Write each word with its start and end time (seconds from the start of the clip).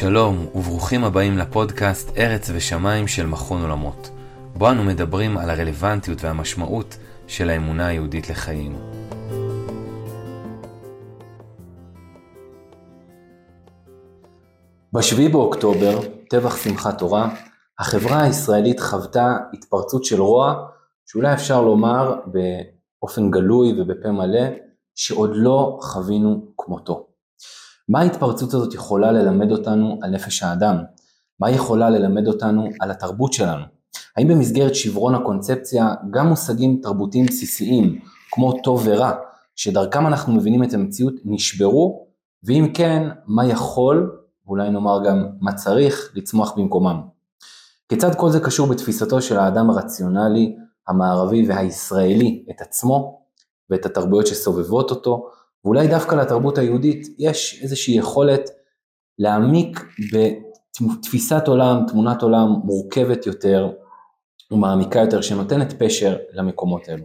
שלום 0.00 0.46
וברוכים 0.54 1.04
הבאים 1.04 1.38
לפודקאסט 1.38 2.18
ארץ 2.18 2.50
ושמיים 2.54 3.08
של 3.08 3.26
מכון 3.26 3.62
עולמות, 3.62 4.10
בו 4.56 4.70
אנו 4.70 4.84
מדברים 4.84 5.38
על 5.38 5.50
הרלוונטיות 5.50 6.24
והמשמעות 6.24 6.96
של 7.26 7.50
האמונה 7.50 7.86
היהודית 7.86 8.30
לחיינו. 8.30 8.78
בשביעי 14.92 15.28
באוקטובר, 15.28 16.00
טבח 16.30 16.56
שמחת 16.56 16.98
תורה, 16.98 17.34
החברה 17.78 18.22
הישראלית 18.22 18.80
חוותה 18.80 19.36
התפרצות 19.54 20.04
של 20.04 20.20
רוע, 20.20 20.66
שאולי 21.06 21.32
אפשר 21.32 21.62
לומר 21.62 22.14
באופן 22.26 23.30
גלוי 23.30 23.80
ובפה 23.80 24.10
מלא, 24.10 24.48
שעוד 24.94 25.30
לא 25.34 25.78
חווינו 25.82 26.46
כמותו. 26.58 27.09
מה 27.90 28.00
ההתפרצות 28.00 28.54
הזאת 28.54 28.74
יכולה 28.74 29.12
ללמד 29.12 29.52
אותנו 29.52 29.98
על 30.02 30.10
נפש 30.10 30.42
האדם? 30.42 30.76
מה 31.40 31.46
היא 31.46 31.56
יכולה 31.56 31.90
ללמד 31.90 32.28
אותנו 32.28 32.68
על 32.80 32.90
התרבות 32.90 33.32
שלנו? 33.32 33.64
האם 34.16 34.28
במסגרת 34.28 34.74
שברון 34.74 35.14
הקונספציה 35.14 35.94
גם 36.10 36.26
מושגים 36.26 36.80
תרבותיים 36.82 37.26
בסיסיים, 37.26 38.00
כמו 38.30 38.52
טוב 38.52 38.82
ורע, 38.84 39.12
שדרכם 39.56 40.06
אנחנו 40.06 40.32
מבינים 40.32 40.62
את 40.62 40.74
המציאות, 40.74 41.14
נשברו? 41.24 42.06
ואם 42.44 42.70
כן, 42.74 43.08
מה 43.26 43.46
יכול, 43.46 44.12
ואולי 44.46 44.70
נאמר 44.70 45.04
גם 45.04 45.26
מה 45.40 45.52
צריך, 45.54 46.12
לצמוח 46.14 46.52
במקומם? 46.56 47.00
כיצד 47.88 48.14
כל 48.14 48.30
זה 48.30 48.40
קשור 48.40 48.66
בתפיסתו 48.66 49.22
של 49.22 49.38
האדם 49.38 49.70
הרציונלי, 49.70 50.56
המערבי 50.88 51.48
והישראלי 51.48 52.44
את 52.50 52.60
עצמו 52.60 53.20
ואת 53.70 53.86
התרבויות 53.86 54.26
שסובבות 54.26 54.90
אותו, 54.90 55.30
ואולי 55.64 55.88
דווקא 55.88 56.14
לתרבות 56.14 56.58
היהודית 56.58 57.06
יש 57.18 57.60
איזושהי 57.62 57.94
יכולת 57.94 58.50
להעמיק 59.18 59.84
בתפיסת 60.12 61.48
עולם, 61.48 61.84
תמונת 61.88 62.22
עולם 62.22 62.48
מורכבת 62.64 63.26
יותר 63.26 63.72
ומעמיקה 64.50 65.00
יותר, 65.00 65.20
שנותנת 65.20 65.82
פשר 65.82 66.16
למקומות 66.32 66.88
האלו. 66.88 67.04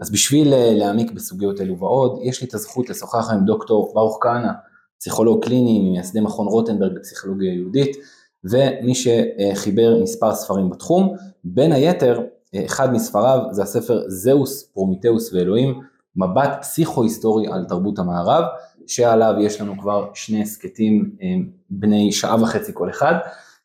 אז 0.00 0.10
בשביל 0.10 0.54
אה, 0.54 0.74
להעמיק 0.74 1.12
בסוגיות 1.12 1.60
אלו 1.60 1.78
ועוד, 1.78 2.18
יש 2.22 2.40
לי 2.40 2.48
את 2.48 2.54
הזכות 2.54 2.90
לשוחח 2.90 3.30
עם 3.30 3.44
דוקטור 3.44 3.92
ברוך 3.94 4.18
כהנא, 4.20 4.52
פסיכולוג 4.98 5.44
קליני, 5.44 5.78
ממייסדי 5.78 6.20
מכון 6.20 6.46
רוטנברג 6.46 6.92
לפסיכולוגיה 6.96 7.52
יהודית, 7.52 7.96
ומי 8.44 8.94
שחיבר 8.94 10.02
מספר 10.02 10.34
ספרים 10.34 10.70
בתחום, 10.70 11.16
בין 11.44 11.72
היתר, 11.72 12.20
אחד 12.56 12.92
מספריו 12.92 13.40
זה 13.50 13.62
הספר 13.62 14.02
זאוס, 14.08 14.62
פרומתאוס 14.62 15.32
ואלוהים, 15.32 15.80
מבט 16.16 16.50
פסיכו-היסטורי 16.60 17.46
על 17.52 17.64
תרבות 17.64 17.98
המערב, 17.98 18.44
שעליו 18.86 19.34
יש 19.40 19.60
לנו 19.60 19.78
כבר 19.78 20.10
שני 20.14 20.42
הסכתים 20.42 21.16
אה, 21.22 21.26
בני 21.70 22.12
שעה 22.12 22.42
וחצי 22.42 22.72
כל 22.74 22.90
אחד, 22.90 23.14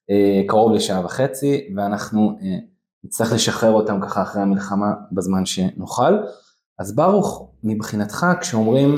אה, 0.09 0.41
קרוב 0.47 0.71
לשעה 0.71 1.05
וחצי, 1.05 1.73
ואנחנו 1.75 2.37
אה, 2.41 2.57
נצטרך 3.03 3.31
לשחרר 3.31 3.71
אותם 3.71 3.99
ככה 4.01 4.21
אחרי 4.21 4.41
המלחמה 4.41 4.93
בזמן 5.11 5.45
שנוכל. 5.45 6.13
אז 6.79 6.95
ברוך, 6.95 7.51
מבחינתך 7.63 8.25
כשאומרים 8.41 8.95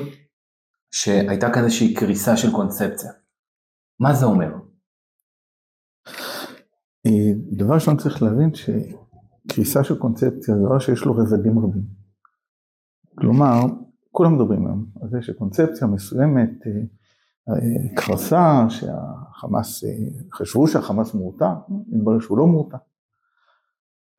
שהייתה 0.91 1.49
כאן 1.53 1.63
איזושהי 1.63 1.93
קריסה 1.93 2.37
של 2.37 2.51
קונספציה, 2.51 3.11
מה 3.99 4.13
זה 4.13 4.25
אומר? 4.25 4.49
דבר 7.51 7.73
ראשון 7.73 7.97
צריך 7.97 8.23
להבין 8.23 8.51
שקריסה 8.55 9.83
של 9.83 9.97
קונספציה 9.99 10.55
זה 10.55 10.61
דבר 10.65 10.79
שיש 10.79 11.01
לו 11.01 11.13
רבדים 11.13 11.59
רבים. 11.59 11.98
כלומר, 13.19 13.61
כולם 14.11 14.35
מדברים 14.35 14.67
היום 14.67 14.85
על 15.01 15.09
זה 15.09 15.21
שקונספציה 15.21 15.87
מסוימת 15.87 16.49
אה, 16.67 16.71
אה, 17.49 17.95
קרסה, 17.95 18.65
שהחמאס, 18.69 19.83
אה, 19.83 19.89
חשבו 20.33 20.67
שהחמאס 20.67 21.13
מורתע, 21.13 21.53
מתברר 21.87 22.19
שהוא 22.19 22.37
לא 22.37 22.47
מורתע. 22.47 22.77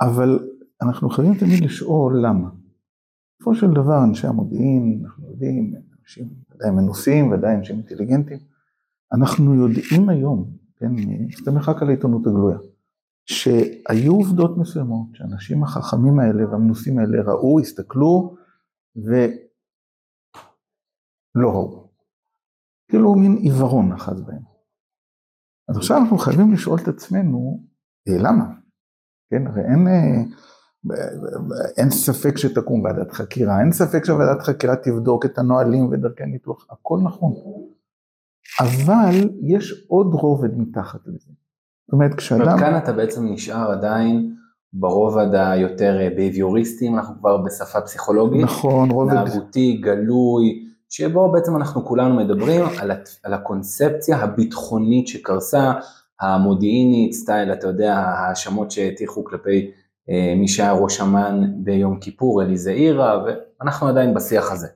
אבל 0.01 0.49
אנחנו 0.83 1.11
חייבים 1.11 1.35
תמיד 1.35 1.65
לשאול 1.65 2.27
למה. 2.27 2.49
בסופו 3.37 3.55
של 3.55 3.71
דבר 3.71 4.05
אנשי 4.05 4.27
המודיעין, 4.27 5.03
אנחנו 5.05 5.31
יודעים, 5.31 5.75
אנשים 6.03 6.29
ודאי 6.55 6.71
מנוסים, 6.71 7.33
ודאי 7.33 7.55
אנשים 7.55 7.77
אינטליגנטים, 7.77 8.39
אנחנו 9.13 9.55
יודעים 9.55 10.09
היום, 10.09 10.51
כן, 10.77 10.93
מסתמך 11.27 11.69
רק 11.69 11.83
על 11.83 11.89
העיתונות 11.89 12.27
הגלויה, 12.27 12.59
שהיו 13.27 14.13
עובדות 14.13 14.59
מסוימות, 14.59 15.07
שהאנשים 15.13 15.63
החכמים 15.63 16.19
האלה 16.19 16.51
והמנוסים 16.51 16.99
האלה 16.99 17.23
ראו, 17.23 17.61
הסתכלו, 17.61 18.35
ולא 18.97 19.41
ראו. 21.51 21.91
כאילו 22.91 23.15
מין 23.15 23.37
עיוורון 23.37 23.93
אחז 23.93 24.23
בהם. 24.23 24.43
אז 25.69 25.77
עכשיו 25.77 25.97
אנחנו 25.97 26.19
חייבים 26.19 26.53
לשאול 26.53 26.79
את 26.83 26.89
עצמנו, 26.89 27.65
אה, 28.09 28.19
למה? 28.19 28.45
כן, 29.31 29.47
הרי 29.47 29.61
אין, 29.61 29.87
אה, 29.89 30.23
אין 31.77 31.91
ספק 31.91 32.37
שתקום 32.37 32.85
ועדת 32.85 33.13
חקירה, 33.13 33.61
אין 33.61 33.73
ספק 33.73 34.05
שוועדת 34.05 34.43
חקירה 34.43 34.77
תבדוק 34.77 35.27
את 35.27 35.39
הנהלים 35.39 35.87
ודרכי 35.87 36.23
הניתוח, 36.23 36.67
הכל 36.71 36.99
נכון. 37.05 37.33
אבל 38.61 39.31
יש 39.43 39.87
עוד 39.89 40.07
רובד 40.07 40.59
מתחת 40.59 41.01
לזה. 41.07 41.33
זאת 41.87 41.93
אומרת, 41.93 42.15
כשאדם... 42.15 42.59
כאן 42.59 42.79
אתה 42.79 42.93
בעצם 42.93 43.27
נשאר 43.33 43.71
עדיין 43.71 44.37
ברובד 44.73 45.35
היותר 45.35 45.99
ביהביוריסטי, 46.17 46.89
אנחנו 46.89 47.15
כבר 47.19 47.37
בשפה 47.37 47.81
פסיכולוגית, 47.81 48.43
נכון, 48.43 48.91
רובד, 48.91 49.15
התנהגותי, 49.15 49.81
גלוי, 49.83 50.67
שבו 50.89 51.33
בעצם 51.33 51.57
אנחנו 51.57 51.85
כולנו 51.85 52.17
מדברים 52.17 52.65
על, 52.81 52.91
על 53.25 53.35
הקונספציה 53.35 54.17
הביטחונית 54.17 55.09
שקרסה, 55.09 55.73
המודיעינית, 56.21 57.13
סטייל, 57.13 57.53
אתה 57.53 57.67
יודע, 57.67 57.95
ההאשמות 57.95 58.71
שהטיחו 58.71 59.25
כלפי 59.25 59.71
אה, 60.11 60.35
מי 60.37 60.49
שהיה 60.49 60.73
ראש 60.73 61.01
אמ"ן 61.01 61.53
ביום 61.57 62.01
כיפור, 62.01 62.43
אלי 62.43 62.57
זעירה, 62.57 63.25
ואנחנו 63.25 63.89
עדיין 63.89 64.15
בשיח 64.15 64.53
הזה. 64.53 64.67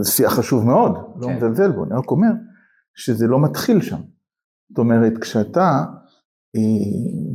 זה 0.00 0.10
שיח 0.10 0.32
חשוב 0.32 0.66
מאוד, 0.66 0.92
לא 1.16 1.26
כן. 1.26 1.32
לא 1.32 1.36
מזלזל 1.36 1.72
בו, 1.72 1.84
אני 1.84 1.94
רק 1.94 2.10
אומר 2.10 2.30
שזה 2.94 3.26
לא 3.26 3.40
מתחיל 3.40 3.80
שם. 3.80 4.00
זאת 4.68 4.78
אומרת, 4.78 5.12
כשאתה 5.20 5.84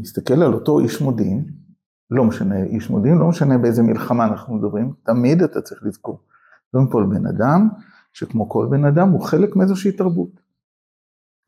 מסתכל 0.02 0.44
על 0.44 0.54
אותו 0.54 0.80
איש 0.80 1.02
מודיעין, 1.02 1.46
לא 2.12 2.24
משנה 2.24 2.64
איש 2.64 2.90
מודיעין, 2.90 3.18
לא 3.18 3.28
משנה 3.28 3.58
באיזה 3.58 3.84
מלחמה 3.84 4.28
אנחנו 4.28 4.56
מדברים, 4.56 4.94
תמיד 5.04 5.42
אתה 5.42 5.62
צריך 5.62 5.84
לזכור. 5.84 6.20
קודם 6.72 6.88
כל 6.88 7.06
בן 7.10 7.26
אדם, 7.28 7.70
שכמו 8.14 8.50
כל 8.50 8.68
בן 8.72 8.86
אדם 8.86 9.10
הוא 9.10 9.22
חלק 9.22 9.56
מאיזושהי 9.56 9.92
תרבות. 9.92 10.42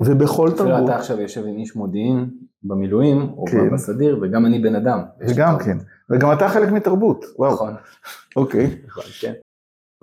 ובכל 0.02 0.50
תרבות... 0.58 0.72
אפילו 0.72 0.86
אתה 0.86 0.96
עכשיו 0.96 1.22
יושב 1.22 1.46
עם 1.46 1.58
איש 1.58 1.76
מודיעין 1.76 2.30
במילואים, 2.64 3.22
או 3.22 3.46
כן. 3.46 3.74
בסדיר, 3.74 4.20
וגם 4.22 4.46
אני 4.46 4.60
בן 4.60 4.76
אדם. 4.76 5.00
וגם 5.28 5.58
כן, 5.66 5.78
וגם 6.10 6.34
אתה 6.34 6.50
חלק 6.50 6.72
מתרבות, 6.72 7.26
וואו. 7.38 7.54
נכון. 7.54 7.74
אוקיי. 8.36 8.82
נכון, 8.88 9.04
כן. 9.22 9.34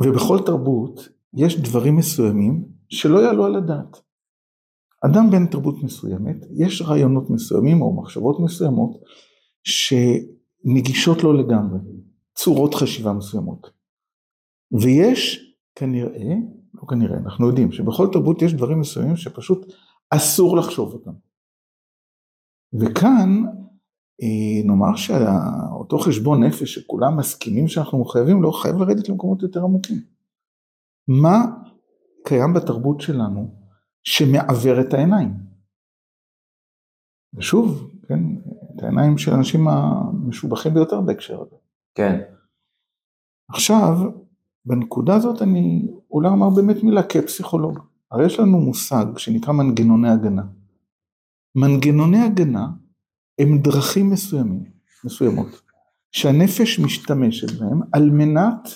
ובכל 0.00 0.38
תרבות 0.46 1.08
יש 1.34 1.60
דברים 1.60 1.96
מסוימים 1.96 2.64
שלא 2.88 3.18
יעלו 3.18 3.44
על 3.44 3.56
הדעת. 3.56 4.00
אדם 5.06 5.30
בן 5.30 5.46
תרבות 5.46 5.82
מסוימת, 5.82 6.36
יש 6.50 6.82
רעיונות 6.82 7.30
מסוימים 7.30 7.82
או 7.82 8.02
מחשבות 8.02 8.40
מסוימות 8.40 8.90
שנגישות 9.62 11.22
לו 11.22 11.32
לגמרי, 11.32 11.78
צורות 12.34 12.74
חשיבה 12.74 13.12
מסוימות. 13.12 13.70
ויש 14.82 15.52
כנראה, 15.74 16.34
לא 16.74 16.82
כנראה, 16.88 17.18
אנחנו 17.18 17.46
יודעים 17.46 17.72
שבכל 17.72 18.08
תרבות 18.12 18.42
יש 18.42 18.54
דברים 18.54 18.80
מסוימים 18.80 19.16
שפשוט 19.16 19.72
אסור 20.10 20.56
לחשוב 20.56 20.92
אותם. 20.92 21.12
וכאן 22.80 23.42
אה, 24.22 24.66
נאמר 24.66 24.96
שאותו 24.96 25.98
חשבון 25.98 26.44
נפש 26.44 26.74
שכולם 26.74 27.16
מסכימים 27.18 27.68
שאנחנו 27.68 28.00
מחויבים 28.00 28.36
לו, 28.36 28.42
לא 28.42 28.50
חייב 28.62 28.76
לרדת 28.76 29.08
למקומות 29.08 29.42
יותר 29.42 29.60
עמוקים. 29.60 29.98
מה 31.08 31.44
קיים 32.24 32.54
בתרבות 32.54 33.00
שלנו 33.00 33.61
שמעוור 34.04 34.80
את 34.80 34.94
העיניים. 34.94 35.34
ושוב, 37.34 37.90
כן, 38.08 38.20
את 38.76 38.82
העיניים 38.82 39.18
של 39.18 39.32
האנשים 39.32 39.68
המשובחים 39.68 40.74
ביותר 40.74 41.00
בהקשר 41.00 41.40
הזה. 41.42 41.56
כן. 41.94 42.20
עכשיו, 43.50 43.94
בנקודה 44.64 45.14
הזאת 45.14 45.42
אני 45.42 45.86
אולי 46.10 46.28
אומר 46.28 46.50
באמת 46.50 46.82
מילה 46.82 47.02
כפסיכולוג. 47.02 47.78
הרי 48.10 48.26
יש 48.26 48.40
לנו 48.40 48.58
מושג 48.58 49.04
שנקרא 49.16 49.52
מנגנוני 49.52 50.10
הגנה. 50.10 50.42
מנגנוני 51.54 52.18
הגנה 52.18 52.66
הם 53.38 53.58
דרכים 53.58 54.10
מסוימים, 54.10 54.64
מסוימות, 55.04 55.62
שהנפש 56.12 56.78
משתמשת 56.78 57.60
בהם 57.60 57.80
על 57.92 58.10
מנת 58.10 58.68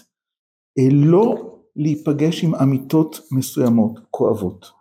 אה, 0.79 0.89
לא 0.93 1.57
להיפגש 1.77 2.45
עם 2.45 2.55
אמיתות 2.55 3.21
מסוימות 3.33 3.99
כואבות. 4.11 4.76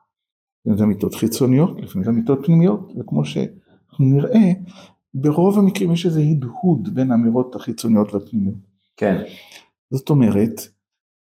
לפעמים 0.66 0.78
זה 0.78 0.84
אמיתות 0.84 1.16
חיצוניות, 1.16 1.82
לפעמים 1.82 2.04
זה 2.04 2.10
אמיתות 2.10 2.46
פנימיות, 2.46 2.94
וכמו 3.00 3.26
שאנחנו 3.26 4.06
נראה, 4.06 4.52
ברוב 5.14 5.60
המקרים 5.60 5.92
יש 5.92 6.06
איזה 6.06 6.22
הדהוד 6.22 6.96
בין 6.96 7.12
האמירות 7.12 7.56
החיצוניות 7.56 8.14
והפנימיות. 8.14 8.58
כן. 8.98 9.22
זאת 9.92 10.10
אומרת, 10.10 10.62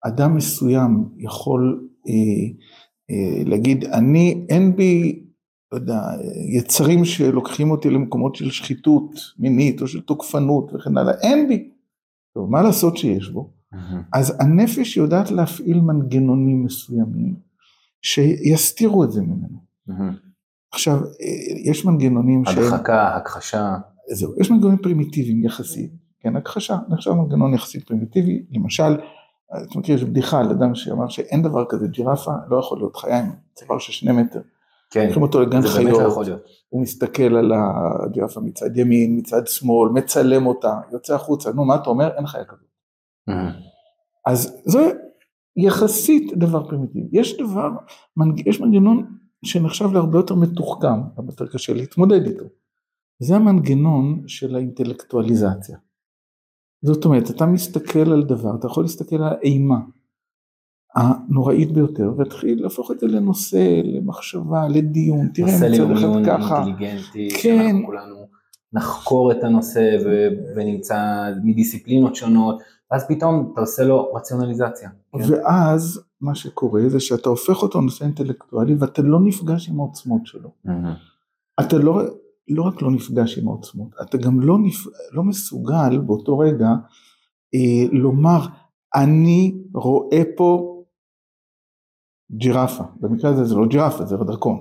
אדם 0.05 0.35
מסוים 0.35 1.09
יכול 1.17 1.89
אה, 2.07 2.13
אה, 3.11 3.43
להגיד, 3.45 3.85
אני, 3.85 4.45
אין 4.49 4.75
בי 4.75 5.23
לא 5.71 5.77
יודע, 5.77 6.01
יצרים 6.57 7.05
שלוקחים 7.05 7.71
אותי 7.71 7.89
למקומות 7.89 8.35
של 8.35 8.51
שחיתות 8.51 9.11
מינית 9.39 9.81
או 9.81 9.87
של 9.87 10.01
תוקפנות 10.01 10.71
וכן 10.73 10.97
הלאה, 10.97 11.13
אין 11.21 11.47
בי. 11.47 11.69
טוב, 12.33 12.49
מה 12.49 12.61
לעשות 12.61 12.97
שיש 12.97 13.29
בו? 13.29 13.53
אז 14.13 14.35
הנפש 14.39 14.97
יודעת 14.97 15.31
להפעיל 15.31 15.81
מנגנונים 15.81 16.63
מסוימים 16.63 17.35
שיסתירו 18.03 19.03
את 19.03 19.11
זה 19.11 19.21
ממנו. 19.21 19.63
עכשיו, 20.71 20.99
יש 21.65 21.85
מנגנונים 21.85 22.45
ש... 22.45 22.57
הדחקה, 22.57 23.15
הכחשה. 23.15 23.75
זהו, 24.13 24.33
יש 24.39 24.51
מנגנונים 24.51 24.77
פרימיטיביים 24.77 25.43
יחסית, 25.43 25.91
כן, 26.19 26.35
הכחשה, 26.35 26.77
נחשב 26.89 27.11
מנגנון 27.11 27.53
יחסית 27.53 27.87
פרימיטיבי, 27.87 28.45
למשל, 28.51 28.97
אתה 29.49 29.79
מכיר, 29.79 29.95
יש 29.95 30.03
בדיחה 30.03 30.39
על 30.39 30.49
אדם 30.51 30.75
שאמר 30.75 31.07
שאין 31.07 31.41
דבר 31.41 31.65
כזה, 31.69 31.87
ג'ירפה 31.87 32.31
לא 32.49 32.59
יכול 32.59 32.77
להיות 32.77 32.95
חיה 32.95 33.19
עם 33.19 33.31
צוואר 33.53 33.79
של 33.79 33.91
שני 33.91 34.11
מטר. 34.11 34.41
כן, 34.89 35.03
לוקחים 35.05 35.21
אותו 35.21 35.41
לגן 35.41 35.61
החיות, 35.61 35.85
באמת 35.85 35.97
לא 36.03 36.07
יכול 36.07 36.25
להיות. 36.25 36.41
הוא 36.69 36.81
מסתכל 36.81 37.35
על 37.35 37.51
הג'ירפה 37.55 38.41
מצד 38.41 38.77
ימין, 38.77 39.17
מצד 39.17 39.47
שמאל, 39.47 39.89
מצלם 39.89 40.45
אותה, 40.45 40.79
יוצא 40.91 41.15
החוצה, 41.15 41.51
נו 41.51 41.65
מה 41.65 41.75
אתה 41.75 41.89
אומר? 41.89 42.09
אין 42.17 42.27
חיה 42.27 42.43
כזאת. 42.45 42.67
אז 44.25 44.61
זה 44.65 44.91
יחסית 45.57 46.37
דבר 46.37 46.67
פרימיטיבי. 46.67 47.19
יש 47.19 47.37
דבר, 47.37 47.69
יש 48.45 48.61
מנגנון 48.61 49.17
שנחשב 49.45 49.93
להרבה 49.93 50.19
יותר 50.19 50.35
מתוחכם, 50.35 51.01
הרבה 51.17 51.31
יותר 51.31 51.47
קשה 51.47 51.73
להתמודד 51.73 52.25
איתו. 52.25 52.45
זה 53.19 53.35
המנגנון 53.35 54.23
של 54.27 54.55
האינטלקטואליזציה. 54.55 55.77
זאת 56.85 57.05
אומרת, 57.05 57.29
אתה 57.29 57.45
מסתכל 57.45 58.11
על 58.11 58.23
דבר, 58.23 58.55
אתה 58.59 58.67
יכול 58.67 58.83
להסתכל 58.83 59.15
על 59.15 59.33
האימה 59.33 59.79
הנוראית 60.95 61.71
ביותר, 61.71 62.13
ולהתחיל 62.17 62.63
להפוך 62.63 62.91
את 62.91 62.99
זה 62.99 63.07
לנושא, 63.07 63.81
למחשבה, 63.83 64.67
לדיון, 64.67 65.27
תראה 65.33 65.55
מצד 65.55 65.91
אחד 65.91 66.25
ככה. 66.25 66.65
אינטליגנטי, 66.65 67.29
כן. 67.29 67.39
שאנחנו 67.39 67.85
כולנו 67.85 68.27
נחקור 68.73 69.31
את 69.31 69.43
הנושא 69.43 69.97
ונמצא 70.55 71.29
מדיסציפלינות 71.43 72.15
שונות, 72.15 72.61
ואז 72.93 73.07
פתאום 73.07 73.49
אתה 73.53 73.61
עושה 73.61 73.83
לו 73.83 74.13
רציונליזציה. 74.13 74.89
כן? 74.89 75.33
ואז 75.33 76.03
מה 76.21 76.35
שקורה 76.35 76.81
זה 76.87 76.99
שאתה 76.99 77.29
הופך 77.29 77.61
אותו 77.61 77.81
לנושא 77.81 78.05
אינטלקטואלי 78.05 78.75
ואתה 78.79 79.01
לא 79.01 79.19
נפגש 79.19 79.69
עם 79.69 79.79
העוצמות 79.79 80.25
שלו. 80.25 80.49
אתה 81.59 81.77
לא, 81.77 82.01
לא 82.47 82.63
רק 82.63 82.81
לא 82.81 82.91
נפגש 82.91 83.37
עם 83.37 83.47
העוצמות, 83.47 83.87
אתה 84.01 84.17
גם 84.17 84.39
לא, 84.39 84.57
נפ... 84.59 84.87
לא 85.11 85.23
מסוגל 85.23 85.97
באותו 85.97 86.37
רגע 86.37 86.67
אה, 87.55 87.87
לומר, 87.91 88.39
אני 88.95 89.55
רואה 89.73 90.21
פה 90.37 90.79
ג'ירפה, 92.31 92.83
במקרה 92.99 93.31
הזה 93.31 93.43
זה 93.43 93.55
לא 93.55 93.65
ג'ירפה, 93.65 94.05
זה 94.05 94.17
דרקון. 94.17 94.59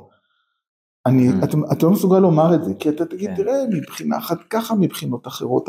אני, 1.06 1.30
mm. 1.30 1.44
אתה, 1.44 1.56
אתה 1.72 1.86
לא 1.86 1.92
מסוגל 1.92 2.18
לומר 2.18 2.54
את 2.54 2.64
זה, 2.64 2.74
כי 2.74 2.88
אתה 2.88 3.06
תגיד, 3.06 3.30
כן. 3.30 3.36
תראה, 3.36 3.54
מבחינה 3.70 4.18
אחת 4.18 4.38
ככה, 4.50 4.74
מבחינות 4.74 5.26
אחרות, 5.26 5.68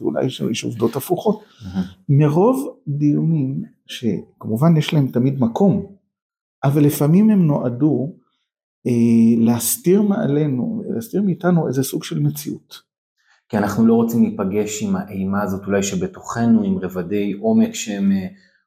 אולי 0.00 0.26
יש 0.50 0.64
עובדות 0.64 0.96
הפוכות. 0.96 1.40
Mm-hmm. 1.40 1.78
מרוב 2.08 2.76
דיונים, 2.88 3.62
שכמובן 3.86 4.76
יש 4.76 4.94
להם 4.94 5.08
תמיד 5.08 5.40
מקום, 5.40 5.86
אבל 6.64 6.84
לפעמים 6.84 7.30
הם 7.30 7.46
נועדו 7.46 8.12
אה, 8.86 9.44
להסתיר 9.44 10.02
מעלינו, 10.02 10.82
להסתיר 10.94 11.22
מאיתנו 11.22 11.68
איזה 11.68 11.82
סוג 11.82 12.04
של 12.04 12.18
מציאות. 12.18 12.92
כי 13.48 13.58
אנחנו 13.58 13.86
לא 13.86 13.94
רוצים 13.94 14.22
להיפגש 14.22 14.82
עם 14.82 14.96
האימה 14.96 15.42
הזאת 15.42 15.66
אולי 15.66 15.82
שבתוכנו, 15.82 16.62
עם 16.62 16.78
רבדי 16.78 17.32
עומק 17.32 17.74
שהם 17.74 18.12
אה, 18.12 18.26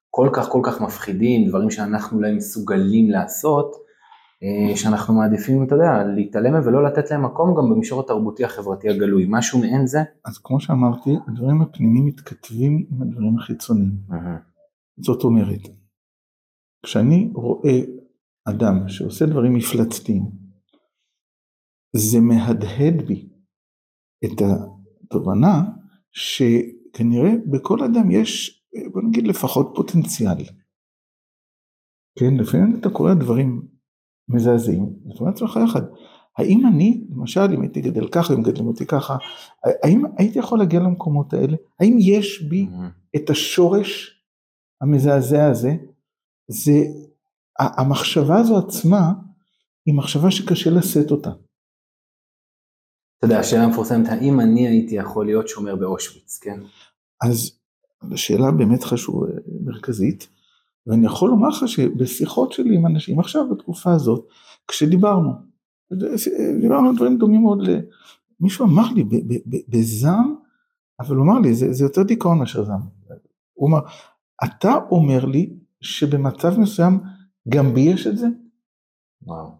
כל 0.09 0.29
כך 0.33 0.49
כל 0.49 0.61
כך 0.63 0.81
מפחידים, 0.81 1.49
דברים 1.49 1.71
שאנחנו 1.71 2.17
אולי 2.17 2.35
מסוגלים 2.35 3.09
לעשות, 3.09 3.71
אה, 3.75 3.84
שאנחנו 4.75 5.13
מעדיפים, 5.13 5.63
אתה 5.63 5.75
יודע, 5.75 6.03
להתעלם 6.15 6.53
מהם 6.53 6.63
ולא 6.65 6.83
לתת 6.83 7.11
להם 7.11 7.25
מקום 7.25 7.55
גם 7.57 7.69
במישור 7.69 8.01
התרבותי 8.01 8.43
החברתי 8.45 8.89
הגלוי, 8.89 9.25
משהו 9.29 9.59
מעין 9.59 9.87
זה? 9.87 9.99
אז 10.25 10.37
כמו 10.37 10.59
שאמרתי, 10.59 11.09
הדברים 11.27 11.61
הפנימיים 11.61 12.05
מתכתבים 12.05 12.85
עם 12.91 13.01
הדברים 13.01 13.37
החיצוניים. 13.37 13.97
זאת 14.97 15.23
אומרת, 15.23 15.61
כשאני 16.85 17.31
רואה 17.33 17.79
אדם 18.49 18.89
שעושה 18.89 19.25
דברים 19.25 19.53
מפלצתיים, 19.53 20.23
זה 21.95 22.19
מהדהד 22.19 23.07
בי 23.07 23.29
את 24.25 24.41
התובנה 24.41 25.63
שכנראה 26.11 27.31
בכל 27.51 27.83
אדם 27.83 28.11
יש, 28.11 28.61
בוא 28.93 29.01
נגיד 29.01 29.27
לפחות 29.27 29.71
פוטנציאל. 29.75 30.43
כן, 32.19 32.33
לפעמים 32.39 32.79
אתה 32.79 32.89
קורא 32.89 33.13
דברים 33.13 33.74
מזעזעים, 34.29 34.93
אתה 35.07 35.19
אומר 35.19 35.31
לעצמך 35.31 35.59
יחד, 35.69 35.81
האם 36.37 36.67
אני, 36.67 37.03
למשל, 37.11 37.53
אם 37.53 37.61
הייתי 37.61 37.81
גדל 37.81 38.07
ככה, 38.07 38.33
אם 38.33 38.43
גדלים 38.43 38.67
אותי 38.67 38.85
ככה, 38.85 39.17
האם 39.83 40.03
הייתי 40.17 40.39
יכול 40.39 40.59
להגיע 40.59 40.79
למקומות 40.79 41.33
האלה? 41.33 41.57
האם 41.79 41.97
יש 41.99 42.41
בי 42.41 42.67
את 43.15 43.29
השורש 43.29 44.21
המזעזע 44.81 45.45
הזה? 45.45 45.75
זה, 46.47 46.71
המחשבה 47.59 48.37
הזו 48.37 48.57
עצמה, 48.57 49.13
היא 49.85 49.95
מחשבה 49.95 50.31
שקשה 50.31 50.69
לשאת 50.69 51.11
אותה. 51.11 51.29
אתה 53.17 53.25
יודע, 53.25 53.39
השאלה 53.39 53.63
המפורסמת, 53.63 54.07
האם 54.07 54.39
אני 54.39 54.67
הייתי 54.67 54.95
יכול 54.95 55.25
להיות 55.25 55.47
שומר 55.47 55.75
באושוויץ, 55.75 56.39
כן? 56.39 56.59
אז 57.21 57.59
שאלה 58.15 58.51
באמת 58.51 58.83
חשובה, 58.83 59.27
מרכזית, 59.65 60.27
ואני 60.87 61.05
יכול 61.05 61.29
לומר 61.29 61.47
לך 61.47 61.67
שבשיחות 61.67 62.51
שלי 62.51 62.75
עם 62.75 62.85
אנשים, 62.85 63.19
עכשיו 63.19 63.49
בתקופה 63.49 63.93
הזאת, 63.93 64.27
כשדיברנו, 64.67 65.31
דיברנו 66.61 66.89
על 66.89 66.95
דברים 66.95 67.17
דומים 67.17 67.41
מאוד 67.41 67.61
ל... 67.61 67.79
מישהו 68.39 68.65
אמר 68.65 68.93
לי 68.95 69.03
בזעם, 69.69 70.35
אבל 70.99 71.15
הוא 71.15 71.25
אמר 71.25 71.39
לי, 71.39 71.53
זה, 71.53 71.73
זה 71.73 71.85
יותר 71.85 72.03
דיכאון 72.03 72.39
מאשר 72.39 72.63
זעם. 72.63 72.81
הוא 73.53 73.69
אמר, 73.69 73.79
אתה 74.43 74.73
אומר 74.91 75.25
לי 75.25 75.53
שבמצב 75.81 76.59
מסוים 76.59 76.99
גם 77.49 77.73
בי 77.73 77.81
יש 77.81 78.07
את 78.07 78.17
זה? 78.17 78.27
וואו. 79.21 79.51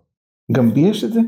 גם 0.51 0.74
בי 0.74 0.80
יש 0.80 1.04
את 1.04 1.13
זה? 1.13 1.19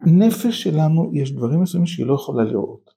הנפש 0.00 0.62
שלנו, 0.62 1.10
יש 1.14 1.32
דברים 1.32 1.62
מסוימים 1.62 1.86
שהיא 1.86 2.06
לא 2.06 2.14
יכולה 2.14 2.44
לראות. 2.44 2.90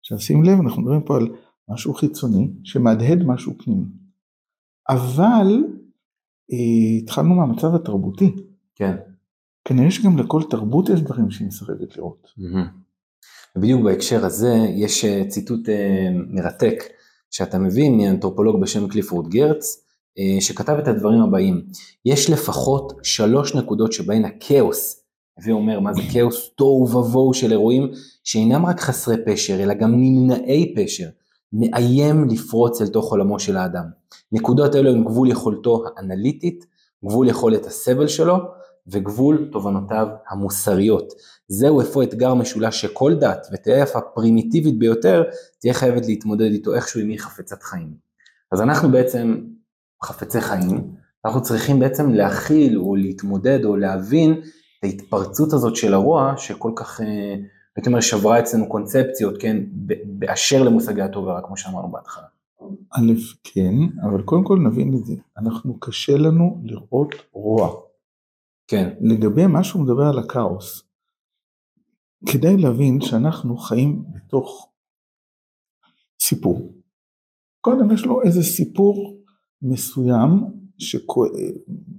עכשיו 0.00 0.18
שים 0.18 0.44
לב, 0.44 0.60
אנחנו 0.60 0.82
מדברים 0.82 1.02
פה 1.02 1.16
על 1.16 1.28
משהו 1.68 1.94
חיצוני 1.94 2.50
שמהדהד 2.64 3.22
משהו 3.26 3.52
פנימי. 3.58 3.84
אבל 4.88 5.64
אה, 6.52 6.98
התחלנו 7.02 7.34
מהמצב 7.34 7.74
התרבותי. 7.74 8.36
כן. 8.74 8.96
כנראה 9.64 9.90
שגם 9.90 10.18
לכל 10.18 10.42
תרבות 10.50 10.88
יש 10.88 11.00
דברים 11.00 11.30
שהיא 11.30 11.46
מסרבת 11.46 11.96
לראות. 11.96 12.26
ובדיוק 13.56 13.82
בהקשר 13.82 14.24
הזה 14.24 14.54
יש 14.76 15.04
אה, 15.04 15.22
ציטוט 15.28 15.68
אה, 15.68 16.08
מרתק 16.30 16.84
שאתה 17.30 17.58
מביא 17.58 17.90
מאנתרופולוג 17.90 18.60
בשם 18.60 18.88
קליפורד 18.88 19.28
גרץ, 19.28 19.86
אה, 20.18 20.40
שכתב 20.40 20.76
את 20.82 20.88
הדברים 20.88 21.20
הבאים, 21.20 21.66
יש 22.04 22.30
לפחות 22.30 22.92
שלוש 23.02 23.54
נקודות 23.54 23.92
שבהן 23.92 24.24
הכאוס, 24.24 25.02
הווי 25.38 25.52
אומר 25.52 25.80
מה 25.80 25.94
זה 25.94 26.02
כאוס, 26.12 26.50
תוהו 26.56 26.88
ובוהו 26.90 27.34
של 27.34 27.52
אירועים 27.52 27.90
שאינם 28.24 28.66
רק 28.66 28.80
חסרי 28.80 29.16
פשר 29.26 29.62
אלא 29.62 29.74
גם 29.74 29.94
נמנעי 29.94 30.74
פשר, 30.76 31.08
מאיים 31.58 32.28
לפרוץ 32.28 32.80
אל 32.80 32.86
תוך 32.86 33.10
עולמו 33.10 33.38
של 33.38 33.56
האדם. 33.56 33.84
נקודות 34.32 34.76
אלו 34.76 34.90
הן 34.90 35.04
גבול 35.04 35.30
יכולתו 35.30 35.84
האנליטית, 35.86 36.66
גבול 37.04 37.28
יכולת 37.28 37.66
הסבל 37.66 38.08
שלו 38.08 38.36
וגבול 38.86 39.48
תובנותיו 39.52 40.06
המוסריות. 40.28 41.12
זהו 41.48 41.80
אפוא 41.80 42.02
אתגר 42.02 42.34
משולש 42.34 42.80
שכל 42.80 43.14
דת, 43.14 43.46
ותהיה 43.52 43.82
אף 43.82 43.96
הפרימיטיבית 43.96 44.78
ביותר, 44.78 45.22
תהיה 45.60 45.74
חייבת 45.74 46.06
להתמודד 46.06 46.50
איתו 46.50 46.74
איכשהו 46.74 47.00
אם 47.00 47.08
היא 47.08 47.18
חפצת 47.18 47.62
חיים. 47.62 47.94
אז 48.52 48.60
אנחנו 48.60 48.90
בעצם 48.90 49.40
חפצי 50.04 50.40
חיים, 50.40 50.94
אנחנו 51.24 51.42
צריכים 51.42 51.80
בעצם 51.80 52.12
להכיל 52.12 52.78
או 52.78 52.96
להתמודד 52.96 53.64
או 53.64 53.76
להבין 53.76 54.32
את 54.32 54.84
ההתפרצות 54.84 55.52
הזאת 55.52 55.76
של 55.76 55.94
הרוע 55.94 56.34
שכל 56.36 56.72
כך, 56.76 57.00
אה, 57.00 57.34
הייתי 57.76 57.88
אומר, 57.88 58.00
שברה 58.00 58.40
אצלנו 58.40 58.68
קונספציות, 58.68 59.34
כן, 59.40 59.56
באשר 60.04 60.62
למושגי 60.62 61.02
הטוב 61.02 61.28
כמו 61.46 61.56
שאמרנו 61.56 61.90
בהתחלה. 61.90 62.26
א', 62.90 63.12
כן, 63.44 63.74
אבל 64.02 64.22
קודם 64.22 64.44
כל 64.44 64.58
נבין 64.58 64.94
את 64.94 65.04
זה, 65.04 65.14
אנחנו 65.38 65.80
קשה 65.80 66.16
לנו 66.16 66.60
לראות 66.64 67.14
רוע. 67.32 67.80
כן. 68.68 68.94
לגבי 69.00 69.46
מה 69.46 69.64
שהוא 69.64 69.82
מדבר 69.82 70.02
על 70.02 70.18
הכאוס, 70.18 70.82
כדאי 72.32 72.56
להבין 72.56 73.00
שאנחנו 73.00 73.56
חיים 73.56 74.04
בתוך 74.14 74.68
סיפור. 76.20 76.72
קודם 77.60 77.92
יש 77.92 78.04
לו 78.04 78.22
איזה 78.22 78.42
סיפור 78.42 79.16
מסוים 79.62 80.30
שקו... 80.78 81.24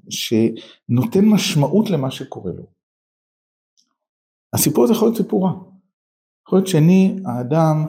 שנותן 0.09 1.25
משמעות 1.25 1.89
למה 1.89 2.11
שקורה 2.11 2.51
לו. 2.51 2.76
הסיפור 4.53 4.83
הזה 4.83 4.93
יכול 4.93 5.07
להיות 5.07 5.17
סיפור 5.17 5.47
רע. 5.47 5.53
יכול 6.47 6.59
להיות 6.59 6.67
שאני 6.67 7.19
האדם 7.25 7.85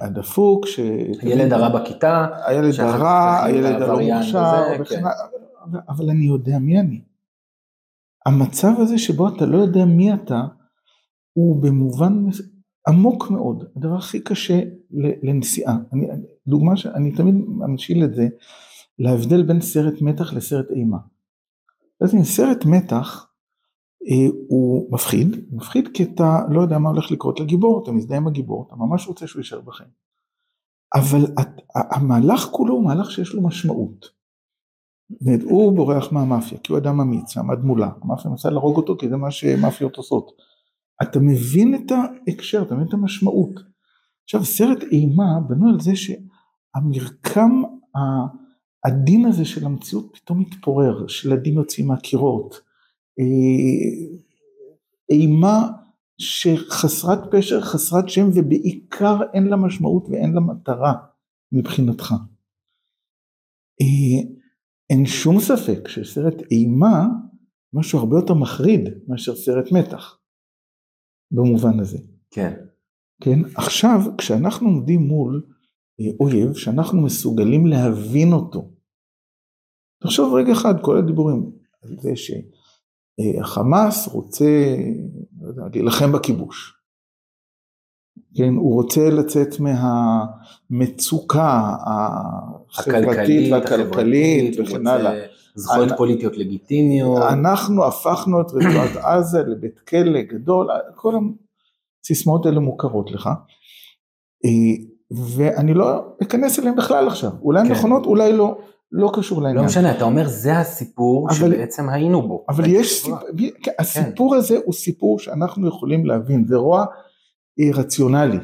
הדפוק, 0.00 0.66
ש... 0.66 0.80
הילד 1.22 1.52
הרע 1.52 1.68
בכיתה, 1.68 2.26
הילד 2.46 2.80
הרע, 2.80 3.44
הילד 3.44 3.82
הלא 3.82 4.00
מוכשר, 4.00 4.84
כן. 4.84 5.02
אבל 5.88 6.10
אני 6.10 6.24
יודע 6.24 6.58
מי 6.58 6.80
אני. 6.80 7.02
המצב 8.26 8.72
הזה 8.78 8.98
שבו 8.98 9.28
אתה 9.28 9.46
לא 9.46 9.58
יודע 9.58 9.84
מי 9.84 10.14
אתה, 10.14 10.42
הוא 11.32 11.62
במובן 11.62 12.24
עמוק 12.88 13.30
מאוד, 13.30 13.64
הדבר 13.76 13.96
הכי 13.96 14.20
קשה 14.20 14.60
לנסיעה. 15.22 15.76
אני, 15.92 16.06
דוגמה 16.46 16.76
שאני 16.76 17.12
תמיד 17.12 17.34
ממשיל 17.48 18.04
את 18.04 18.14
זה 18.14 18.28
להבדל 18.98 19.42
בין 19.42 19.60
סרט 19.60 19.94
מתח 20.00 20.32
לסרט 20.32 20.70
אימה. 20.70 20.98
אז 22.00 22.14
סרט 22.22 22.64
מתח 22.64 23.29
הוא 24.48 24.92
מפחיד, 24.92 25.36
מפחיד 25.52 25.88
כי 25.94 26.02
אתה 26.02 26.40
לא 26.50 26.60
יודע 26.60 26.78
מה 26.78 26.90
הולך 26.90 27.10
לקרות 27.10 27.40
לגיבור, 27.40 27.82
אתה 27.82 27.92
מזדהה 27.92 28.16
עם 28.16 28.26
הגיבור, 28.26 28.64
אתה 28.66 28.76
ממש 28.76 29.08
רוצה 29.08 29.26
שהוא 29.26 29.40
יישאר 29.40 29.60
בחיים. 29.60 29.90
אבל 30.94 31.24
את, 31.40 31.48
המהלך 31.74 32.40
כולו 32.40 32.74
הוא 32.74 32.84
מהלך 32.84 33.10
שיש 33.10 33.34
לו 33.34 33.42
משמעות. 33.42 34.20
הוא 35.42 35.76
בורח 35.76 36.12
מהמאפיה, 36.12 36.58
כי 36.58 36.72
הוא 36.72 36.78
אדם 36.78 37.00
אמיץ, 37.00 37.36
עמד 37.36 37.58
מולה, 37.58 37.90
המאפיה 38.02 38.30
מנסה 38.30 38.50
להרוג 38.50 38.76
אותו 38.76 38.96
כי 38.96 39.08
זה 39.08 39.16
מה 39.16 39.30
שמאפיות 39.30 39.96
עושות. 39.96 40.32
אתה 41.02 41.18
מבין 41.20 41.74
את 41.74 41.92
ההקשר, 41.92 42.62
אתה 42.62 42.74
מבין 42.74 42.86
את 42.88 42.94
המשמעות. 42.94 43.60
עכשיו 44.24 44.44
סרט 44.44 44.82
אימה 44.82 45.40
בנוי 45.48 45.70
על 45.72 45.80
זה 45.80 45.92
שהמרקם 45.96 47.62
העדין 48.84 49.26
הזה 49.26 49.44
של 49.44 49.66
המציאות 49.66 50.16
פתאום 50.16 50.40
מתפורר, 50.40 51.06
שלדים 51.06 51.54
יוצאים 51.54 51.88
מהקירות, 51.88 52.54
אה, 52.54 52.69
אימה 55.10 55.68
שחסרת 56.18 57.18
פשר, 57.30 57.60
חסרת 57.60 58.08
שם 58.08 58.28
ובעיקר 58.34 59.16
אין 59.34 59.46
לה 59.46 59.56
משמעות 59.56 60.06
ואין 60.08 60.32
לה 60.32 60.40
מטרה 60.40 60.92
מבחינתך. 61.52 62.14
אה, 63.80 64.30
אין 64.90 65.06
שום 65.06 65.40
ספק 65.40 65.88
שסרט 65.88 66.34
אימה 66.50 67.06
משהו 67.72 67.98
הרבה 67.98 68.16
יותר 68.16 68.34
מחריד 68.34 68.80
מאשר 69.08 69.36
סרט 69.36 69.72
מתח 69.72 70.18
במובן 71.30 71.80
הזה. 71.80 71.98
כן. 72.30 72.54
כן, 73.22 73.38
עכשיו 73.56 73.98
כשאנחנו 74.18 74.68
עומדים 74.68 75.00
מול 75.00 75.46
אה, 76.00 76.06
אויב 76.20 76.54
שאנחנו 76.54 77.02
מסוגלים 77.02 77.66
להבין 77.66 78.32
אותו, 78.32 78.70
תחשוב 80.02 80.34
רגע 80.34 80.52
אחד 80.52 80.74
כל 80.82 80.98
הדיבורים 80.98 81.50
על 81.82 81.96
זה 82.00 82.16
שהחמאס 83.22 84.08
רוצה 84.08 84.76
לא 85.40 85.64
להילחם 85.74 86.12
בכיבוש. 86.12 86.76
כן, 88.36 88.54
הוא 88.54 88.74
רוצה 88.74 89.10
לצאת 89.10 89.54
מהמצוקה 90.70 91.76
החברתית 91.86 93.52
והכלכלית 93.52 94.60
וכן 94.60 94.86
הלאה. 94.86 95.26
זכויות 95.54 95.88
פוליטיות 95.96 96.36
לגיטימיות. 96.36 97.22
אנחנו 97.22 97.84
הפכנו 97.84 98.40
את 98.40 98.46
רצועת 98.46 98.96
עזה 99.06 99.42
לבית 99.42 99.80
כלא 99.80 100.20
גדול, 100.20 100.68
כל 100.94 101.14
הסיסמאות 102.04 102.46
האלה 102.46 102.60
מוכרות 102.60 103.10
לך. 103.10 103.30
אה, 104.44 104.84
ואני 105.36 105.74
לא 105.74 106.14
אכנס 106.22 106.58
אליהן 106.58 106.76
בכלל 106.76 107.06
עכשיו, 107.06 107.30
אולי 107.42 107.60
הן 107.60 107.66
כן. 107.66 107.72
נכונות, 107.72 108.06
אולי 108.06 108.32
לא, 108.32 108.58
לא 108.92 109.10
קשור 109.14 109.42
לעניין. 109.42 109.56
לא 109.56 109.64
משנה, 109.64 109.96
אתה 109.96 110.04
אומר 110.04 110.28
זה 110.28 110.58
הסיפור 110.58 111.28
אבל, 111.28 111.36
שבעצם 111.36 111.88
היינו 111.88 112.28
בו. 112.28 112.44
אבל 112.48 112.64
יש, 112.66 113.02
סיפ... 113.02 113.14
כן. 113.62 113.72
הסיפור 113.78 114.34
הזה 114.34 114.58
הוא 114.64 114.74
סיפור 114.74 115.18
שאנחנו 115.18 115.68
יכולים 115.68 116.06
להבין, 116.06 116.44
זה 116.46 116.56
רוע 116.56 116.84
רציונלי, 117.74 118.38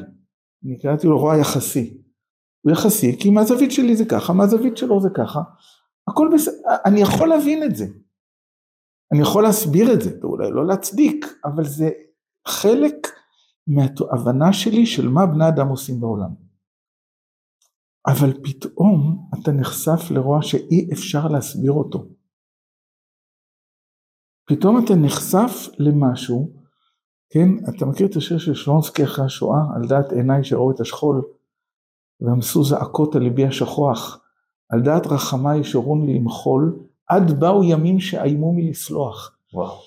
אני 0.65 0.79
קראתי 0.79 1.07
לו 1.07 1.19
רוע 1.19 1.37
יחסי, 1.37 2.03
הוא 2.63 2.73
יחסי 2.73 3.17
כי 3.19 3.31
מהזווית 3.31 3.73
שלי 3.73 3.97
זה 3.97 4.05
ככה, 4.05 4.33
מהזווית 4.33 4.77
שלו 4.77 5.01
זה 5.01 5.09
ככה, 5.15 5.41
הכל 6.09 6.31
בסדר, 6.35 6.55
אני 6.85 7.01
יכול 7.01 7.29
להבין 7.29 7.63
את 7.63 7.77
זה, 7.77 7.87
אני 9.13 9.21
יכול 9.21 9.43
להסביר 9.43 9.93
את 9.93 10.03
זה, 10.03 10.19
ואולי 10.21 10.51
לא 10.51 10.67
להצדיק, 10.67 11.27
אבל 11.45 11.65
זה 11.65 11.91
חלק 12.49 13.09
מההבנה 13.67 14.53
שלי 14.53 14.87
של 14.87 15.09
מה 15.09 15.27
בני 15.27 15.49
אדם 15.49 15.69
עושים 15.69 16.01
בעולם. 16.01 16.46
אבל 18.07 18.33
פתאום 18.45 19.29
אתה 19.35 19.53
נחשף 19.53 20.11
לרוע 20.11 20.43
שאי 20.43 20.89
אפשר 20.93 21.29
להסביר 21.29 21.73
אותו. 21.73 22.09
פתאום 24.49 24.85
אתה 24.85 24.95
נחשף 24.95 25.69
למשהו 25.79 26.57
כן, 27.31 27.49
אתה 27.69 27.87
מכיר 27.87 28.07
את 28.07 28.17
השיר 28.17 28.39
של 28.39 28.55
שלונסקי 28.55 29.05
אחרי 29.05 29.25
השואה, 29.25 29.59
על 29.77 29.89
דעת 29.89 30.13
עיניי 30.13 30.45
שראו 30.45 30.71
את 30.71 30.81
השכול, 30.81 31.23
ועמסו 32.21 32.65
זעקות 32.65 33.15
על 33.15 33.23
ליבי 33.23 33.47
השכוח, 33.47 34.21
על 34.71 34.83
דעת 34.83 35.07
רחמיי 35.07 35.65
שורון 35.65 36.07
לי 36.07 36.19
למחול, 36.19 36.79
עד 37.09 37.41
באו 37.41 37.65
ימים 37.65 38.01
שאיימו 38.01 38.53
מלסלוח. 38.53 39.39
וואו. 39.55 39.79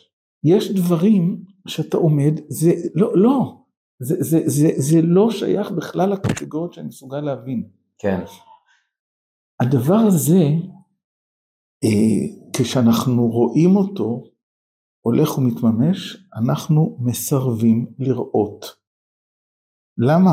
יש 0.43 0.71
דברים 0.71 1.43
שאתה 1.67 1.97
עומד, 1.97 2.33
זה 2.47 2.71
לא, 2.95 3.17
לא, 3.17 3.57
זה, 3.99 4.15
זה, 4.19 4.39
זה, 4.45 4.69
זה 4.77 5.01
לא 5.01 5.31
שייך 5.31 5.71
בכלל 5.71 6.09
לקטגוריות 6.09 6.73
שאני 6.73 6.87
מסוגל 6.87 7.19
להבין. 7.19 7.69
כן. 7.99 8.19
הדבר 9.61 9.99
הזה, 10.07 10.43
אה, 11.83 12.49
כשאנחנו 12.53 13.27
רואים 13.27 13.75
אותו, 13.75 14.23
הולך 15.01 15.37
ומתממש, 15.37 16.27
אנחנו 16.35 16.97
מסרבים 16.99 17.93
לראות. 17.99 18.65
למה? 19.97 20.31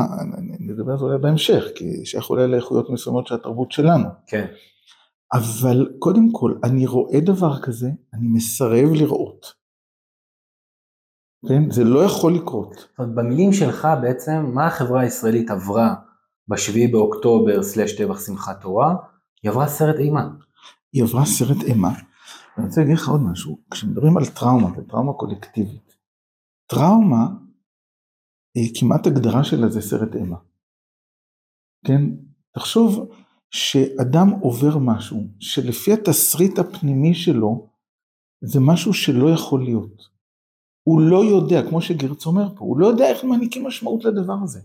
נדבר 0.59 0.91
על 0.91 0.97
זה 0.97 1.03
אולי 1.03 1.17
בהמשך, 1.17 1.63
כי 1.75 2.05
שייך 2.05 2.29
אולי 2.29 2.47
לאיכויות 2.47 2.89
מסוימות 2.89 3.27
של 3.27 3.35
התרבות 3.35 3.71
שלנו. 3.71 4.09
כן. 4.27 4.45
אבל 5.33 5.89
קודם 5.99 6.31
כל, 6.31 6.53
אני 6.63 6.85
רואה 6.85 7.19
דבר 7.19 7.61
כזה, 7.61 7.87
אני 8.13 8.27
מסרב 8.27 8.89
לראות. 8.93 9.45
כן? 11.47 11.71
זה 11.71 11.83
לא 11.83 11.99
יכול 11.99 12.35
לקרות. 12.35 12.73
זאת 12.73 12.99
אומרת, 12.99 13.15
במילים 13.15 13.53
שלך 13.53 13.87
בעצם, 14.01 14.45
מה 14.53 14.67
החברה 14.67 15.01
הישראלית 15.01 15.49
עברה 15.49 15.95
בשביעי 16.47 16.87
באוקטובר 16.87 17.63
סלש 17.63 17.97
טבח 17.97 18.25
שמחת 18.25 18.61
תורה? 18.61 18.95
היא 19.43 19.51
עברה 19.51 19.67
סרט 19.67 19.95
אימה. 19.99 20.29
היא 20.93 21.03
עברה 21.03 21.25
סרט 21.25 21.63
אימה. 21.63 21.93
אני 22.57 22.65
רוצה 22.65 22.81
להגיד 22.81 22.95
לך 22.95 23.09
עוד 23.09 23.21
משהו, 23.21 23.59
כשמדברים 23.71 24.17
על 24.17 24.25
טראומה 24.25 24.69
וטראומה 24.77 25.13
קולקטיבית, 25.13 25.95
טראומה, 26.67 27.27
כמעט 28.79 29.07
הגדרה 29.07 29.43
שלה 29.43 29.69
זה 29.69 29.81
סרט 29.81 30.15
אימה. 30.15 30.37
כן? 31.87 32.01
תחשוב 32.53 33.09
שאדם 33.51 34.29
עובר 34.41 34.77
משהו 34.77 35.23
שלפי 35.39 35.93
התסריט 35.93 36.59
הפנימי 36.59 37.13
שלו 37.13 37.69
זה 38.41 38.59
משהו 38.59 38.93
שלא 38.93 39.33
יכול 39.33 39.63
להיות. 39.63 40.01
הוא 40.83 41.01
לא 41.01 41.17
יודע, 41.17 41.69
כמו 41.69 41.81
שגרץ 41.81 42.25
אומר 42.25 42.55
פה, 42.55 42.65
הוא 42.65 42.79
לא 42.79 42.87
יודע 42.87 43.09
איך 43.09 43.23
מעניקים 43.23 43.67
משמעות 43.67 44.05
לדבר 44.05 44.37
הזה. 44.43 44.59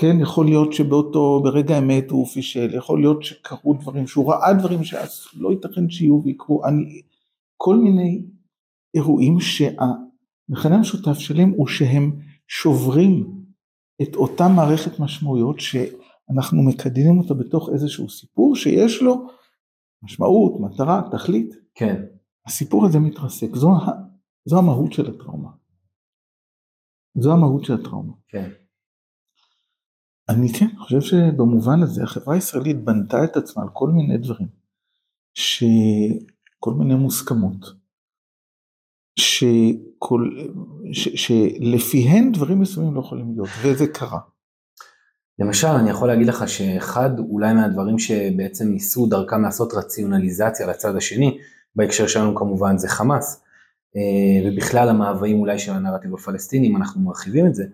כן, 0.00 0.20
יכול 0.20 0.46
להיות 0.46 0.72
שבאותו, 0.72 1.40
ברגע 1.44 1.74
האמת 1.74 2.10
הוא 2.10 2.26
פישל, 2.26 2.74
יכול 2.74 3.00
להיות 3.00 3.22
שקרו 3.22 3.74
דברים, 3.74 4.06
שהוא 4.06 4.32
ראה 4.32 4.54
דברים 4.58 4.84
שאז 4.84 5.24
לא 5.34 5.52
ייתכן 5.52 5.90
שיהיו 5.90 6.22
ויקרו, 6.24 6.64
אני, 6.64 7.02
כל 7.56 7.76
מיני 7.76 8.22
אירועים 8.94 9.40
שהמכנה 9.40 10.76
המשותף 10.76 11.18
שלהם 11.18 11.50
הוא 11.50 11.66
שהם 11.66 12.20
שוברים 12.48 13.44
את 14.02 14.16
אותה 14.16 14.48
מערכת 14.48 15.00
משמעויות 15.00 15.60
שאנחנו 15.60 16.62
מקדמים 16.62 17.18
אותה 17.18 17.34
בתוך 17.34 17.68
איזשהו 17.72 18.08
סיפור 18.08 18.56
שיש 18.56 19.02
לו 19.02 19.26
משמעות, 20.02 20.60
מטרה, 20.60 21.02
תכלית. 21.12 21.54
כן. 21.74 22.04
הסיפור 22.46 22.86
הזה 22.86 22.98
מתרסק, 22.98 23.54
זו, 23.54 23.70
זו 24.44 24.58
המהות 24.58 24.92
של 24.92 25.10
הטראומה. 25.10 25.50
זו 27.18 27.32
המהות 27.32 27.64
של 27.64 27.74
הטראומה. 27.74 28.12
כן. 28.28 28.50
אני 30.28 30.52
כן 30.52 30.68
חושב 30.78 31.00
שבמובן 31.00 31.82
הזה 31.82 32.02
החברה 32.02 32.34
הישראלית 32.34 32.84
בנתה 32.84 33.24
את 33.24 33.36
עצמה 33.36 33.62
על 33.62 33.68
כל 33.72 33.88
מיני 33.90 34.18
דברים, 34.18 34.48
שכל 35.34 36.72
מיני 36.78 36.94
מוסכמות, 36.94 37.66
שכל, 39.18 40.30
ש, 40.92 41.08
שלפיהן 41.08 42.32
דברים 42.32 42.60
מסוימים 42.60 42.94
לא 42.94 43.00
יכולים 43.00 43.32
להיות, 43.32 43.48
וזה 43.62 43.86
קרה. 43.86 44.20
למשל, 45.38 45.66
אני 45.66 45.90
יכול 45.90 46.08
להגיד 46.08 46.26
לך 46.26 46.48
שאחד 46.48 47.18
אולי 47.18 47.54
מהדברים 47.54 47.98
שבעצם 47.98 48.68
ניסו 48.68 49.06
דרכם 49.06 49.42
לעשות 49.42 49.72
רציונליזציה 49.74 50.66
לצד 50.66 50.96
השני, 50.96 51.38
בהקשר 51.76 52.06
שלנו 52.06 52.34
כמובן 52.34 52.78
זה 52.78 52.88
חמאס, 52.88 53.44
אה, 53.96 54.50
ובכלל 54.50 54.88
המאוויים 54.88 55.40
אולי 55.40 55.58
של 55.58 55.72
הנרטיב 55.72 56.14
הפלסטיני, 56.14 56.68
אם 56.68 56.76
אנחנו 56.76 57.00
מרחיבים 57.00 57.46
את 57.46 57.54
זה, 57.54 57.64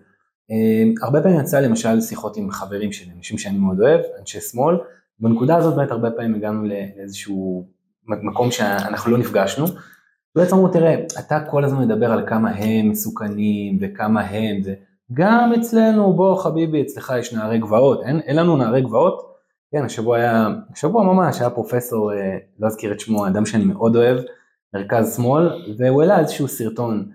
הרבה 1.01 1.21
פעמים 1.21 1.39
יצא 1.39 1.59
למשל 1.59 2.01
שיחות 2.01 2.37
עם 2.37 2.51
חברים 2.51 2.91
שלי, 2.91 3.11
אנשים 3.17 3.37
שאני 3.37 3.57
מאוד 3.57 3.81
אוהב, 3.81 4.01
אנשי 4.19 4.39
שמאל, 4.39 4.75
בנקודה 5.19 5.55
הזאת 5.55 5.75
באמת 5.75 5.91
הרבה 5.91 6.11
פעמים 6.11 6.35
הגענו 6.35 6.63
לאיזשהו 6.63 7.67
מקום 8.07 8.51
שאנחנו 8.51 9.11
לא 9.11 9.17
נפגשנו, 9.17 9.65
ובעצם 10.35 10.55
אמרו 10.55 10.67
תראה, 10.67 10.95
אתה 11.19 11.39
כל 11.49 11.63
הזמן 11.65 11.87
מדבר 11.87 12.11
על 12.11 12.27
כמה 12.27 12.49
הם 12.49 12.89
מסוכנים 12.89 13.77
וכמה 13.81 14.21
הם 14.21 14.63
זה, 14.63 14.73
גם 15.13 15.53
אצלנו, 15.59 16.13
בוא 16.13 16.35
חביבי, 16.35 16.81
אצלך 16.81 17.13
יש 17.19 17.33
נערי 17.33 17.57
גבעות, 17.59 18.03
אין, 18.03 18.19
אין 18.19 18.35
לנו 18.35 18.57
נערי 18.57 18.81
גבעות, 18.81 19.35
כן, 19.71 19.83
השבוע 19.83 20.17
היה, 20.17 20.47
השבוע 20.73 21.03
ממש 21.03 21.41
היה 21.41 21.49
פרופסור, 21.49 22.13
אה, 22.13 22.37
לא 22.59 22.67
אזכיר 22.67 22.91
את 22.91 22.99
שמו, 22.99 23.27
אדם 23.27 23.45
שאני 23.45 23.65
מאוד 23.65 23.95
אוהב, 23.95 24.17
מרכז 24.73 25.15
שמאל, 25.15 25.49
והוא 25.77 26.01
העלה 26.01 26.19
איזשהו 26.19 26.47
סרטון 26.47 27.09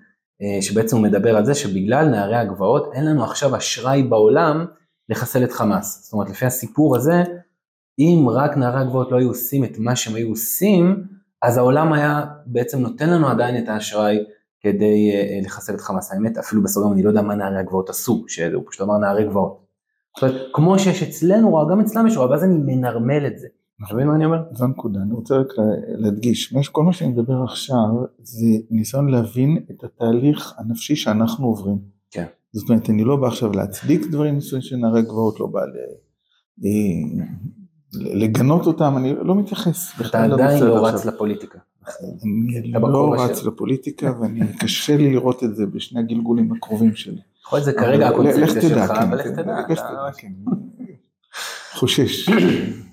שבעצם 0.61 0.97
הוא 0.97 1.05
מדבר 1.05 1.37
על 1.37 1.45
זה 1.45 1.55
שבגלל 1.55 2.09
נערי 2.09 2.37
הגבעות 2.37 2.91
אין 2.93 3.05
לנו 3.05 3.25
עכשיו 3.25 3.57
אשראי 3.57 4.03
בעולם 4.03 4.67
לחסל 5.09 5.45
את 5.45 5.53
חמאס. 5.53 6.05
זאת 6.05 6.13
אומרת 6.13 6.31
לפי 6.31 6.47
הסיפור 6.47 6.97
הזה, 6.97 7.23
אם 7.99 8.27
רק 8.29 8.57
נערי 8.57 8.81
הגבעות 8.81 9.13
לא 9.13 9.19
היו 9.19 9.29
עושים 9.29 9.65
את 9.65 9.79
מה 9.79 9.97
שהם 9.97 10.15
היו 10.15 10.29
עושים, 10.29 11.05
אז 11.43 11.57
העולם 11.57 11.93
היה 11.93 12.25
בעצם 12.47 12.79
נותן 12.79 13.11
לנו 13.11 13.29
עדיין 13.29 13.65
את 13.65 13.69
האשראי 13.69 14.19
כדי 14.61 15.13
uh, 15.13 15.45
לחסל 15.45 15.75
את 15.75 15.81
חמאס. 15.81 16.13
האמת, 16.13 16.39
אפילו 16.39 16.63
בסוגריים 16.63 16.95
אני 16.95 17.03
לא 17.03 17.09
יודע 17.09 17.23
מה 17.23 17.35
נערי 17.35 17.59
הגבעות 17.59 17.91
עשו, 17.91 18.25
שהוא 18.29 18.63
פשוט 18.67 18.81
אמר 18.81 18.99
נערי 18.99 19.25
גבעות. 19.25 19.67
זאת 20.17 20.31
אומרת, 20.31 20.49
כמו 20.53 20.79
שיש 20.79 21.03
אצלנו 21.03 21.51
רוע, 21.51 21.71
גם 21.71 21.81
אצלם 21.81 22.07
יש 22.07 22.17
רוע, 22.17 22.31
ואז 22.31 22.45
אני 22.45 22.55
מנרמל 22.55 23.27
את 23.27 23.39
זה. 23.39 23.49
אתה 23.87 23.95
מבין 23.95 24.07
מה 24.07 24.15
אני 24.15 24.25
אומר? 24.25 24.43
זו 24.53 24.65
הנקודה, 24.65 25.01
אני 25.03 25.13
רוצה 25.13 25.37
רק 25.37 25.47
להדגיש, 25.89 26.55
כל 26.73 26.83
מה 26.83 26.93
שאני 26.93 27.11
מדבר 27.11 27.43
עכשיו 27.45 27.89
זה 28.19 28.47
ניסיון 28.71 29.09
להבין 29.09 29.65
את 29.71 29.85
התהליך 29.85 30.55
הנפשי 30.59 30.97
שאנחנו 30.97 31.47
עוברים. 31.47 31.79
כן. 32.11 32.27
זאת 32.53 32.71
אומרת, 32.71 32.91
אני 32.91 33.05
לא 33.05 33.17
בא 33.17 33.27
עכשיו 33.27 33.53
להצדיק 33.53 34.07
דברים 34.07 34.37
מסוימים 34.37 34.63
של 34.63 34.77
נערי 34.77 35.03
גבעות, 35.03 35.41
לא 35.41 35.47
בא 35.47 35.61
ל... 35.61 35.77
אה, 36.65 37.25
לגנות 37.95 38.67
אותם, 38.67 38.97
אני 38.97 39.15
לא 39.23 39.35
מתייחס. 39.35 40.01
אתה 40.01 40.25
עדיין 40.25 40.65
לא 40.65 40.87
רץ 40.87 41.05
לפוליטיקה. 41.05 41.59
אני 42.23 42.73
לא 42.73 43.15
רץ 43.19 43.45
לפוליטיקה 43.45 44.13
ואני 44.21 44.41
קשה 44.61 44.97
לי 44.97 45.13
לראות 45.13 45.45
את 45.45 45.57
זה 45.57 45.67
בשני 45.67 46.01
הגלגולים 46.01 46.53
הקרובים 46.53 46.95
שלי. 46.95 47.21
יכול 47.47 47.57
להיות 47.57 47.65
זה 47.65 47.73
כרגע 47.73 48.09
הקונספציה 48.09 48.63
שלך, 48.63 48.93
כן, 48.93 49.03
אבל 49.03 49.19
לך 49.19 49.27
כן, 49.27 49.43
תדע, 49.43 49.63
כן. 50.19 50.33
חושש. 51.75 52.29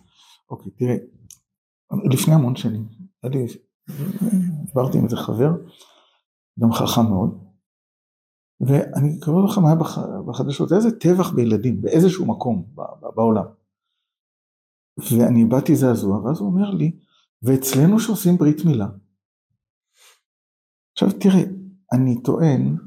אוקיי, 0.50 0.72
תראה, 0.72 0.96
לפני 2.12 2.34
המון 2.34 2.56
שנים, 2.56 2.88
היה 3.24 3.34
דיברתי 4.66 4.98
עם 4.98 5.04
איזה 5.04 5.18
חבר, 5.18 5.50
גם 6.60 6.74
חכם 6.74 7.01
מאוד, 7.10 7.48
ואני 8.60 9.20
קורא 9.20 9.46
לך 9.46 9.58
מה 9.58 9.70
היה 9.70 9.77
בחדשות, 10.27 10.72
איזה 10.72 11.00
טבח 11.00 11.32
בילדים, 11.32 11.82
באיזשהו 11.82 12.25
מקום 12.25 12.74
בעולם. 13.16 13.46
ואני 14.98 15.46
באתי 15.46 15.75
זעזוע, 15.75 16.18
ואז 16.18 16.39
הוא 16.39 16.48
אומר 16.48 16.70
לי, 16.70 17.00
ואצלנו 17.42 18.00
שעושים 18.00 18.38
ברית 18.38 18.66
מילה. 18.66 18.88
עכשיו 20.94 21.10
תראה, 21.20 21.44
אני 21.94 22.24
טוען, 22.24 22.77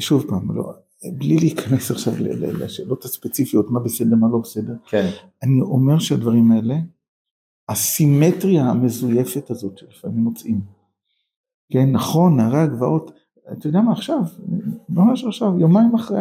שוב 0.00 0.24
פעם, 0.28 0.56
לא, 0.56 0.72
בלי 1.04 1.36
להיכנס 1.36 1.90
עכשיו 1.90 2.14
לשאלות 2.40 3.04
הספציפיות, 3.04 3.70
מה 3.70 3.80
בסדר, 3.80 4.16
מה 4.16 4.28
לא 4.32 4.38
בסדר, 4.38 4.74
כן. 4.86 5.10
אני 5.42 5.60
אומר 5.60 5.98
שהדברים 5.98 6.52
האלה, 6.52 6.76
הסימטריה 7.68 8.64
המזויפת 8.64 9.50
הזאת 9.50 9.78
שלפעמים 9.78 10.24
מוצאים, 10.24 10.60
כן, 11.72 11.92
נכון, 11.92 12.36
נערי 12.36 12.58
הגבעות, 12.58 13.10
אתה 13.52 13.66
יודע 13.66 13.80
מה 13.80 13.92
עכשיו, 13.92 14.20
ממש 14.88 15.24
עכשיו, 15.24 15.60
יומיים 15.60 15.94
אחרי 15.94 16.20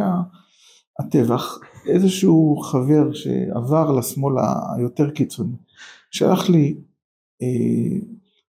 הטבח, 0.99 1.59
איזשהו 1.85 2.57
חבר 2.57 3.13
שעבר 3.13 3.91
לשמאל 3.91 4.35
היותר 4.77 5.09
קיצוני, 5.09 5.55
שלח 6.11 6.49
לי 6.49 6.77
אה, 7.41 7.99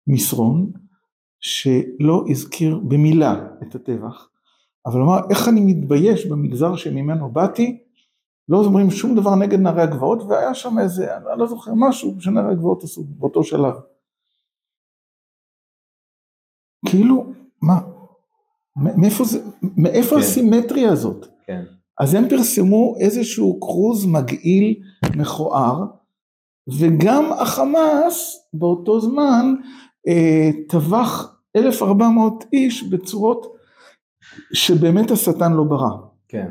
מסרון 0.06 0.72
שלא 1.40 2.24
הזכיר 2.28 2.78
במילה 2.78 3.46
את 3.62 3.74
הטבח, 3.74 4.29
אבל 4.86 5.02
אמר 5.02 5.18
איך 5.30 5.48
אני 5.48 5.60
מתבייש 5.60 6.26
במגזר 6.26 6.76
שממנו 6.76 7.30
באתי, 7.30 7.78
לא 8.48 8.64
אומרים 8.64 8.90
שום 8.90 9.14
דבר 9.14 9.34
נגד 9.34 9.58
נערי 9.58 9.82
הגבעות 9.82 10.22
והיה 10.22 10.54
שם 10.54 10.78
איזה, 10.78 11.16
אני 11.16 11.38
לא 11.38 11.46
זוכר 11.46 11.72
משהו 11.74 12.20
שנערי 12.20 12.52
הגבעות 12.52 12.82
עשו 12.82 13.04
באותו 13.04 13.44
שלב. 13.44 13.74
כאילו, 16.86 17.32
מה, 17.62 17.80
מאיפה, 18.76 19.24
זה, 19.24 19.38
מאיפה 19.76 20.14
כן. 20.16 20.20
הסימטריה 20.20 20.92
הזאת? 20.92 21.26
כן. 21.46 21.64
אז 22.00 22.14
הם 22.14 22.28
פרסמו 22.28 22.94
איזשהו 23.00 23.60
קרוז 23.60 24.06
מגעיל, 24.06 24.82
מכוער, 25.16 25.84
וגם 26.78 27.32
החמאס 27.32 28.48
באותו 28.54 29.00
זמן 29.00 29.54
אה, 30.08 30.50
טבח 30.68 31.36
1,400 31.56 32.44
איש 32.52 32.82
בצורות 32.82 33.56
שבאמת 34.52 35.10
השטן 35.10 35.52
לא 35.52 35.64
ברא. 35.64 35.90
כן. 36.28 36.48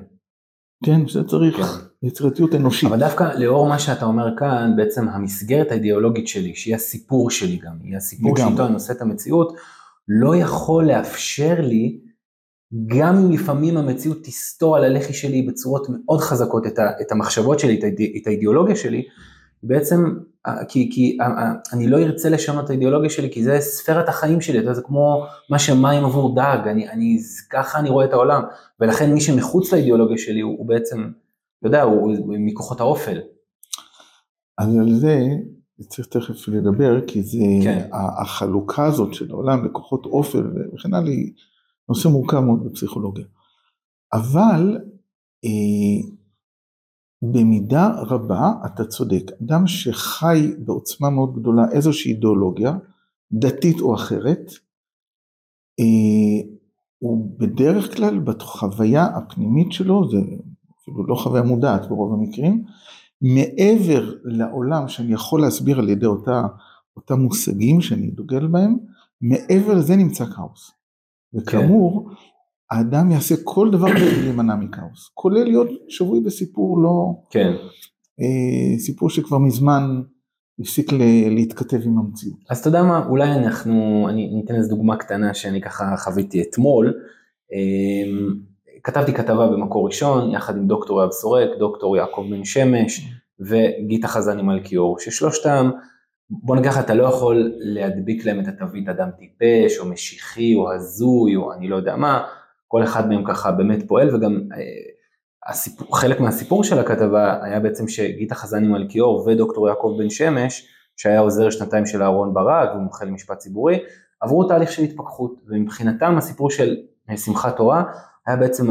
כן, 0.86 1.08
זה 1.08 1.24
צריך 1.24 1.58
כן. 1.58 2.08
יצירתיות 2.08 2.56
אנושית. 2.56 2.90
אבל 2.90 3.00
דווקא 3.00 3.24
לאור 3.38 3.70
מה 3.70 3.80
שאתה 3.80 4.06
אומר 4.06 4.38
כאן, 4.38 4.74
בעצם 4.78 5.10
המסגרת 5.10 5.72
האידיאולוגית 5.72 6.28
שלי, 6.28 6.56
שהיא 6.56 6.76
הסיפור 6.76 7.32
שלי 7.32 7.58
גם, 7.58 7.74
היא 7.84 7.98
הסיפור 7.98 8.38
שאיתו 8.38 8.66
אני 8.66 8.74
עושה 8.74 8.94
את 8.94 9.02
המציאות, 9.02 9.54
לא 10.08 10.36
יכול 10.36 10.88
לאפשר 10.88 11.56
לי 11.60 12.00
גם 12.88 13.18
אם 13.18 13.32
לפעמים 13.32 13.78
המציאות 13.78 14.18
תסתור 14.24 14.78
על 14.78 14.84
הלחי 14.84 15.14
שלי 15.14 15.42
בצורות 15.42 15.88
מאוד 15.90 16.20
חזקות 16.20 16.68
את, 16.68 16.80
ה, 16.80 16.92
את 17.02 17.12
המחשבות 17.12 17.60
שלי, 17.60 17.80
את, 17.80 17.84
האיד, 17.84 18.02
את 18.22 18.28
האידיאולוגיה 18.28 18.76
שלי, 18.76 19.04
בעצם, 19.64 20.06
כי, 20.68 20.90
כי 20.94 21.18
אני 21.74 21.88
לא 21.88 21.98
ארצה 21.98 22.30
לשנות 22.30 22.66
את 22.66 22.70
האידיאולוגיה 22.70 23.10
שלי, 23.10 23.30
כי 23.32 23.44
זה 23.44 23.58
ספירת 23.60 24.10
החיים 24.10 24.42
שלי, 24.42 24.74
זה 24.76 24.82
כמו 24.82 25.26
מה 25.50 25.60
שמים 25.60 26.06
עבור 26.06 26.36
דג, 26.36 26.58
אני, 26.66 26.90
אני, 26.90 27.18
ככה 27.50 27.80
אני 27.80 27.90
רואה 27.90 28.06
את 28.06 28.14
העולם, 28.14 28.42
ולכן 28.80 29.14
מי 29.14 29.22
שמחוץ 29.22 29.74
לאידיאולוגיה 29.74 30.18
שלי 30.18 30.42
הוא, 30.42 30.58
הוא 30.58 30.68
בעצם, 30.68 31.12
אתה 31.60 31.68
יודע, 31.68 31.84
הוא, 31.84 32.16
הוא 32.18 32.36
מכוחות 32.40 32.80
האופל. 32.80 33.20
אז 34.58 34.78
על 34.78 34.94
זה 34.94 35.20
צריך 35.90 36.08
תכף 36.08 36.48
לדבר, 36.48 37.08
כי 37.08 37.24
זה 37.24 37.38
כן. 37.64 37.88
החלוקה 37.94 38.86
הזאת 38.86 39.14
של 39.14 39.32
העולם 39.32 39.66
לכוחות 39.66 40.06
אופל 40.06 40.44
וכן 40.74 40.94
הלאה, 40.94 41.14
נושא 41.90 42.08
מורכב 42.08 42.40
מאוד 42.40 42.66
בפסיכולוגיה. 42.66 43.26
אבל 44.14 44.78
אה, 45.46 46.10
במידה 47.22 47.90
רבה 48.02 48.52
אתה 48.66 48.86
צודק, 48.86 49.32
אדם 49.44 49.68
שחי 49.68 50.52
בעוצמה 50.58 51.10
מאוד 51.10 51.36
גדולה 51.40 51.72
איזושהי 51.72 52.12
אידיאולוגיה, 52.12 52.74
דתית 53.32 53.82
או 53.82 53.96
אחרת, 53.96 54.52
אה, 55.80 56.50
הוא 57.00 57.40
בדרך 57.40 57.96
כלל 57.96 58.20
בחוויה 58.20 59.06
הפנימית 59.06 59.72
שלו, 59.72 60.10
זה 60.10 60.18
אפילו 60.82 61.08
לא 61.08 61.16
חוויה 61.16 61.44
מודעת 61.44 61.90
ברוב 61.90 62.14
המקרים, 62.14 62.64
מעבר 63.22 64.14
לעולם 64.24 64.88
שאני 64.88 65.14
יכול 65.14 65.42
להסביר 65.42 65.80
על 65.80 65.90
ידי 65.90 66.06
אותה, 66.06 66.48
אותם 66.96 67.20
מושגים 67.20 67.82
שאני 67.82 68.12
דוגל 68.12 68.48
בהם, 68.48 68.78
מעבר 69.22 69.74
לזה 69.74 69.96
נמצא 69.96 70.26
כאוס. 70.26 70.72
וכאמור, 71.34 72.10
כן. 72.10 72.16
האדם 72.72 73.12
יעשה 73.12 73.36
כל 73.44 73.70
דבר 73.72 73.90
כדי 73.90 74.22
להימנע 74.22 74.56
מכאוס, 74.56 75.12
כולל 75.14 75.44
להיות 75.44 75.68
שבוי 75.90 76.20
בסיפור 76.20 76.82
לא... 76.82 77.14
כן. 77.30 77.52
אה, 78.20 78.80
סיפור 78.80 79.10
שכבר 79.10 79.38
מזמן 79.38 80.02
הפסיק 80.60 80.92
להתכתב 81.30 81.80
עם 81.86 81.98
המציאות. 81.98 82.40
אז 82.50 82.60
אתה 82.60 82.68
יודע 82.68 82.84
מה, 82.84 83.06
אולי 83.06 83.32
אנחנו, 83.32 84.08
אני 84.10 84.42
אתן 84.46 84.56
איזה 84.56 84.70
דוגמה 84.70 84.98
קטנה 84.98 85.34
שאני 85.34 85.62
ככה 85.62 85.98
חוויתי 85.98 86.42
אתמול. 86.42 86.94
אה, 87.54 88.34
כתבתי 88.84 89.14
כתבה 89.14 89.48
במקור 89.48 89.86
ראשון, 89.86 90.32
יחד 90.32 90.58
עם 90.58 90.68
דוקטור 90.68 91.02
יאב 91.02 91.12
סורק, 91.12 91.50
דוקטור 91.60 91.98
יעקב 91.98 92.26
בן 92.30 92.46
שמש 92.46 93.08
וגיטה 93.40 94.08
חזני 94.08 94.42
מלכיאור, 94.42 95.00
ששלושתם 95.00 95.70
בוא 96.30 96.56
נגיד 96.56 96.72
אתה 96.80 96.94
לא 96.94 97.04
יכול 97.04 97.54
להדביק 97.60 98.26
להם 98.26 98.40
את 98.40 98.48
התווית 98.48 98.90
אדם 98.90 99.10
טיפש, 99.18 99.80
או 99.80 99.86
משיחי, 99.86 100.56
או 100.56 100.72
הזוי, 100.74 101.36
או 101.36 101.54
אני 101.54 101.68
לא 101.68 101.76
יודע 101.76 101.96
מה, 101.96 102.24
כל 102.72 102.84
אחד 102.84 103.10
מהם 103.10 103.24
ככה 103.28 103.52
באמת 103.52 103.88
פועל, 103.88 104.16
וגם 104.16 104.40
אה, 104.54 104.60
הסיפור, 105.50 105.98
חלק 105.98 106.20
מהסיפור 106.20 106.64
של 106.64 106.80
הכתבה 106.80 107.44
היה 107.44 107.60
בעצם 107.60 107.88
שגיטה 107.88 108.36
חזני 108.36 108.68
מלכיאור 108.68 109.28
ודוקטור 109.28 109.70
יעקב 109.70 109.96
בן 109.98 110.10
שמש, 110.10 110.68
שהיה 110.98 111.20
עוזר 111.20 111.50
שנתיים 111.50 111.86
של 111.86 112.04
אהרון 112.04 112.34
ברק 112.34 112.70
ומומחה 112.76 113.06
למשפט 113.06 113.38
ציבורי, 113.38 113.80
עברו 114.22 114.44
תהליך 114.44 114.72
של 114.72 114.84
התפכחות, 114.84 115.42
ומבחינתם 115.48 116.18
הסיפור 116.18 116.50
של 116.52 116.78
אה, 117.10 117.18
שמחת 117.18 117.58
תורה 117.58 117.84
היה 118.28 118.38
בעצם 118.38 118.68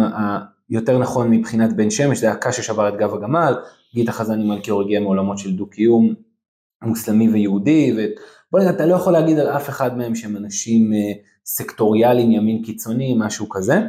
היותר 0.70 0.98
נכון 0.98 1.30
מבחינת 1.30 1.76
בן 1.76 1.90
שמש, 1.90 2.18
זה 2.18 2.26
היה 2.26 2.36
קש 2.36 2.56
ששבר 2.56 2.88
את 2.88 2.96
גב 2.96 3.14
הגמל, 3.14 3.54
גיטה 3.94 4.12
חזני 4.12 4.44
מלכיאור 4.48 4.82
הגיע 4.82 5.00
מעולמות 5.00 5.38
של 5.38 5.56
דו-קיום, 5.56 6.14
מוסלמי 6.82 7.28
ויהודי, 7.28 7.96
ובוא 8.52 8.60
נגיד, 8.60 8.74
אתה 8.74 8.86
לא 8.86 8.94
יכול 8.94 9.12
להגיד 9.12 9.38
על 9.38 9.48
אף 9.48 9.68
אחד 9.68 9.98
מהם 9.98 10.14
שהם 10.14 10.36
אנשים 10.36 10.92
אה, 10.92 10.98
סקטוריאליים, 11.44 12.32
ימין 12.32 12.62
קיצוני, 12.62 13.14
משהו 13.18 13.48
כזה, 13.48 13.80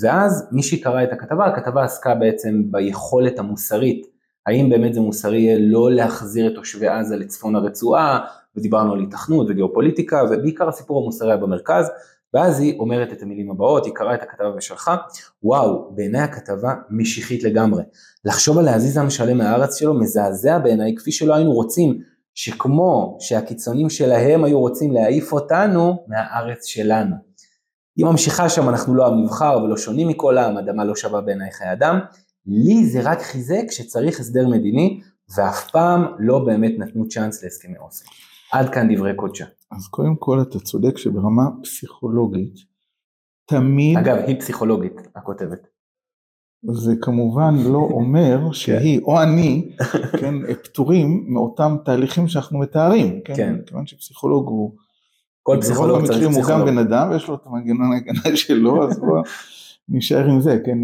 ואז 0.00 0.48
מי 0.52 0.62
שקרא 0.62 1.02
את 1.02 1.12
הכתבה, 1.12 1.46
הכתבה 1.46 1.84
עסקה 1.84 2.14
בעצם 2.14 2.62
ביכולת 2.70 3.38
המוסרית, 3.38 4.06
האם 4.46 4.70
באמת 4.70 4.94
זה 4.94 5.00
מוסרי 5.00 5.38
יהיה 5.38 5.58
לא 5.60 5.92
להחזיר 5.92 6.46
את 6.46 6.54
תושבי 6.54 6.88
עזה 6.88 7.16
לצפון 7.16 7.56
הרצועה, 7.56 8.20
ודיברנו 8.56 8.92
על 8.92 9.02
התכנות 9.02 9.46
וגיאופוליטיקה, 9.50 10.22
ובעיקר 10.30 10.68
הסיפור 10.68 11.02
המוסרי 11.02 11.28
היה 11.28 11.36
במרכז, 11.36 11.90
ואז 12.34 12.60
היא 12.60 12.78
אומרת 12.78 13.12
את 13.12 13.22
המילים 13.22 13.50
הבאות, 13.50 13.86
היא 13.86 13.94
קראה 13.94 14.14
את 14.14 14.22
הכתבה 14.22 14.54
ושלחה, 14.56 14.96
וואו, 15.42 15.92
בעיניי 15.94 16.20
הכתבה 16.20 16.74
משיחית 16.90 17.42
לגמרי. 17.44 17.82
לחשוב 18.24 18.58
על 18.58 18.64
להזיז 18.64 18.96
עם 18.96 19.10
שלם 19.10 19.38
מהארץ 19.38 19.78
שלו 19.78 19.94
מזעזע 19.94 20.58
בעיניי, 20.58 20.94
כפי 20.96 21.12
שלא 21.12 21.34
היינו 21.34 21.52
רוצים 21.52 21.98
שכמו 22.34 23.16
שהקיצונים 23.20 23.90
שלהם 23.90 24.44
היו 24.44 24.60
רוצים 24.60 24.92
להעיף 24.92 25.32
אותנו 25.32 26.04
מהארץ 26.08 26.64
שלנו. 26.66 27.16
היא 27.96 28.06
ממשיכה 28.06 28.48
שם, 28.48 28.68
אנחנו 28.68 28.94
לא 28.94 29.06
המבחר 29.06 29.58
ולא 29.64 29.76
שונים 29.76 30.08
מכל 30.08 30.38
העם, 30.38 30.56
אדמה 30.56 30.84
לא 30.84 30.96
שווה 30.96 31.20
בעיני 31.20 31.52
חיי 31.52 31.72
אדם. 31.72 31.98
לי 32.46 32.86
זה 32.86 33.00
רק 33.02 33.22
חיזק 33.22 33.70
שצריך 33.70 34.20
הסדר 34.20 34.48
מדיני, 34.48 35.00
ואף 35.36 35.70
פעם 35.70 36.04
לא 36.18 36.38
באמת 36.38 36.72
נתנו 36.78 37.08
צ'אנס 37.08 37.44
להסכמי 37.44 37.78
אוסלו. 37.78 38.10
עד 38.52 38.68
כאן 38.74 38.94
דברי 38.94 39.16
קודשה. 39.16 39.44
אז 39.70 39.88
קודם 39.90 40.16
כל 40.18 40.42
אתה 40.42 40.60
צודק 40.60 40.98
שברמה 40.98 41.42
פסיכולוגית, 41.62 42.54
תמיד... 43.46 43.98
אגב, 43.98 44.16
היא 44.16 44.40
פסיכולוגית, 44.40 44.92
הכותבת. 45.16 45.66
זה 46.62 46.94
כמובן 47.02 47.54
לא 47.64 47.78
אומר 47.78 48.38
שהיא 48.52 49.00
או 49.02 49.22
אני, 49.22 49.70
כן, 50.20 50.34
פטורים 50.64 51.24
מאותם 51.28 51.76
תהליכים 51.84 52.28
שאנחנו 52.28 52.58
מתארים, 52.58 53.20
כן, 53.24 53.34
כן. 53.36 53.56
כיוון 53.66 53.86
שפסיכולוג 53.86 54.48
הוא, 54.48 54.72
כל 55.42 55.56
פסיכולוג 55.60 56.06
צריך 56.06 56.18
במקרים 56.18 56.30
הוא 56.30 56.42
גם 56.42 56.42
פסיכולוג. 56.42 56.68
בן 56.68 56.78
אדם 56.78 57.10
ויש 57.10 57.28
לו 57.28 57.34
את 57.34 57.40
המנגנון 57.46 57.92
ההגנה 57.92 58.36
שלו, 58.46 58.84
אז 58.84 58.98
בוא 58.98 59.22
נשאר 59.88 60.24
עם 60.24 60.40
זה, 60.40 60.58
כן, 60.64 60.78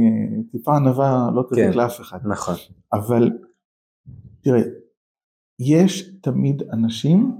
טיפה 0.52 0.76
ענווה 0.76 1.30
לא 1.34 1.42
תזיק 1.50 1.64
כן. 1.64 1.78
לאף 1.78 2.00
אחד, 2.00 2.18
נכון, 2.24 2.54
אבל 2.92 3.30
תראה, 4.40 4.62
יש 5.60 6.10
תמיד 6.22 6.62
אנשים 6.72 7.32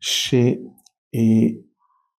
ש... 0.00 0.34
אה, 1.14 1.20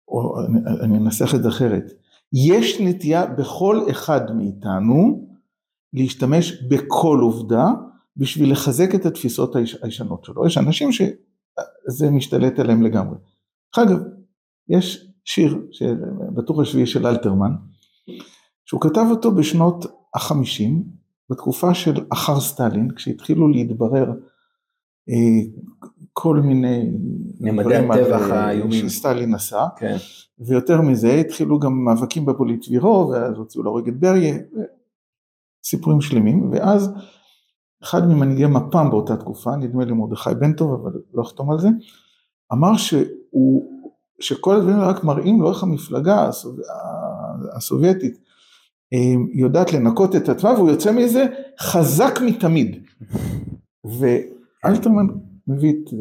או 0.07 0.35
אני, 0.45 0.59
אני 0.83 0.97
אנסח 0.97 1.35
את 1.35 1.43
זה 1.43 1.49
אחרת, 1.49 1.91
יש 2.33 2.81
נטייה 2.81 3.25
בכל 3.25 3.85
אחד 3.91 4.35
מאיתנו 4.35 5.30
להשתמש 5.93 6.63
בכל 6.69 7.19
עובדה 7.21 7.65
בשביל 8.17 8.51
לחזק 8.51 8.95
את 8.95 9.05
התפיסות 9.05 9.55
היש- 9.55 9.77
הישנות 9.83 10.23
שלו. 10.25 10.45
יש 10.47 10.57
אנשים 10.57 10.89
שזה 10.91 12.11
משתלט 12.11 12.59
עליהם 12.59 12.81
לגמרי. 12.81 13.17
אגב, 13.77 13.99
יש 14.69 15.07
שיר 15.25 15.57
בטור 16.35 16.61
השביעי 16.61 16.85
של 16.87 17.07
אלתרמן, 17.07 17.51
שהוא 18.65 18.81
כתב 18.81 19.05
אותו 19.09 19.31
בשנות 19.31 19.85
החמישים, 20.15 20.83
בתקופה 21.29 21.73
של 21.73 22.05
אחר 22.09 22.39
סטלין, 22.39 22.91
כשהתחילו 22.95 23.47
להתברר 23.47 24.11
אה, 25.09 25.15
כל 26.13 26.35
מיני 26.39 26.91
דברים 27.63 27.91
על, 27.91 27.99
אה. 28.03 28.09
שסטלין 28.89 29.33
עשה, 29.35 29.65
כן, 29.77 29.95
ויותר 30.39 30.81
מזה 30.81 31.13
התחילו 31.13 31.59
גם 31.59 31.83
מאבקים 31.85 32.25
בפוליטבירו 32.25 33.09
ואז 33.09 33.37
הוציאו 33.37 33.63
להורג 33.63 33.87
את 33.87 33.99
בריה, 33.99 34.35
סיפורים 35.63 36.01
שלמים, 36.01 36.51
ואז 36.51 36.93
אחד 37.83 38.07
ממנהיגי 38.07 38.45
מפ"ם 38.45 38.87
באותה 38.89 39.17
תקופה, 39.17 39.55
נדמה 39.55 39.85
לי 39.85 39.93
מרדכי 39.93 40.29
בן 40.39 40.53
טוב, 40.53 40.73
אבל 40.73 40.91
לא 41.13 41.21
אחתום 41.21 41.51
על 41.51 41.59
זה, 41.59 41.67
אמר 42.53 42.77
שהוא, 42.77 43.63
שכל 44.19 44.55
הדברים 44.55 44.79
רק 44.79 45.03
מראים 45.03 45.41
לו 45.41 45.49
איך 45.49 45.63
המפלגה 45.63 46.27
הסוב... 46.27 46.59
הסובייטית 47.55 48.17
אה, 48.93 48.99
יודעת 49.33 49.73
לנקות 49.73 50.15
את 50.15 50.29
עצמה 50.29 50.53
והוא 50.53 50.69
יוצא 50.69 50.91
מזה 50.91 51.25
חזק 51.59 52.19
מתמיד. 52.25 52.83
ואלתרמן 53.83 55.07
מביא 55.47 55.71
את 55.71 55.93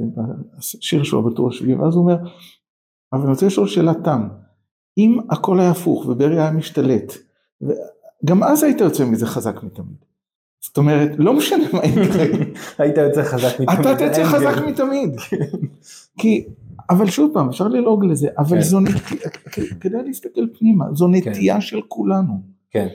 השיר 0.58 1.02
שלו 1.02 1.30
בטור 1.30 1.48
השביעי 1.48 1.74
ואז 1.74 1.94
הוא 1.94 2.02
אומר, 2.02 2.16
אבל 3.12 3.22
אני 3.22 3.30
רוצה 3.30 3.46
לשאול 3.46 3.68
שאלת 3.68 3.96
תם, 4.04 4.28
אם 4.98 5.18
הכל 5.30 5.60
היה 5.60 5.70
הפוך 5.70 6.06
וברי 6.06 6.40
היה 6.40 6.50
משתלט, 6.50 7.12
גם 8.24 8.42
אז 8.42 8.62
היית 8.62 8.80
יוצא 8.80 9.04
מזה 9.04 9.26
חזק 9.26 9.62
מתמיד. 9.62 10.04
זאת 10.64 10.78
אומרת, 10.78 11.11
לא 11.18 11.33
משנה 11.37 11.64
מה 11.72 11.80
יקרה, 11.85 12.24
היית 12.78 12.96
יוצא 12.96 13.22
חזק 13.22 13.61
מתמיד. 13.61 13.80
אתה 13.80 14.09
תצא 14.09 14.24
חזק. 14.24 14.62
מתמיד. 14.66 15.11
כי, 16.18 16.44
אבל 16.90 17.06
שוב 17.06 17.30
פעם, 17.35 17.48
אפשר 17.48 17.68
ללעוג 17.68 18.04
לזה, 18.04 18.28
אבל 18.38 18.56
כן. 18.56 18.62
זו 18.62 18.80
נטייה, 18.80 19.30
כדאי 19.80 20.02
להסתכל 20.04 20.46
פנימה, 20.59 20.85
זו 20.92 21.09
נטייה 21.09 21.61
של 21.61 21.80
כולנו. 21.88 22.35
כן, 22.70 22.88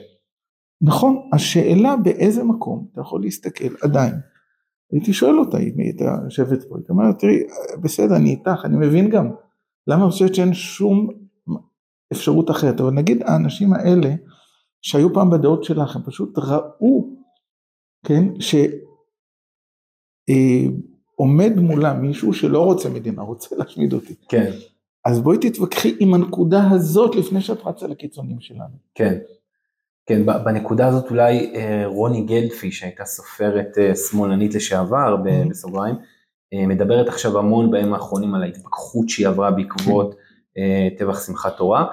נכון, 0.80 1.28
השאלה 1.32 1.96
באיזה 1.96 2.44
מקום 2.44 2.86
אתה 2.92 3.00
יכול 3.00 3.20
להסתכל 3.20 3.68
עדיין. 3.82 4.14
הייתי 4.92 5.12
שואל 5.12 5.38
אותה 5.38 5.58
אם 5.58 5.72
היא 5.78 5.86
הייתה 5.86 6.16
יושבת 6.24 6.64
פה, 6.68 6.76
הייתי 6.76 6.92
אומר, 6.92 7.12
תראי, 7.12 7.42
בסדר, 7.80 8.16
אני 8.16 8.30
איתך, 8.30 8.60
אני 8.64 8.76
מבין 8.76 9.10
גם. 9.10 9.30
למה 9.86 10.02
אני 10.02 10.10
חושבת 10.10 10.34
שאין 10.34 10.54
שום 10.54 11.08
אפשרות 12.12 12.50
אחרת, 12.50 12.80
אבל 12.80 12.90
נגיד 12.90 13.22
האנשים 13.22 13.72
האלה 13.72 14.14
שהיו 14.86 15.14
פעם 15.14 15.30
בדעות 15.30 15.64
שלך, 15.64 15.96
הם 15.96 16.02
פשוט 16.02 16.38
ראו, 16.38 17.08
כן, 18.06 18.24
שעומד 21.18 21.52
מולה 21.56 21.94
מישהו 21.94 22.32
שלא 22.32 22.64
רוצה 22.64 22.88
מדינה, 22.88 23.22
רוצה 23.22 23.56
להשמיד 23.56 23.92
אותי. 23.92 24.14
כן, 24.28 24.50
אז 25.04 25.20
בואי 25.20 25.38
תתווכחי 25.38 25.96
עם 26.00 26.14
הנקודה 26.14 26.70
הזאת 26.70 27.14
לפני 27.14 27.40
שאת 27.40 27.58
רצה 27.64 27.86
לקיצונים 27.86 28.40
שלנו. 28.40 28.76
כן. 28.94 29.18
כן, 30.08 30.26
בנקודה 30.26 30.86
הזאת 30.86 31.10
אולי 31.10 31.52
אה, 31.54 31.82
רוני 31.86 32.22
גלדפי, 32.22 32.72
שהייתה 32.72 33.04
סופרת 33.04 33.78
אה, 33.78 33.94
שמאלנית 33.94 34.54
לשעבר, 34.54 35.16
Mhm. 35.16 35.48
בסוגריים, 35.50 35.94
אה, 36.54 36.66
מדברת 36.66 37.08
עכשיו 37.08 37.38
המון 37.38 37.70
בימים 37.70 37.94
האחרונים 37.94 38.34
על 38.34 38.42
ההתפכחות 38.42 39.08
שהיא 39.08 39.28
עברה 39.28 39.50
בעקבות 39.50 40.14
אה, 40.58 40.88
טבח 40.98 41.26
שמחת 41.26 41.56
תורה, 41.56 41.86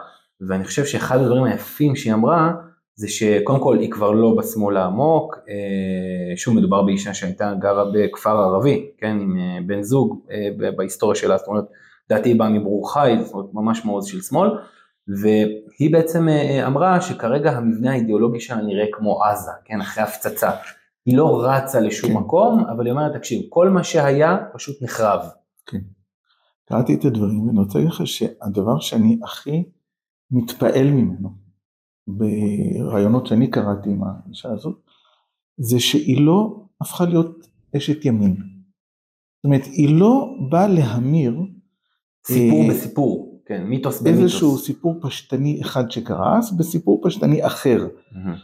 ואני 0.47 0.63
חושב 0.63 0.85
שאחד 0.85 1.19
הדברים 1.19 1.43
היפים 1.43 1.95
שהיא 1.95 2.13
אמרה, 2.13 2.53
זה 2.95 3.07
שקודם 3.09 3.59
כל 3.59 3.79
היא 3.79 3.91
כבר 3.91 4.11
לא 4.11 4.35
בשמאל 4.37 4.77
העמוק, 4.77 5.35
אה, 5.49 6.37
שוב 6.37 6.55
מדובר 6.55 6.81
באישה 6.81 7.13
שהייתה 7.13 7.53
גרה 7.59 7.85
בכפר 7.93 8.37
ערבי, 8.37 8.91
כן, 8.97 9.19
עם 9.19 9.37
אה, 9.37 9.57
בן 9.65 9.81
זוג 9.81 10.19
אה, 10.31 10.71
בהיסטוריה 10.77 11.15
שלה, 11.15 11.37
זאת 11.37 11.47
אומרת, 11.47 11.65
לדעתי 12.09 12.29
היא 12.29 12.39
באה 12.39 12.49
מברור 12.49 12.93
חיל, 12.93 13.23
זאת 13.23 13.33
אומרת 13.33 13.49
ממש 13.53 13.85
מעוז 13.85 14.05
של 14.05 14.21
שמאל, 14.21 14.49
והיא 15.07 15.93
בעצם 15.93 16.27
אמרה 16.67 17.01
שכרגע 17.01 17.51
המבנה 17.51 17.91
האידיאולוגי 17.91 18.39
שלה 18.39 18.61
נראה 18.61 18.85
כמו 18.91 19.23
עזה, 19.23 19.51
כן, 19.65 19.81
אחרי 19.81 20.03
הפצצה. 20.03 20.51
היא 21.05 21.17
לא 21.17 21.45
רצה 21.45 21.79
לשום 21.79 22.09
כן. 22.09 22.17
מקום, 22.17 22.65
אבל 22.75 22.85
היא 22.85 22.91
אומרת, 22.91 23.15
תקשיב, 23.15 23.41
כל 23.49 23.69
מה 23.69 23.83
שהיה 23.83 24.37
פשוט 24.53 24.83
נחרב. 24.83 25.19
קראתי 26.69 26.95
את 26.95 27.05
הדברים 27.05 27.47
ואני 27.47 27.59
רוצה 27.59 27.77
להגיד 27.77 27.93
לך 27.93 28.07
שהדבר 28.07 28.79
שאני 28.79 29.19
הכי 29.23 29.63
מתפעל 30.31 30.87
ממנו 30.87 31.42
ברעיונות 32.07 33.27
שאני 33.27 33.51
קראתי 33.51 33.89
עם 33.89 34.01
האישה 34.03 34.49
הזאת, 34.51 34.79
זה 35.57 35.79
שהיא 35.79 36.21
לא 36.21 36.65
הפכה 36.81 37.05
להיות 37.05 37.47
אשת 37.77 38.05
ימין. 38.05 38.35
זאת 38.35 39.45
אומרת, 39.45 39.65
היא 39.65 39.95
לא 39.99 40.35
באה 40.49 40.67
להמיר 40.67 41.41
סיפור 42.27 42.61
אה, 42.63 42.69
בסיפור, 42.69 43.41
כן, 43.45 43.63
מיתוס 43.63 44.01
במיתוס. 44.01 44.21
איזשהו 44.21 44.57
סיפור 44.57 44.99
פשטני 45.01 45.61
אחד 45.61 45.91
שקרס 45.91 46.51
בסיפור 46.51 47.01
פשטני 47.03 47.45
אחר. 47.45 47.87
מהמם. 48.11 48.35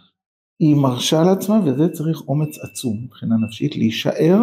היא 0.60 0.76
מרשה 0.76 1.24
לעצמה, 1.24 1.60
וזה 1.66 1.90
צריך 1.90 2.22
אומץ 2.28 2.58
עצום 2.64 3.04
מבחינה 3.04 3.36
נפשית, 3.38 3.76
להישאר 3.76 4.42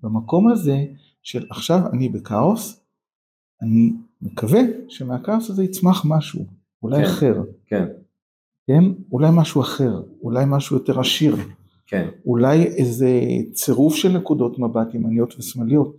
במקום 0.00 0.48
הזה 0.48 0.84
של 1.22 1.46
עכשיו 1.50 1.80
אני 1.92 2.08
בכאוס, 2.08 2.84
אני 3.62 3.92
מקווה 4.22 4.60
שמהכאוס 4.88 5.50
הזה 5.50 5.64
יצמח 5.64 6.04
משהו, 6.08 6.44
אולי 6.82 6.96
כן. 6.96 7.04
אחר, 7.04 7.42
כן, 7.66 7.86
כן? 8.70 8.84
אולי 9.12 9.28
משהו 9.32 9.60
אחר, 9.60 10.02
אולי 10.22 10.44
משהו 10.48 10.76
יותר 10.76 11.00
עשיר, 11.00 11.36
כן, 11.86 12.08
אולי 12.26 12.62
איזה 12.62 13.10
צירוף 13.52 13.94
של 13.94 14.08
נקודות 14.08 14.58
מבט 14.58 14.94
ימניות 14.94 15.34
ושמאליות, 15.38 15.96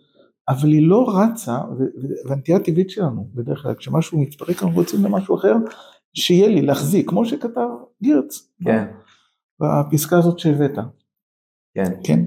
אבל 0.49 0.69
היא 0.69 0.87
לא 0.87 1.13
רצה, 1.17 1.57
והנטייה 2.25 2.57
הטבעית 2.57 2.89
שלנו, 2.89 3.27
בדרך 3.33 3.61
כלל 3.61 3.73
כשמשהו 3.73 4.19
מתפרק 4.21 4.63
אנחנו 4.63 4.75
רוצים 4.75 5.05
למשהו 5.05 5.35
אחר, 5.35 5.55
שיהיה 6.13 6.47
לי 6.47 6.61
להחזיק, 6.61 7.09
כמו 7.09 7.25
שכתב 7.25 7.67
גירץ. 8.03 8.51
כן, 8.65 8.85
בפסקה 9.59 10.17
הזאת 10.17 10.39
שהבאת, 10.39 10.77
כן. 11.75 11.91
כן? 12.03 12.19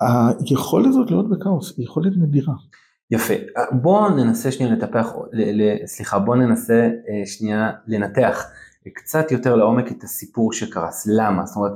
היכולת 0.00 0.86
הזאת 0.86 1.10
להיות 1.10 1.30
בכאוס 1.30 1.78
היא 1.78 1.84
יכולת 1.84 2.12
נדירה. 2.16 2.54
יפה. 3.10 3.34
בואו 3.72 4.08
ננסה 4.08 4.52
שנייה 4.52 4.72
לטפח, 4.72 5.12
ל, 5.32 5.62
ל, 5.62 5.86
סליחה, 5.86 6.18
בואו 6.18 6.36
ננסה 6.36 6.90
אה, 7.08 7.26
שנייה 7.26 7.72
לנתח 7.86 8.44
קצת 8.92 9.32
יותר 9.32 9.56
לעומק 9.56 9.92
את 9.92 10.04
הסיפור 10.04 10.52
שקרס. 10.52 11.06
למה? 11.06 11.46
זאת 11.46 11.56
אומרת, 11.56 11.72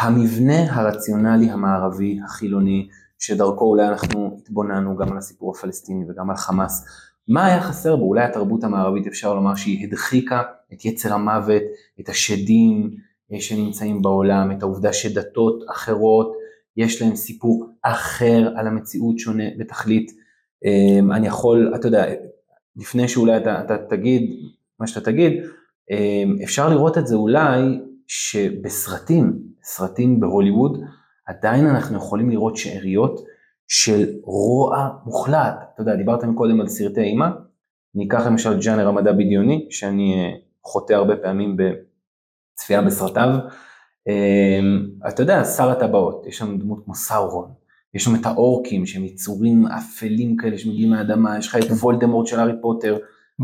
המבנה 0.00 0.74
הרציונלי 0.74 1.50
המערבי, 1.50 2.20
החילוני, 2.24 2.88
שדרכו 3.18 3.64
אולי 3.64 3.88
אנחנו 3.88 4.38
התבוננו 4.42 4.96
גם 4.96 5.12
על 5.12 5.18
הסיפור 5.18 5.56
הפלסטיני 5.56 6.10
וגם 6.10 6.30
על 6.30 6.36
חמאס, 6.36 6.84
מה 7.28 7.46
היה 7.46 7.60
חסר 7.60 7.96
בו? 7.96 8.04
אולי 8.04 8.24
התרבות 8.24 8.64
המערבית 8.64 9.06
אפשר 9.06 9.34
לומר 9.34 9.54
שהיא 9.54 9.86
הדחיקה 9.86 10.42
את 10.72 10.84
יצר 10.84 11.14
המוות, 11.14 11.62
את 12.00 12.08
השדים 12.08 12.90
אה, 13.32 13.40
שנמצאים 13.40 14.02
בעולם, 14.02 14.52
את 14.52 14.62
העובדה 14.62 14.92
שדתות 14.92 15.62
אחרות, 15.70 16.32
יש 16.76 17.02
להם 17.02 17.16
סיפור 17.16 17.70
אחר 17.82 18.48
על 18.56 18.66
המציאות 18.66 19.18
שונה 19.18 19.44
בתכלית. 19.58 20.10
אה, 20.64 21.16
אני 21.16 21.26
יכול, 21.26 21.72
אתה 21.74 21.88
יודע, 21.88 22.04
לפני 22.76 23.08
שאולי 23.08 23.36
אתה, 23.36 23.60
אתה 23.60 23.76
תגיד 23.88 24.22
מה 24.80 24.86
שאתה 24.86 25.00
תגיד, 25.00 25.32
אפשר 26.44 26.68
לראות 26.68 26.98
את 26.98 27.06
זה 27.06 27.14
אולי 27.14 27.80
שבסרטים, 28.06 29.38
סרטים 29.62 30.20
בהוליווד, 30.20 30.80
עדיין 31.26 31.66
אנחנו 31.66 31.96
יכולים 31.96 32.30
לראות 32.30 32.56
שאריות 32.56 33.20
של 33.68 34.06
רוע 34.22 34.88
מוחלט. 35.04 35.54
אתה 35.74 35.82
יודע, 35.82 35.94
דיברת 35.94 36.20
קודם 36.34 36.60
על 36.60 36.68
סרטי 36.68 37.00
אימה, 37.00 37.30
אני 37.96 38.06
אקח 38.06 38.26
למשל 38.26 38.60
ג'אנר 38.60 38.88
המדע 38.88 39.12
בדיוני, 39.12 39.66
שאני 39.70 40.14
אה, 40.14 40.36
חוטא 40.64 40.92
הרבה 40.92 41.16
פעמים 41.16 41.56
בצפייה 41.56 42.82
בסרטיו. 42.82 43.28
אה, 44.08 44.60
אתה 45.08 45.22
יודע, 45.22 45.44
שר 45.44 45.70
הטבעות, 45.70 46.26
יש 46.26 46.38
שם 46.38 46.58
דמות 46.58 46.84
כמו 46.84 46.94
סאורון, 46.94 47.50
יש 47.94 48.04
שם 48.04 48.14
את 48.14 48.26
האורקים 48.26 48.86
שהם 48.86 49.04
יצורים 49.04 49.66
אפלים 49.66 50.36
כאלה 50.36 50.58
שמגיעים 50.58 50.90
מהאדמה, 50.90 51.38
יש 51.38 51.46
לך 51.46 51.56
את. 51.56 51.70
וולדמורט 51.70 52.26
של 52.26 52.40
הארי 52.40 52.52
פוטר. 52.62 52.96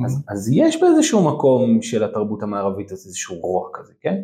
אז, 0.07 0.25
אז 0.29 0.51
יש 0.53 0.81
באיזשהו 0.81 1.35
מקום 1.35 1.83
של 1.83 2.05
התרבות 2.05 2.43
המערבית 2.43 2.93
אז 2.93 3.07
איזשהו 3.07 3.37
רוע 3.37 3.69
כזה, 3.75 3.93
כן? 4.01 4.17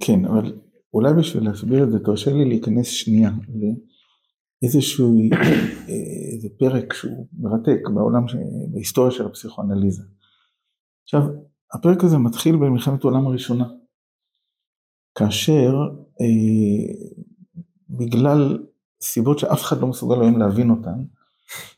כן, 0.00 0.24
אבל 0.24 0.58
אולי 0.94 1.14
בשביל 1.18 1.44
להסביר 1.44 1.84
את 1.84 1.90
זה, 1.90 1.98
תרשה 1.98 2.32
לי 2.32 2.44
להיכנס 2.44 2.86
שנייה 2.86 3.30
לאיזשהו 4.62 5.20
איזה 6.34 6.48
פרק 6.58 6.92
שהוא 6.92 7.26
מרתק 7.38 7.88
בעולם, 7.94 8.24
בהיסטוריה 8.72 9.10
של 9.10 9.26
הפסיכואנליזה. 9.26 10.02
עכשיו, 11.02 11.22
הפרק 11.72 12.04
הזה 12.04 12.18
מתחיל 12.18 12.56
במלחמת 12.56 13.04
העולם 13.04 13.26
הראשונה, 13.26 13.68
כאשר 15.14 15.74
אה, 16.20 16.94
בגלל 17.90 18.66
סיבות 19.02 19.38
שאף 19.38 19.62
אחד 19.62 19.80
לא 19.80 19.86
מסוגל 19.86 20.20
היום 20.20 20.38
להבין 20.38 20.70
אותן, 20.70 21.04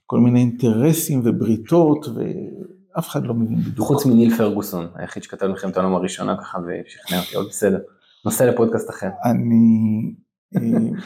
כל 0.07 0.21
מיני 0.21 0.41
אינטרסים 0.41 1.21
ובריתות, 1.25 2.07
ואף 2.09 3.09
אחד 3.09 3.27
לא 3.27 3.35
מבין 3.35 3.61
בדיוק. 3.61 3.87
חוץ 3.87 4.07
מניל 4.07 4.37
פרגוסון, 4.37 4.87
היחיד 4.95 5.23
שכתב 5.23 5.47
מלחמת 5.47 5.77
העולם 5.77 5.95
הראשונה 5.95 6.37
ככה 6.37 6.59
ושכנע 6.59 7.21
אותי, 7.21 7.37
עוד 7.37 7.47
בסדר. 7.49 7.79
נושא 8.25 8.43
לפודקאסט 8.43 8.91
אחר. 8.91 9.09
אני 9.25 10.15
אה, 10.57 10.61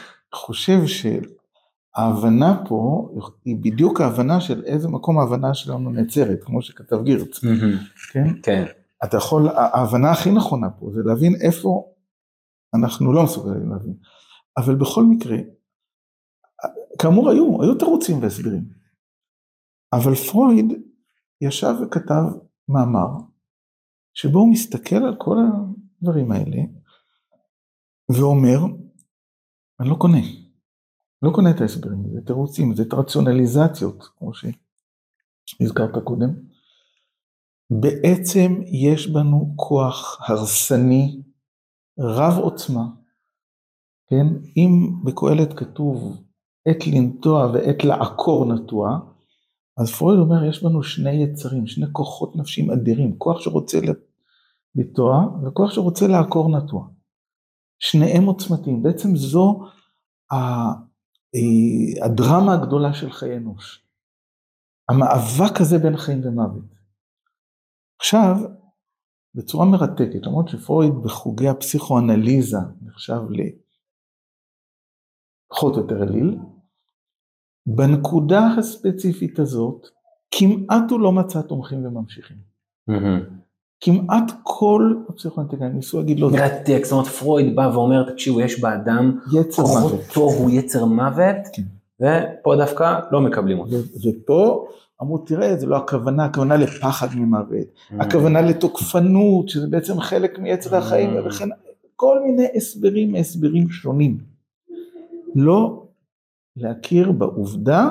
חושב 0.35 0.79
שההבנה 0.85 2.63
פה 2.67 3.09
היא 3.45 3.57
בדיוק 3.61 4.01
ההבנה 4.01 4.41
של 4.41 4.63
איזה 4.65 4.87
מקום 4.87 5.19
ההבנה 5.19 5.53
שלנו 5.53 5.89
נעצרת, 5.89 6.39
כמו 6.43 6.61
שכתב 6.61 7.03
גירץ, 7.03 7.39
כן? 8.13 8.27
כן. 8.43 8.65
אתה 9.03 9.17
יכול, 9.17 9.47
ההבנה 9.49 10.11
הכי 10.11 10.31
נכונה 10.31 10.69
פה 10.69 10.89
זה 10.93 11.01
להבין 11.05 11.35
איפה 11.41 11.83
אנחנו 12.73 13.13
לא 13.13 13.23
מסוגלים 13.23 13.69
להבין. 13.69 13.93
אבל 14.57 14.75
בכל 14.75 15.03
מקרה, 15.03 15.37
כאמור 16.99 17.29
היו, 17.29 17.61
היו 17.63 17.75
תירוצים 17.75 18.21
והסברים. 18.21 18.69
אבל 19.93 20.15
פרויד 20.15 20.65
ישב 21.41 21.73
וכתב 21.81 22.23
מאמר, 22.69 23.07
שבו 24.13 24.39
הוא 24.39 24.51
מסתכל 24.51 24.95
על 24.95 25.15
כל 25.19 25.37
הדברים 25.37 26.31
האלה, 26.31 26.57
ואומר, 28.11 28.57
אני 29.79 29.89
לא 29.89 29.95
קונה, 29.95 30.21
לא 31.21 31.31
קונה 31.35 31.51
את 31.51 31.61
ההסברים, 31.61 32.03
זה 32.13 32.21
תירוצים, 32.25 32.75
זה 32.75 32.83
רציונליזציות, 32.93 34.03
כמו 34.17 34.31
שהזכרת 35.45 36.03
קודם. 36.03 36.29
בעצם 37.81 38.61
יש 38.65 39.07
בנו 39.07 39.53
כוח 39.55 40.29
הרסני, 40.29 41.21
רב 41.99 42.33
עוצמה, 42.37 42.83
כן? 44.07 44.25
אם 44.57 44.89
בקהלת 45.03 45.53
כתוב 45.59 46.23
עת 46.67 46.87
לנטוע 46.87 47.51
ועת 47.53 47.83
לעקור 47.83 48.53
נטוע, 48.53 48.99
אז 49.77 49.91
פרויד 49.91 50.19
אומר 50.19 50.43
יש 50.43 50.63
בנו 50.63 50.83
שני 50.83 51.23
יצרים, 51.23 51.67
שני 51.67 51.85
כוחות 51.91 52.35
נפשיים 52.35 52.71
אדירים, 52.71 53.17
כוח 53.17 53.39
שרוצה 53.41 53.79
לטוע 54.75 55.25
וכוח 55.43 55.71
שרוצה 55.71 56.07
לעקור 56.07 56.57
נטוע. 56.57 56.87
שניהם 57.79 58.23
עוצמתיים, 58.23 58.83
בעצם 58.83 59.15
זו 59.15 59.59
אה, 60.31 60.71
הדרמה 62.05 62.53
הגדולה 62.53 62.93
של 62.93 63.11
חיי 63.11 63.37
אנוש. 63.37 63.85
המאבק 64.89 65.61
הזה 65.61 65.77
בין 65.77 65.97
חיים 65.97 66.21
ומוות. 66.23 66.65
עכשיו, 67.99 68.35
בצורה 69.35 69.65
מרתקת, 69.65 70.25
למרות 70.25 70.47
שפרויד 70.47 70.93
בחוגי 71.03 71.47
הפסיכואנליזה 71.47 72.57
נחשב 72.81 73.21
פחות 75.49 75.75
או 75.75 75.81
יותר 75.81 76.03
אליל, 76.03 76.37
בנקודה 77.65 78.47
הספציפית 78.57 79.39
הזאת, 79.39 79.87
כמעט 80.31 80.91
הוא 80.91 80.99
לא 80.99 81.11
מצא 81.11 81.41
תומכים 81.41 81.85
וממשיכים. 81.85 82.37
כמעט 83.81 84.31
כל 84.43 84.93
הפסיכואנטיקאים 85.09 85.71
ניסו 85.71 85.97
להגיד 85.97 86.19
לו... 86.19 86.29
מרתק, 86.29 86.79
זאת 86.83 86.91
אומרת 86.91 87.07
פרויד 87.07 87.55
בא 87.55 87.71
ואומר, 87.73 88.11
תקשיבו, 88.11 88.41
יש 88.41 88.61
באדם, 88.61 89.19
יצר 89.33 89.63
מוות. 89.63 90.15
הוא 90.15 90.49
יצר 90.49 90.85
מוות, 90.85 91.35
כן. 91.53 91.63
ופה 91.99 92.55
דווקא 92.55 92.99
לא 93.11 93.21
מקבלים 93.21 93.59
אותו. 93.59 93.75
ופה 93.75 94.67
אמרו, 95.01 95.17
תראה, 95.17 95.57
זה 95.57 95.67
לא 95.67 95.77
הכוונה, 95.77 96.25
הכוונה 96.25 96.57
לפחד 96.57 97.07
ממוות, 97.15 97.67
הכוונה 97.91 98.41
לתוקפנות, 98.41 99.49
שזה 99.49 99.67
בעצם 99.67 99.99
חלק 99.99 100.39
מיצר 100.39 100.75
החיים, 100.75 101.15
ולכן 101.15 101.49
כל 101.95 102.19
מיני 102.25 102.47
הסברים, 102.55 103.15
הסברים 103.15 103.69
שונים. 103.69 104.17
לא 105.35 105.87
להכיר 106.55 107.11
בעובדה 107.11 107.89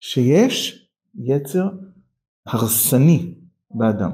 שיש 0.00 0.88
יצר 1.14 1.68
הרסני 2.46 3.34
באדם. 3.70 4.10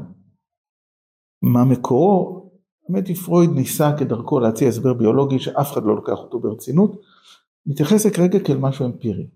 מה 1.43 1.65
מקורו? 1.65 2.51
האמת 2.89 3.07
היא 3.07 3.17
פרויד 3.17 3.51
ניסה 3.51 3.91
כדרכו 3.99 4.41
להציע 4.41 4.69
הסבר 4.69 4.95
ביולוגי 4.95 5.39
שאף 5.39 5.73
אחד 5.73 5.83
לא 5.83 5.97
לוקח 5.97 6.19
אותו 6.19 6.41
ברצינות, 6.41 7.01
נתייחס 7.67 8.07
כרגע 8.07 8.39
כאל 8.45 8.57
משהו 8.57 8.87
אמפירי. 8.87 9.27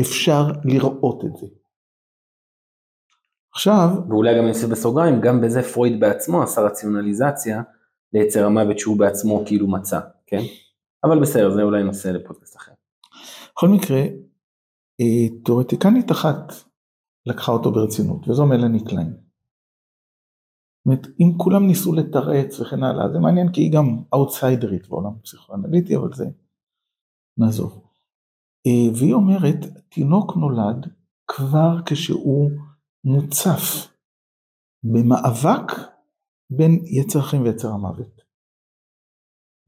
אפשר 0.00 0.42
לראות 0.64 1.24
את 1.24 1.36
זה. 1.36 1.46
עכשיו... 3.52 3.88
ואולי 4.08 4.38
גם 4.38 4.46
נעשה 4.46 4.66
בסוגריים, 4.66 5.20
גם 5.20 5.40
בזה 5.40 5.62
פרויד 5.62 6.00
בעצמו 6.00 6.42
עשה 6.42 6.60
רציונליזציה 6.60 7.62
ליצר 8.12 8.46
המוות 8.46 8.78
שהוא 8.78 8.98
בעצמו 8.98 9.42
כאילו 9.46 9.68
מצא, 9.68 10.00
כן? 10.26 10.42
אבל 11.04 11.20
בסדר, 11.20 11.50
זה 11.50 11.62
אולי 11.62 11.84
נושא 11.84 12.08
לפודקאסט 12.08 12.56
אחר. 12.56 12.72
בכל 13.52 13.68
מקרה, 13.68 14.00
אה, 15.00 15.38
תיאורטיקנית 15.44 16.10
אחת 16.10 16.52
לקחה 17.26 17.52
אותו 17.52 17.72
ברצינות, 17.72 18.28
וזו 18.28 18.46
מלאני 18.46 18.84
קליין. 18.84 19.10
זאת 19.10 20.86
אומרת, 20.86 21.06
אם 21.20 21.38
כולם 21.38 21.66
ניסו 21.66 21.92
לתרץ 21.92 22.60
וכן 22.60 22.82
הלאה, 22.82 23.12
זה 23.12 23.18
מעניין 23.18 23.52
כי 23.52 23.60
היא 23.60 23.72
גם 23.72 24.02
אאוטסיידרית 24.14 24.88
בעולם 24.88 25.12
הפסיכואנליטי, 25.20 25.96
אבל 25.96 26.12
זה 26.12 26.24
נעזוב. 27.38 27.82
אה, 28.66 28.92
והיא 28.98 29.14
אומרת, 29.14 29.56
תינוק 29.88 30.36
נולד 30.36 30.86
כבר 31.26 31.76
כשהוא 31.86 32.50
מוצף 33.04 33.88
במאבק 34.82 35.72
בין 36.50 36.82
יצר 36.84 37.18
החיים 37.18 37.42
ויצר 37.42 37.68
המוות. 37.68 38.15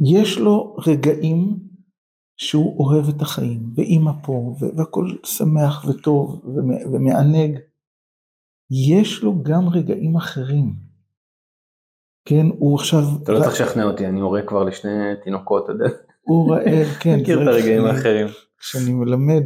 יש 0.00 0.38
לו 0.38 0.76
רגעים 0.86 1.58
שהוא 2.36 2.78
אוהב 2.78 3.08
את 3.08 3.22
החיים, 3.22 3.72
ואימא 3.74 4.12
פה, 4.22 4.54
והכל 4.76 5.06
שמח 5.24 5.84
וטוב 5.88 6.42
ומענג. 6.92 7.58
יש 8.92 9.22
לו 9.22 9.42
גם 9.42 9.68
רגעים 9.68 10.16
אחרים. 10.16 10.74
כן, 12.24 12.46
הוא 12.58 12.78
עכשיו... 12.78 13.00
אתה 13.22 13.32
לא 13.32 13.40
צריך 13.40 13.52
לשכנע 13.52 13.84
אותי, 13.84 14.06
אני 14.06 14.20
הורה 14.20 14.42
כבר 14.46 14.64
לשני 14.64 14.90
תינוקות, 15.24 15.64
אתה 15.64 15.72
יודע. 15.72 15.88
הוא 16.20 16.54
רעב, 16.54 16.86
כן. 17.00 17.16
מכיר 17.20 17.42
את 17.42 17.48
הרגעים 17.48 17.84
האחרים. 17.84 18.26
כשאני 18.58 18.92
מלמד 18.92 19.44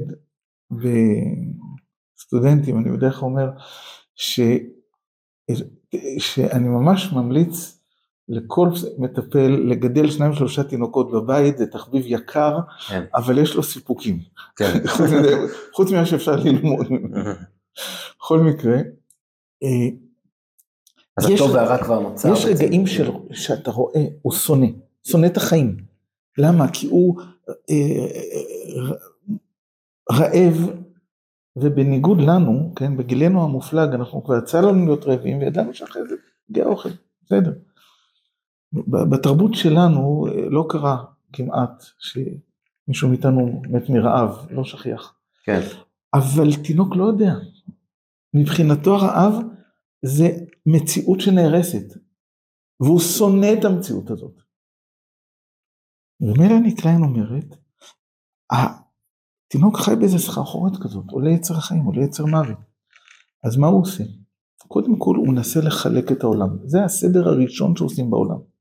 בסטודנטים, 2.16 2.78
אני 2.78 2.96
בדרך 2.96 3.14
כלל 3.14 3.28
אומר, 3.28 3.50
שאני 6.18 6.68
ממש 6.68 7.12
ממליץ 7.12 7.81
לכל 8.28 8.68
מטפל 8.98 9.48
לגדל 9.48 10.10
שניים 10.10 10.32
שלושה 10.32 10.64
תינוקות 10.64 11.10
בבית 11.10 11.58
זה 11.58 11.66
תחביב 11.66 12.04
יקר, 12.06 12.58
כן. 12.88 13.04
אבל 13.14 13.38
יש 13.38 13.54
לו 13.54 13.62
סיפוקים. 13.62 14.18
כן. 14.56 14.72
חוץ 15.74 15.90
ממה 15.90 16.06
שאפשר 16.06 16.36
ללמוד. 16.36 16.86
בכל 18.18 18.40
מקרה. 18.40 18.76
אה, 19.62 19.88
אז 21.16 21.26
הטוב 21.30 21.50
והרע 21.50 21.84
כבר 21.84 22.00
נוצר. 22.00 22.32
יש 22.32 22.44
רגעים 22.44 22.86
של, 22.86 23.10
שאתה 23.32 23.70
רואה, 23.70 24.04
הוא 24.22 24.32
שונא, 24.32 24.66
שונא 25.04 25.26
את 25.26 25.36
החיים. 25.36 25.76
למה? 26.38 26.68
כי 26.72 26.86
הוא 26.86 27.20
אה, 27.70 28.06
רעב, 30.12 30.70
ובניגוד 31.56 32.20
לנו, 32.20 32.72
כן, 32.76 32.96
בגילנו 32.96 33.44
המופלג, 33.44 33.94
אנחנו 33.94 34.24
כבר 34.24 34.38
יצא 34.38 34.60
לנו 34.60 34.84
להיות 34.84 35.04
רעבים, 35.04 35.38
וידענו 35.38 35.74
שאחרי 35.74 36.02
זה 36.08 36.14
הגיע 36.50 36.64
אוכל, 36.64 36.88
בסדר. 37.24 37.52
בתרבות 39.10 39.54
שלנו 39.54 40.26
אה, 40.26 40.48
לא 40.50 40.66
קרה 40.68 41.04
כמעט 41.32 41.84
שמישהו 41.98 43.08
מאיתנו 43.08 43.62
מת 43.70 43.90
מרעב, 43.90 44.46
לא 44.50 44.64
שכיח. 44.64 45.14
כן. 45.44 45.60
אבל 46.14 46.56
תינוק 46.64 46.96
לא 46.96 47.04
יודע. 47.04 47.34
מבחינתו 48.34 48.94
הרעב 48.94 49.34
זה 50.04 50.28
מציאות 50.66 51.20
שנהרסת, 51.20 51.98
והוא 52.80 53.00
שונא 53.00 53.46
את 53.58 53.64
המציאות 53.64 54.10
הזאת. 54.10 54.42
ומלאני 56.20 56.76
קליין 56.76 57.02
אומרת, 57.02 57.56
התינוק 58.52 59.76
חי 59.76 59.96
באיזה 59.96 60.18
סחרחורת 60.18 60.72
כזאת, 60.82 61.04
עולה 61.10 61.30
יצר 61.30 61.56
החיים, 61.56 61.84
עולה 61.84 62.04
יצר 62.04 62.26
מוות. 62.26 62.58
אז 63.44 63.56
מה 63.56 63.66
הוא 63.66 63.80
עושה? 63.80 64.04
קודם 64.68 64.98
כל 64.98 65.16
הוא 65.16 65.28
מנסה 65.28 65.60
לחלק 65.60 66.12
את 66.12 66.22
העולם, 66.22 66.48
זה 66.64 66.84
הסדר 66.84 67.28
הראשון 67.28 67.76
שעושים 67.76 68.10
בעולם. 68.10 68.51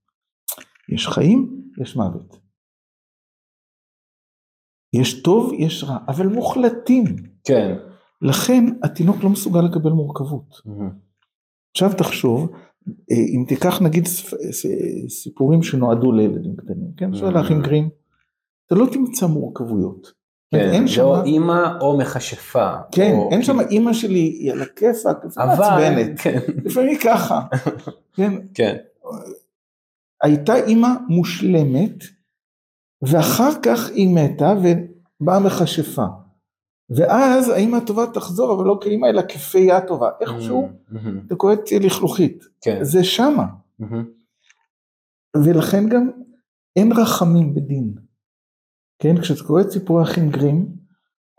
יש 0.89 1.07
חיים, 1.07 1.61
יש 1.81 1.95
מוות. 1.95 2.37
יש 4.93 5.21
טוב, 5.21 5.53
יש 5.59 5.83
רע, 5.83 5.97
אבל 6.07 6.27
מוחלטים. 6.27 7.05
כן. 7.43 7.75
לכן 8.21 8.65
התינוק 8.83 9.23
לא 9.23 9.29
מסוגל 9.29 9.61
לקבל 9.61 9.91
מורכבות. 9.91 10.61
מהמם. 10.65 10.89
עכשיו 11.71 11.89
תחשוב, 11.97 12.49
אה, 13.11 13.15
אם 13.35 13.45
תיקח 13.47 13.81
נגיד 13.81 14.03
סיפורים 15.09 15.63
שנועדו 15.63 16.11
לילדים 16.11 16.55
קטנים, 16.55 16.91
כן? 16.97 17.13
שואל 17.15 17.37
האחים 17.37 17.61
גרים, 17.61 17.89
אתה 18.67 18.75
לא 18.75 18.85
תמצא 18.93 19.25
מורכבויות. 19.25 20.11
כן, 20.51 20.69
אין 20.73 20.87
זה 20.87 20.93
שם, 20.93 21.01
או 21.01 21.23
אימא 21.23 21.77
או 21.81 21.97
מכשפה. 21.97 22.71
כן, 22.91 23.11
או- 23.15 23.29
אין 23.31 23.43
שם 23.43 23.59
אימא 23.59 23.93
שלי, 23.93 24.19
היא 24.19 24.51
על 24.51 24.61
הכיפאק, 24.61 25.17
אבל, 25.37 25.45
מעצבנת, 25.47 26.19
כן, 26.19 26.39
לפעמים 26.65 26.97
ככה, 27.03 27.41
כן, 28.15 28.33
כן, 28.53 28.77
הייתה 30.23 30.55
אימא 30.55 30.87
מושלמת, 31.09 32.03
ואחר 33.01 33.61
כך 33.63 33.89
היא 33.89 34.15
מתה 34.15 34.53
ובאה 34.57 35.39
מכשפה. 35.39 36.05
ואז 36.95 37.49
האימא 37.49 37.75
הטובה 37.75 38.05
תחזור, 38.13 38.55
אבל 38.55 38.65
לא 38.65 38.79
כאימא 38.81 39.05
אלא 39.05 39.21
כפייה 39.21 39.87
טובה. 39.87 40.09
איכשהו 40.21 40.69
מהמם. 40.89 41.25
אתה 41.27 41.35
קורא 41.35 41.53
לכלוכית, 41.81 42.43
כן, 42.61 42.83
זה 42.83 43.03
שמה. 43.03 43.45
מהמם. 43.79 44.05
ולכן 45.45 45.89
גם 45.89 46.09
אין 46.75 46.91
רחמים 46.91 47.55
בדין. 47.55 47.93
כן, 48.99 49.21
כשאתה 49.21 49.43
קורא 49.43 49.61
את 49.61 49.71
סיפורי 49.71 50.03
אחים 50.03 50.29
גרים, 50.29 50.67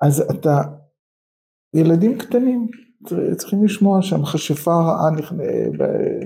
אז 0.02 0.20
אתה, 0.20 0.62
ילדים 1.74 2.18
קטנים 2.18 2.68
צריכים 3.36 3.64
לשמוע 3.64 4.02
שהמכשפה 4.02 4.74
הרעה, 4.74 5.10
נכנ- 5.10 5.42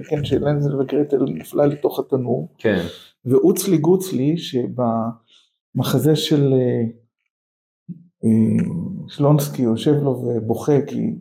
כן, 0.08 0.24
שלנזל 0.24 0.80
וגרטל 0.80 1.24
נפלה 1.28 1.66
לתוך 1.66 1.98
התנור, 1.98 2.48
כן, 2.58 2.84
ואוצלי 3.24 3.78
גוצלי 3.78 4.36
שבמחזה 4.38 6.16
של 6.16 6.52
אה, 6.52 6.82
אה, 8.24 8.64
שלונסקי 9.08 9.62
יושב 9.62 9.94
לו 10.02 10.10
ובוכה 10.10 10.80
כי 10.86 11.14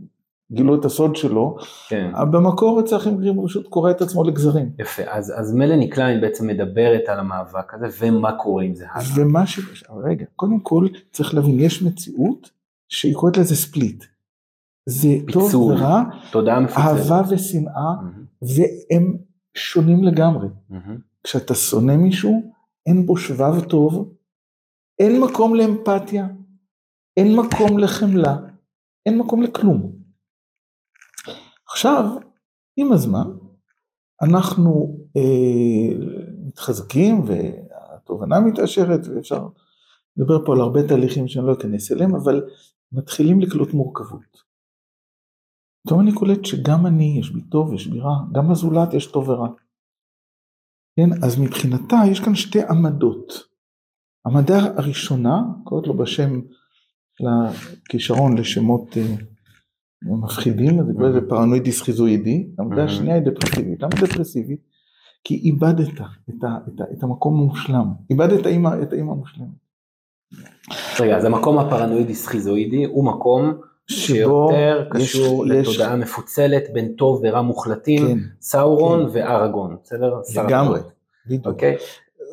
גילו 0.51 0.75
את 0.79 0.85
הסוד 0.85 1.15
שלו, 1.15 1.57
כן. 1.89 2.11
במקור 2.31 2.79
אצל 2.79 2.95
אחים 2.95 3.17
גרים 3.17 3.45
פשוט 3.45 3.67
קורע 3.67 3.91
את 3.91 4.01
עצמו 4.01 4.23
לגזרים. 4.23 4.69
יפה, 4.79 5.03
אז, 5.07 5.33
אז 5.37 5.53
מלאני 5.53 5.89
קליין 5.89 6.21
בעצם 6.21 6.47
מדברת 6.47 7.01
על 7.07 7.19
המאבק 7.19 7.73
הזה 7.73 7.87
ומה 7.99 8.37
קורה 8.37 8.63
עם 8.63 8.75
זה 8.75 8.85
הלאה. 8.91 9.07
ומה 9.15 9.47
ש... 9.47 9.59
רגע, 10.03 10.25
קודם 10.35 10.59
כל 10.59 10.87
צריך 11.11 11.33
להבין, 11.33 11.59
יש 11.59 11.81
מציאות 11.83 12.49
שהיא 12.89 13.15
קוראת 13.15 13.37
לזה 13.37 13.55
ספליט. 13.55 14.03
זה 14.89 15.09
טוב. 15.33 15.55
ורע, 15.55 16.03
תודעה 16.31 16.59
מפוצלת. 16.59 16.85
אהבה 16.85 17.21
ושנאה, 17.29 17.93
והם 18.41 19.17
שונים 19.57 20.03
לגמרי. 20.03 20.47
כשאתה 21.23 21.55
שונא 21.55 21.97
מישהו, 21.97 22.51
אין 22.85 23.05
בו 23.05 23.17
שבב 23.17 23.63
טוב, 23.69 24.13
אין 24.99 25.21
מקום 25.21 25.55
לאמפתיה, 25.55 26.27
אין 27.17 27.35
מקום 27.35 27.79
לחמלה, 27.79 28.37
אין 29.05 29.17
מקום 29.17 29.41
לכלום. 29.41 29.91
עכשיו, 31.67 32.05
עם 32.77 32.91
הזמן, 32.91 33.27
אנחנו 34.21 34.97
אה, 35.17 35.97
מתחזקים 36.47 37.23
והתובנה 37.25 38.39
מתעשרת 38.39 39.07
ואפשר 39.07 39.47
לדבר 40.17 40.45
פה 40.45 40.53
על 40.53 40.61
הרבה 40.61 40.87
תהליכים 40.87 41.27
שאני 41.27 41.47
לא 41.47 41.53
אכנס 41.53 41.91
אליהם, 41.91 42.15
אבל 42.15 42.43
מתחילים 42.91 43.41
לקלוט 43.41 43.73
מורכבות. 43.73 44.45
פתאום 45.85 45.99
אני 45.99 46.13
קולט 46.13 46.45
שגם 46.45 46.85
אני, 46.85 47.17
יש 47.19 47.31
בי 47.31 47.41
טוב, 47.41 47.73
יש 47.73 47.87
בי 47.87 47.99
רע, 47.99 48.15
גם 48.31 48.49
בזולת 48.49 48.93
יש 48.93 49.05
טוב 49.05 49.29
ורע. 49.29 49.47
כן, 50.99 51.23
אז 51.23 51.39
מבחינתה 51.39 51.95
יש 52.11 52.19
כאן 52.19 52.35
שתי 52.35 52.59
עמדות. 52.69 53.33
עמדה 54.27 54.57
הראשונה, 54.77 55.41
קוראת 55.63 55.87
לו 55.87 55.97
בשם 55.97 56.41
לכישרון 57.19 58.37
לשמות 58.37 58.97
אה, 58.97 59.15
מפחידים, 60.23 60.79
אז 60.79 60.85
זה 60.85 60.93
קורא 60.93 61.09
לזה 61.09 61.19
פרנואידי 61.29 61.71
סכיזואידי, 61.71 62.47
העמדה 62.57 62.81
Mhm. 62.83 62.85
השנייה 62.85 63.15
היא 63.15 63.23
דפרסיבית. 63.23 63.81
למה 63.81 63.91
דפרסיבית? 64.01 64.59
כי 65.23 65.35
איבדת 65.35 65.87
את, 65.93 65.99
ה, 65.99 66.05
את, 66.29 66.43
ה, 66.43 66.83
את 66.93 67.03
המקום 67.03 67.33
המושלם, 67.41 67.87
איבדת 68.09 68.39
את 68.39 68.45
האימא 68.45 69.11
המושלמת. 69.11 69.47
רגע, 70.99 71.17
אז 71.17 71.25
המקום 71.25 71.57
הפרנואידי 71.57 72.15
סכיזואידי 72.15 72.85
הוא 72.85 73.05
מקום 73.05 73.53
שבו 73.87 74.49
שיותר 74.51 74.87
קשור 74.89 75.45
יש- 75.47 75.67
לתודעה 75.67 75.95
מפוצלת 75.95 76.63
בין 76.73 76.93
טוב 76.97 77.21
ורע 77.23 77.41
מוחלטים, 77.41 78.07
כן, 78.07 78.17
סאורון 78.41 79.05
ואראגון, 79.13 79.77
בסדר? 79.83 80.13
שר 80.33 80.45
לגמרי, 80.45 80.79
בדיוק. 81.25 81.45
אוקיי? 81.47 81.75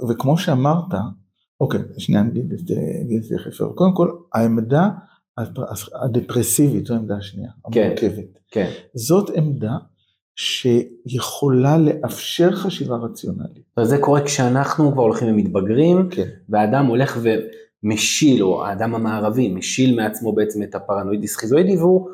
וכמו 0.09 0.39
שאמרת, 0.39 0.95
אוקיי, 1.61 1.81
שנייה 1.99 2.23
נגיד 2.23 2.53
את 2.53 2.67
זה 3.25 3.35
יפה. 3.49 3.65
קודם 3.75 3.95
כל, 3.95 4.11
העמדה 4.35 4.89
הדפרסיבית, 6.05 6.87
זו 6.87 6.95
העמדה 6.95 7.17
השנייה, 7.17 7.51
כן. 7.73 7.83
המורכבת. 7.85 8.39
כן, 8.51 8.71
זאת 8.95 9.31
עמדה 9.35 9.73
שיכולה 10.37 11.79
לאפשר 11.79 12.53
חשיבה 12.57 12.97
רציונלית. 12.97 13.63
אז 13.77 13.89
זה 13.89 13.99
קורה 13.99 14.25
כשאנחנו 14.25 14.93
כבר 14.93 15.03
הולכים 15.03 15.29
ומתבגרים, 15.29 16.09
כן. 16.11 16.29
והאדם 16.49 16.87
הולך 16.87 17.19
ומשיל, 17.83 18.43
או 18.43 18.65
האדם 18.67 18.95
המערבי 18.95 19.49
משיל 19.55 19.97
מעצמו 19.97 20.33
בעצם 20.33 20.63
את 20.63 20.75
הפרנואידי 20.75 21.27
סכיזואידי, 21.29 21.77
והוא 21.77 22.11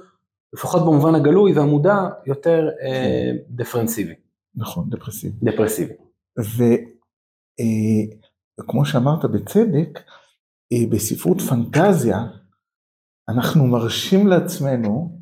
לפחות 0.53 0.83
במובן 0.83 1.15
הגלוי 1.15 1.53
והמודע 1.53 1.97
יותר 2.27 2.69
אה, 2.83 3.31
דיפרנסיבי, 3.49 4.15
נכון, 4.55 4.91
דפרסיבי. 4.91 5.37
דפרסיבי. 5.43 5.93
וכמו 8.61 8.85
שאמרת 8.85 9.25
בצדק, 9.25 9.99
אה, 10.73 10.87
בספרות 10.91 11.41
פנטזיה, 11.41 12.19
אנחנו 13.29 13.67
מרשים 13.67 14.27
לעצמנו 14.27 15.19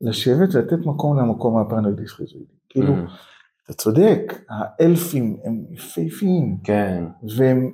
לשבת 0.00 0.54
ולתת 0.54 0.86
מקום 0.86 1.18
למקום 1.18 1.58
הפרנואידי 1.58 2.06
סכיזואידי. 2.06 2.52
כאילו, 2.68 2.94
Mhm. 2.94 3.10
אתה 3.64 3.72
צודק, 3.72 4.20
האלפים 4.48 5.36
הם 5.44 5.64
יפהפיים, 5.70 6.58
כן, 6.64 7.04
והם 7.36 7.72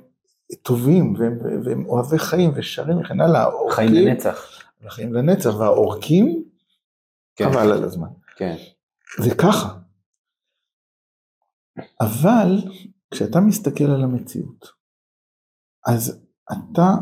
טובים, 0.55 1.13
והם, 1.17 1.37
והם 1.65 1.85
אוהבי 1.85 2.19
חיים 2.19 2.51
ושרים 2.55 2.97
וכן 3.01 3.21
הלאה. 3.21 3.45
חיים 3.71 3.93
לנצח. 3.93 4.61
חיים 4.89 5.13
לנצח, 5.13 5.55
והאורקים, 5.59 6.43
כן, 7.35 7.51
חבל 7.51 7.71
על 7.71 7.83
הזמן. 7.83 8.07
כן, 8.35 8.55
זה 9.19 9.35
ככה. 9.35 9.77
אבל 12.01 12.57
כשאתה 13.11 13.39
מסתכל 13.39 13.83
על 13.83 14.03
המציאות, 14.03 14.67
אז 15.87 16.25
אתה 16.51 16.93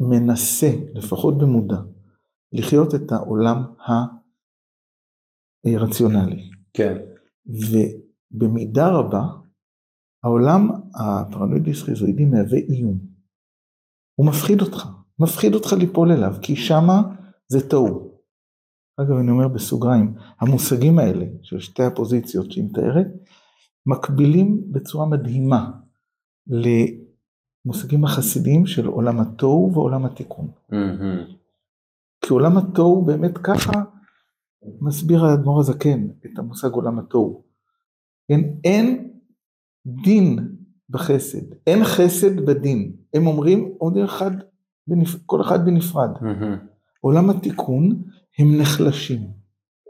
מנסה, 0.00 0.70
לפחות 0.94 1.38
במודע, 1.38 1.76
לחיות 2.52 2.94
את 2.94 3.12
העולם 3.12 3.64
הרציונלי. 5.64 6.50
כן, 6.74 6.96
ובמידה 7.46 8.88
רבה, 8.88 9.22
העולם 10.24 10.70
הפרנואידי 10.94 11.74
סכיזואידי 11.74 12.24
מהווה 12.24 12.58
איום. 12.58 12.98
הוא 14.14 14.26
מפחיד 14.26 14.60
אותך, 14.60 14.88
מפחיד 15.18 15.54
אותך 15.54 15.72
ליפול 15.72 16.12
אליו, 16.12 16.34
כי 16.42 16.56
שמה 16.56 17.02
זה 17.48 17.68
טעות. 17.68 18.12
אגב, 19.00 19.16
אני 19.16 19.30
אומר 19.30 19.48
בסוגריים, 19.48 20.14
המושגים 20.40 20.98
האלה 20.98 21.26
של 21.42 21.60
שתי 21.60 21.82
הפוזיציות 21.82 22.52
שהיא 22.52 22.64
מתארת, 22.64 23.06
מקבילים 23.86 24.72
בצורה 24.72 25.06
מדהימה 25.06 25.70
למושגים 26.46 28.04
החסידיים 28.04 28.66
של 28.66 28.86
עולם 28.86 29.20
התוהו 29.20 29.72
ועולם 29.74 30.04
התיקון. 30.04 30.50
מהמם. 30.68 31.24
כי 32.20 32.32
עולם 32.32 32.58
התוהו 32.58 33.04
באמת 33.04 33.38
ככה 33.38 33.72
מסביר 34.80 35.24
האדמו"ר 35.24 35.60
הזקן 35.60 36.06
את 36.26 36.38
המושג 36.38 36.70
עולם 36.72 36.98
התוהו. 36.98 37.42
כן, 38.28 38.40
אין 38.64 39.11
דין 39.86 40.38
בחסד, 40.90 41.54
אין 41.66 41.84
חסד 41.84 42.40
בדין. 42.40 42.92
הם 43.14 43.26
אומרים, 43.26 43.74
עומדים 43.78 44.04
אחד, 44.04 44.30
בנפ... 44.86 45.16
כל 45.26 45.40
אחד 45.40 45.64
בנפרד. 45.64 46.10
מהמם. 46.20 46.58
עולם 47.00 47.30
התיקון 47.30 48.02
הם 48.38 48.60
נחלשים, 48.60 49.30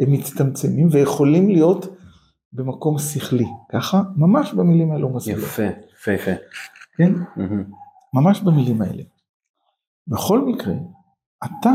הם 0.00 0.12
מצטמצמים 0.12 0.88
ויכולים 0.90 1.48
להיות 1.48 1.86
במקום 2.52 2.98
שכלי. 2.98 3.46
ככה, 3.72 4.02
ממש 4.16 4.52
במילים 4.52 4.92
האלו 4.92 5.08
מסביר. 5.08 5.38
יפה, 5.38 5.62
יפה, 5.62 6.12
יפה. 6.12 6.30
כן, 6.96 7.12
מהמם. 7.36 7.64
ממש 8.14 8.40
במילים 8.40 8.82
האלה. 8.82 9.02
בכל 10.06 10.44
מקרה, 10.44 10.74
אתה, 11.44 11.70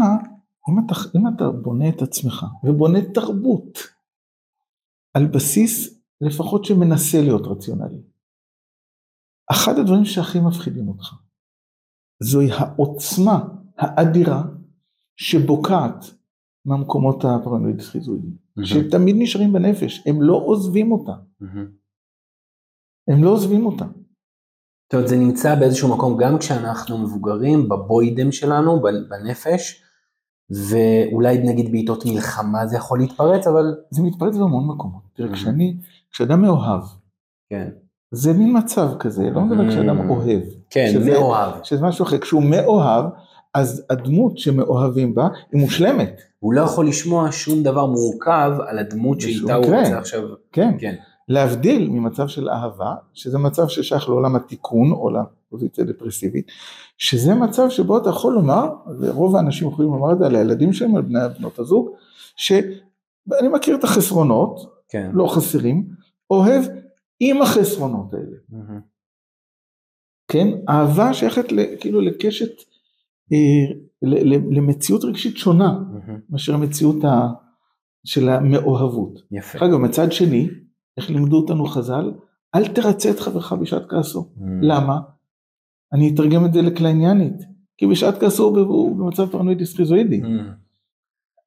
אם 0.70 0.86
אתה, 0.86 0.96
אם 1.16 1.28
אתה 1.36 1.52
בונה 1.52 1.90
את 1.90 2.02
עצמך 2.02 2.46
ובונה 2.64 3.00
תרבות 3.14 3.80
על 5.14 5.28
בסיס 5.28 5.97
לפחות 6.22 6.66
שמנסה 6.66 7.22
להיות 7.22 7.48
רציונלי, 7.48 8.02
אחד 9.52 9.80
הדברים 9.80 10.06
שהכי 10.06 10.40
מפחידים 10.40 10.88
אותך 10.88 11.14
זוהי 12.24 12.52
העוצמה 12.52 13.40
האדירה 13.78 14.44
שבוקעת 15.16 16.06
מהמקומות 16.66 17.26
הפרנואיד 17.26 17.82
סכיזואידיים, 17.82 18.38
שתמיד 18.64 19.16
נשארים 19.20 19.54
בנפש, 19.54 20.04
הם 20.08 20.22
לא 20.22 20.36
עוזבים 20.46 20.92
אותה, 20.92 21.14
הם 23.08 23.24
לא 23.24 23.30
עוזבים 23.30 23.66
אותה. 23.66 23.86
זאת 23.86 24.94
אומרת, 24.94 25.08
זה 25.08 25.18
נמצא 25.18 25.56
באיזשהו 25.56 25.96
מקום 25.98 26.18
גם 26.20 26.38
כשאנחנו 26.38 26.98
מבוגרים, 26.98 27.70
בבוידם 27.70 28.32
שלנו, 28.32 28.82
בנפש, 28.82 29.84
ואולי 30.70 31.38
נגיד 31.38 31.72
בעיתות 31.72 32.06
מלחמה 32.06 32.68
זה 32.68 32.78
יכול 32.78 33.00
להתפרץ, 33.00 33.48
אבל... 33.48 33.76
זה 33.92 34.04
מתפרץ 34.04 34.36
בהמון 34.36 34.68
מקומות. 34.68 35.04
תראה, 35.14 35.34
כשאני, 35.34 35.78
כשאדם 36.12 36.42
מאוהב, 36.42 36.82
כן. 37.50 37.70
זה 38.12 38.34
מין 38.34 38.58
מצב 38.58 38.88
כזה, 39.00 39.30
לא 39.30 39.42
מדבר 39.42 39.70
כשאדם 39.70 40.10
אוהב. 40.10 40.42
כן, 40.70 40.90
שזה- 40.94 41.12
מאוהב. 41.12 41.54
שזה 41.64 41.82
משהו 41.82 42.06
אחר. 42.06 42.18
כשהוא 42.18 42.44
מאוהב, 42.44 43.06
אז 43.54 43.86
הדמות 43.90 44.38
שמאוהבים 44.38 45.16
בה 45.16 45.28
היא 45.52 45.62
מושלמת. 45.62 46.22
הוא 46.40 46.54
לא 46.54 46.62
יכול 46.62 46.88
לשמוע 46.88 47.28
שום 47.32 47.64
דבר 47.64 47.86
מורכב 47.86 48.52
על 48.68 48.80
הדמות 48.80 49.22
שאיתה 49.22 49.56
הוא. 49.56 49.66
רוצה 49.66 49.98
עכשיו. 49.98 50.22
כן. 50.52 50.76
כן. 50.80 50.96
להבדיל 51.30 51.90
ממצב 51.90 52.28
של 52.28 52.50
אהבה, 52.50 52.96
שזה 53.14 53.38
מצב 53.38 53.68
ששייך 53.68 54.10
לעולם 54.10 54.36
התיקון 54.36 54.92
או 54.92 55.10
לפוזיציה 55.10 55.84
דפרסיבית, 55.84 56.48
שזה 56.98 57.36
מצב 57.36 57.70
שבו 57.70 57.98
אתה 57.98 58.10
יכול 58.10 58.34
לומר, 58.34 58.68
ורוב 59.00 59.36
האנשים 59.36 59.68
יכולים 59.68 59.92
לומר 59.92 60.14
את 60.14 60.18
זה 60.20 60.26
על 60.26 60.36
הילדים 60.36 60.74
שלהם, 60.74 60.96
על 60.96 61.02
בני 61.02 61.20
בנות 61.40 61.60
הזוג, 61.60 61.90
שאני 62.36 63.48
מכיר 63.54 63.76
את 63.76 63.84
החסרונות, 63.84 64.60
כן. 64.90 65.10
לא 65.14 65.28
חסרים, 65.28 65.88
אוהב 66.32 66.64
עם 67.20 67.42
החסרונות 67.42 68.14
האלה, 68.14 68.38
מהמם. 68.50 68.82
כן? 70.32 70.48
אהבה 70.70 71.14
שייכת 71.14 71.52
ל- 71.52 71.76
כאילו 71.80 72.02
לקשת, 72.02 72.52
אה, 73.34 73.76
ל- 74.02 74.34
ל- 74.36 74.58
למציאות 74.58 75.04
רגשית 75.04 75.38
שונה 75.38 75.72
מהמם. 75.72 76.20
מאשר 76.30 76.54
המציאות 76.54 77.04
ה- 77.04 77.28
של 78.06 78.30
המאוהבות. 78.30 79.20
יפה. 79.32 79.66
אגב, 79.66 79.78
מצד 79.78 80.12
שני, 80.12 80.48
איך 80.98 81.10
לימדו 81.10 81.38
אותנו 81.38 81.66
חז"ל? 81.66 82.12
אל 82.56 82.68
תרצה 82.68 83.10
את 83.12 83.20
חברך 83.20 83.54
בשעת 83.54 83.84
כעסו. 83.90 84.30
מהמם. 84.38 84.62
למה? 84.62 85.00
אני 85.94 86.14
אתרגם 86.14 86.46
את 86.46 86.54
זה 86.54 86.62
לקלעניינית. 86.62 87.34
כי 87.78 87.88
בשעת 87.88 88.20
כעסו 88.20 88.44
הוא 88.58 88.98
במצב 88.98 89.32
פרנואידי 89.32 89.66
סכיזואידי. 89.66 90.22
מהמם. 90.22 90.54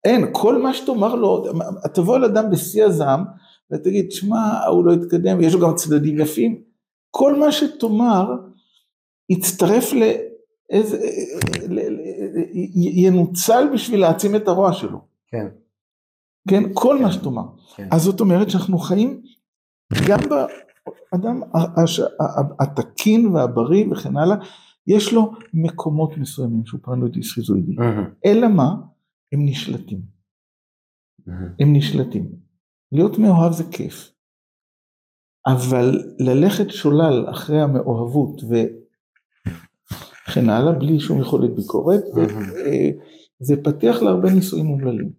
אין, 0.05 0.27
כל 0.33 0.63
מה 0.63 0.75
שתאמר 0.75 1.15
לו, 1.15 1.45
תבוא 1.95 2.17
על 2.17 2.25
אדם 2.25 2.51
בשיא 2.51 2.85
הזעם 2.85 3.25
ותגיד, 3.73 4.13
שמע, 4.13 4.65
הוא 4.67 4.85
לא 4.85 4.93
התקדם, 4.93 5.41
יש 5.41 5.55
לו 5.55 5.61
גם 5.61 5.75
צדדים 5.75 6.21
יפים. 6.21 6.63
כל 7.11 7.39
מה 7.41 7.53
שתאמר 7.53 8.25
יצטרף 9.31 9.85
לאיזה, 9.93 10.99
ל- 11.69 11.81
ל- 11.81 12.01
י- 12.55 13.07
ינוצל 13.07 13.65
בשביל 13.75 14.01
להעצים 14.01 14.37
את 14.37 14.49
הרוע 14.49 14.73
שלו. 14.73 15.01
כן. 15.29 15.47
כן, 16.51 16.63
כל 16.73 17.03
מה 17.03 17.13
שתאמר. 17.13 17.43
כן. 17.77 17.89
אז 17.93 18.03
זאת 18.03 18.21
אומרת 18.21 18.51
שאנחנו 18.51 18.79
חיים 18.79 19.23
גם 20.09 20.19
באדם 21.13 21.41
התקין 22.61 23.27
והבריא 23.27 23.87
וכן 23.93 24.17
הלאה, 24.17 24.37
יש 24.87 25.13
לו 25.13 25.33
מקומות 25.55 26.17
מסוימים 26.17 26.67
שהוא 26.67 26.81
פרנואידי 26.83 27.23
סכיזואידי. 27.23 27.73
אלא 28.27 28.49
מה? 28.49 28.75
הם 29.33 29.41
נשלטים. 29.47 30.01
הם 31.61 31.77
נשלטים. 31.77 32.50
להיות 32.93 33.19
מאוהב 33.19 33.53
זה 33.53 33.65
כיף. 33.71 34.13
אבל 35.47 36.03
ללכת 36.19 36.71
שולל 36.71 37.27
אחרי 37.31 37.61
המאוהבות 37.61 38.43
וכן 38.45 40.49
הלאה, 40.49 40.73
בלי 40.73 41.01
שום 41.01 41.21
יכולת 41.21 41.55
ביקורת, 41.55 42.01
זה. 42.13 42.27
אה, 43.57 43.63
פתח 43.63 43.97
להרבה 44.03 44.31
נישואים 44.31 44.71
אומללים. 44.71 45.11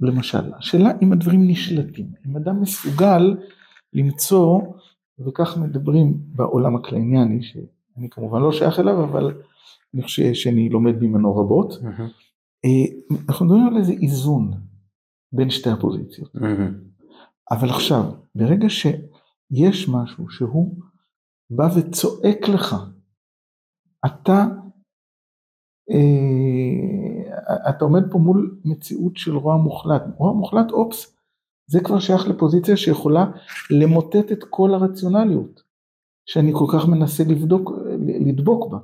למשל, 0.00 0.52
השאלה 0.58 0.90
אם 1.02 1.12
הדברים 1.12 1.48
נשלטים, 1.48 2.06
אם 2.26 2.36
אדם 2.36 2.60
מסוגל 2.60 3.36
למצוא, 3.92 4.60
וכך 5.26 5.56
מדברים 5.56 6.14
בעולם 6.26 6.76
הקלייניאני, 6.76 7.42
שאני 7.42 8.10
כמובן 8.10 8.40
לא 8.40 8.52
שייך 8.52 8.80
אליו, 8.80 9.04
אבל 9.04 9.34
אני 9.94 10.02
חושב 10.02 10.34
שאני 10.34 10.68
לומד 10.68 11.02
ממנו 11.02 11.36
רבות. 11.36 11.74
אה, 12.64 13.14
אנחנו 13.28 13.46
מדברים 13.46 13.66
על 13.66 13.76
איזה 13.76 13.92
איזון 13.92 14.50
בין 15.32 15.50
שתי 15.50 15.70
הפוזיציות. 15.70 16.36
אבל 16.36 16.74
אבל 17.50 17.70
עכשיו, 17.70 18.04
ברגע 18.34 18.68
שיש 18.68 19.88
משהו 19.88 20.30
שהוא 20.30 20.76
בא 21.50 21.68
וצועק 21.76 22.48
לך, 22.48 22.76
אתה, 24.06 24.46
אה, 25.90 27.68
אתה 27.70 27.84
עומד 27.84 28.02
פה 28.10 28.18
מול 28.18 28.58
מציאות 28.64 29.16
של 29.16 29.36
רוע 29.36 29.56
מוחלט. 29.56 30.02
רוע 30.16 30.32
מוחלט, 30.32 30.70
אופס, 30.70 31.16
זה 31.70 31.80
כבר 31.80 31.98
שייך 31.98 32.28
לפוזיציה 32.28 32.76
שיכולה 32.76 33.26
למוטט 33.70 34.32
את 34.32 34.44
כל 34.50 34.74
הרציונליות, 34.74 35.62
שאני 36.26 36.52
כל 36.54 36.66
כך 36.72 36.88
מנסה 36.88 37.24
לבדוק, 37.24 37.72
לדבוק 38.26 38.72
בה. 38.72 38.78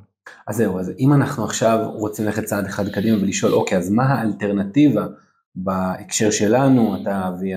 אז 0.46 0.56
זהו, 0.56 0.78
אז 0.78 0.92
אם 0.98 1.12
אנחנו 1.12 1.44
עכשיו 1.44 1.90
רוצים 1.94 2.24
ללכת 2.24 2.44
צעד 2.44 2.64
אחד 2.64 2.88
קדימה 2.88 3.22
ולשאול, 3.22 3.52
אוקיי, 3.52 3.78
אז 3.78 3.90
מה 3.90 4.02
האלטרנטיבה 4.02 5.06
בהקשר 5.56 6.30
שלנו, 6.30 6.96
אתה 7.02 7.28
אבי, 7.28 7.52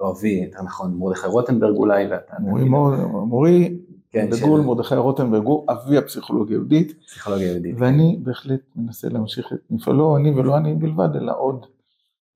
לא 0.00 0.10
אבי, 0.18 0.28
יותר 0.44 0.62
נכון, 0.62 0.94
מרדכי 0.98 1.26
רוטנברג 1.26 1.76
אולי, 1.76 2.06
ואתה... 2.10 2.34
מורי, 2.40 2.64
מור- 2.64 2.96
מורי 3.26 3.76
כן, 4.12 4.26
דגול, 4.30 4.60
של 4.60 4.66
מרדכי 4.66 4.94
רוטנברג 4.94 5.44
הוא 5.44 5.64
אבי 5.68 5.96
הפסיכולוגיה 5.96 6.56
היהודית. 6.56 6.92
פסיכולוגיה 7.06 7.46
יהודית. 7.46 7.74
ואני 7.78 8.18
בהחלט 8.22 8.60
מנסה 8.76 9.08
להמשיך 9.08 9.52
את 9.52 9.58
מפעלו, 9.70 10.16
אני 10.16 10.30
ולא 10.30 10.56
אני 10.56 10.74
בלבד, 10.74 11.16
אלא 11.16 11.32
עוד 11.38 11.66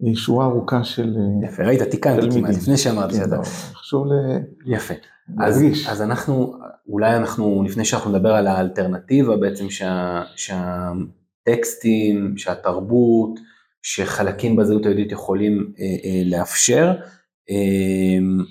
אה, 0.06 0.14
שורה 0.14 0.46
ארוכה 0.46 0.84
של 0.84 1.16
אה, 1.42 1.48
יפה, 1.48 1.62
ראית, 1.62 1.82
תיקנתי 1.82 2.20
תלמידים. 2.20 2.44
כמעט, 2.44 2.56
לפני 2.56 2.76
שאמרתי 2.76 3.14
כן, 3.14 3.20
שאתה... 3.24 3.36
לא, 3.36 3.42
חשוב 3.74 4.06
ל- 4.06 4.38
יפה. 4.74 4.94
אז, 5.38 5.64
אנחנו, 6.02 6.54
אולי 6.88 7.16
אנחנו, 7.16 7.62
לפני 7.66 7.84
שאנחנו 7.84 8.10
נדבר 8.10 8.34
על 8.34 8.46
האלטרנטיבה 8.46 9.36
בעצם, 9.36 9.70
שה, 9.70 10.22
שהטקסטים, 10.36 12.34
שהתרבות, 12.36 13.40
שחלקים 13.82 14.56
בזהות 14.56 14.86
היהודית 14.86 15.12
יכולים 15.12 15.72
אה, 15.78 15.84
אה, 15.84 16.22
לאפשר, 16.24 16.92
אה, 17.50 18.44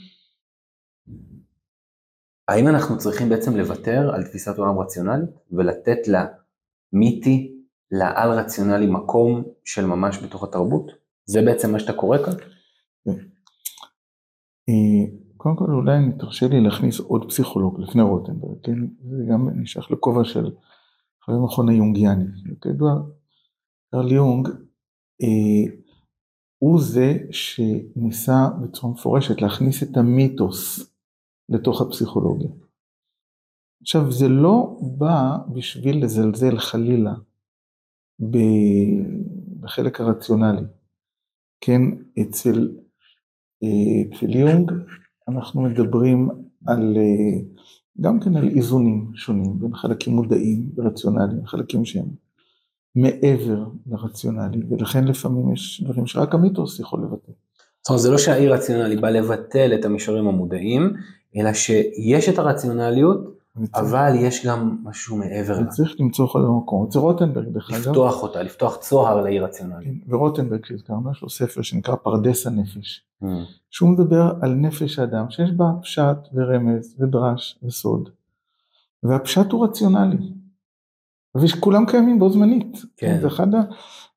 האם 2.48 2.68
אנחנו 2.68 2.98
צריכים 2.98 3.30
בעצם 3.30 3.58
לוותר 3.58 4.12
על 4.14 4.24
תפיסת 4.24 4.58
עולם 4.58 4.80
רציונלית 4.80 5.30
ולתת 5.52 5.98
למיתי, 6.08 7.58
לעל 7.92 8.32
רציונלי 8.32 8.88
מקום 8.88 9.44
של 9.66 9.86
ממש 9.86 10.18
בתוך 10.24 10.44
התרבות? 10.44 10.92
זה 11.26 11.42
בעצם 11.42 11.72
מה 11.72 11.80
שאתה 11.80 11.94
קורא 11.94 12.18
כאן? 12.18 12.34
אה, 14.70 15.18
קודם 15.38 15.56
כל 15.56 15.72
אולי 15.72 15.98
אני 15.98 16.12
תרשה 16.20 16.48
לי 16.48 16.62
להכניס 16.62 17.00
עוד 17.00 17.26
פסיכולוג 17.30 17.80
לפני 17.80 18.02
רוטנברג, 18.02 18.58
כן? 18.64 18.78
זה 19.10 19.24
גם 19.32 19.50
נשייך 19.62 19.92
לכובע 19.92 20.24
של 20.24 20.52
חבר 21.26 21.36
המכון 21.36 21.70
היונגיאני. 21.70 22.26
כידוע, 22.62 22.94
קרל 23.92 24.12
יונג 24.12 24.50
הוא 26.60 26.82
זה 26.82 27.18
שניסה 27.32 28.50
בצורה 28.62 28.94
מפורשת 28.94 29.42
להכניס 29.42 29.84
את 29.84 29.98
המיתוס 29.98 30.92
לתוך 31.50 31.82
הפסיכולוגיה. 31.82 32.50
עכשיו 33.82 34.12
זה 34.12 34.28
לא 34.28 34.78
בא 34.98 35.38
בשביל 35.54 36.04
לזלזל 36.04 36.58
חלילה 36.58 37.14
בחלק 39.60 40.02
הרציונלי. 40.02 40.66
כן, 41.62 41.82
אצל, 42.22 42.78
אה, 43.64 44.18
אצל 44.18 44.36
יונג 44.36 44.72
אנחנו 45.28 45.62
מדברים 45.62 46.30
על, 46.68 46.98
אה, 46.98 47.42
גם 48.02 48.20
כן 48.20 48.36
על 48.36 48.50
איזונים 48.50 49.12
שונים 49.16 49.60
בין 49.60 49.76
חלקים 49.76 50.14
מודעים 50.14 50.72
ורציונליים, 50.76 51.46
חלקים 51.46 51.86
שהם 51.86 52.10
מעבר 52.96 53.66
לרציונלי, 53.88 54.62
ולכן 54.70 55.04
לפעמים 55.04 55.54
יש 55.54 55.84
דברים 55.84 56.08
שרק 56.08 56.34
המיתוס 56.34 56.80
יכול 56.80 57.04
לבטא. 57.04 57.32
זאת 57.82 57.90
אומרת, 57.90 58.02
זה 58.02 58.12
לא 58.12 58.18
שהאי 58.18 58.48
רציונלי 58.48 58.96
בא 58.96 59.10
לבטל 59.10 59.74
את 59.80 59.86
המישורים 59.86 60.28
המודעים, 60.28 60.94
אלא 61.36 61.54
שיש 61.54 62.30
את 62.30 62.40
הרציונליות, 62.40 63.38
אבל 63.74 64.14
יש 64.20 64.46
גם 64.46 64.78
משהו 64.84 65.18
מעבר 65.18 65.60
לה. 65.60 65.68
וצריך 65.68 65.96
למצוא 66.00 66.28
כל 66.28 66.46
המקום. 66.46 66.86
אצל 66.88 67.00
רוטנברג 67.00 67.48
דרך 67.48 67.72
אגב, 67.72 67.80
לפתוח 67.80 68.24
אותה, 68.24 68.44
לפתוח 68.44 68.78
צוהר 68.78 69.22
לאי 69.22 69.40
רציונלי. 69.40 69.86
כן, 69.86 70.14
ורוטנברג 70.16 70.66
שהזכרנו, 70.66 71.12
יש 71.12 71.22
לו 71.22 71.30
ספר 71.30 71.62
שנקרא 71.62 71.96
פרדס 71.96 72.48
הנפש, 72.48 73.02
Mm. 73.24 73.26
שהוא 73.70 73.90
מדבר 73.90 74.34
על 74.42 74.54
נפש 74.54 75.00
האדם 75.00 75.30
שיש 75.30 75.52
בה 75.52 75.66
פשט 75.82 76.18
ורמז 76.34 76.96
ודרש 77.00 77.60
וסוד, 77.64 78.10
והפשט 79.04 79.52
הוא 79.52 79.66
רציונלי, 79.66 80.18
וכולם 81.38 81.86
קיימים 81.86 82.20
בו 82.20 82.30
זמנית, 82.30 82.78
כן. 82.98 83.08
כן. 83.08 83.22
זה 83.22 83.28
אחד 83.28 83.48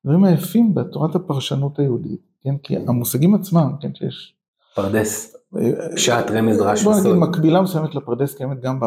הדברים 0.05 0.23
היפים 0.23 0.75
בתורת 0.75 1.15
הפרשנות 1.15 1.79
היהודית, 1.79 2.21
כן, 2.43 2.57
כי 2.57 2.77
המושגים 2.77 3.35
עצמם, 3.35 3.71
כן, 3.81 3.95
שיש, 3.95 4.35
פרדס, 4.75 5.35
אה, 5.57 5.95
פשט, 5.95 6.31
רמז, 6.31 6.57
דרש 6.57 6.83
בוא 6.83 6.91
וסוד. 6.91 7.05
נגיד 7.05 7.19
מקבילה 7.19 7.61
מסוימת 7.61 7.95
לפרדס 7.95 8.35
קיימת 8.35 8.61
גם 8.61 8.79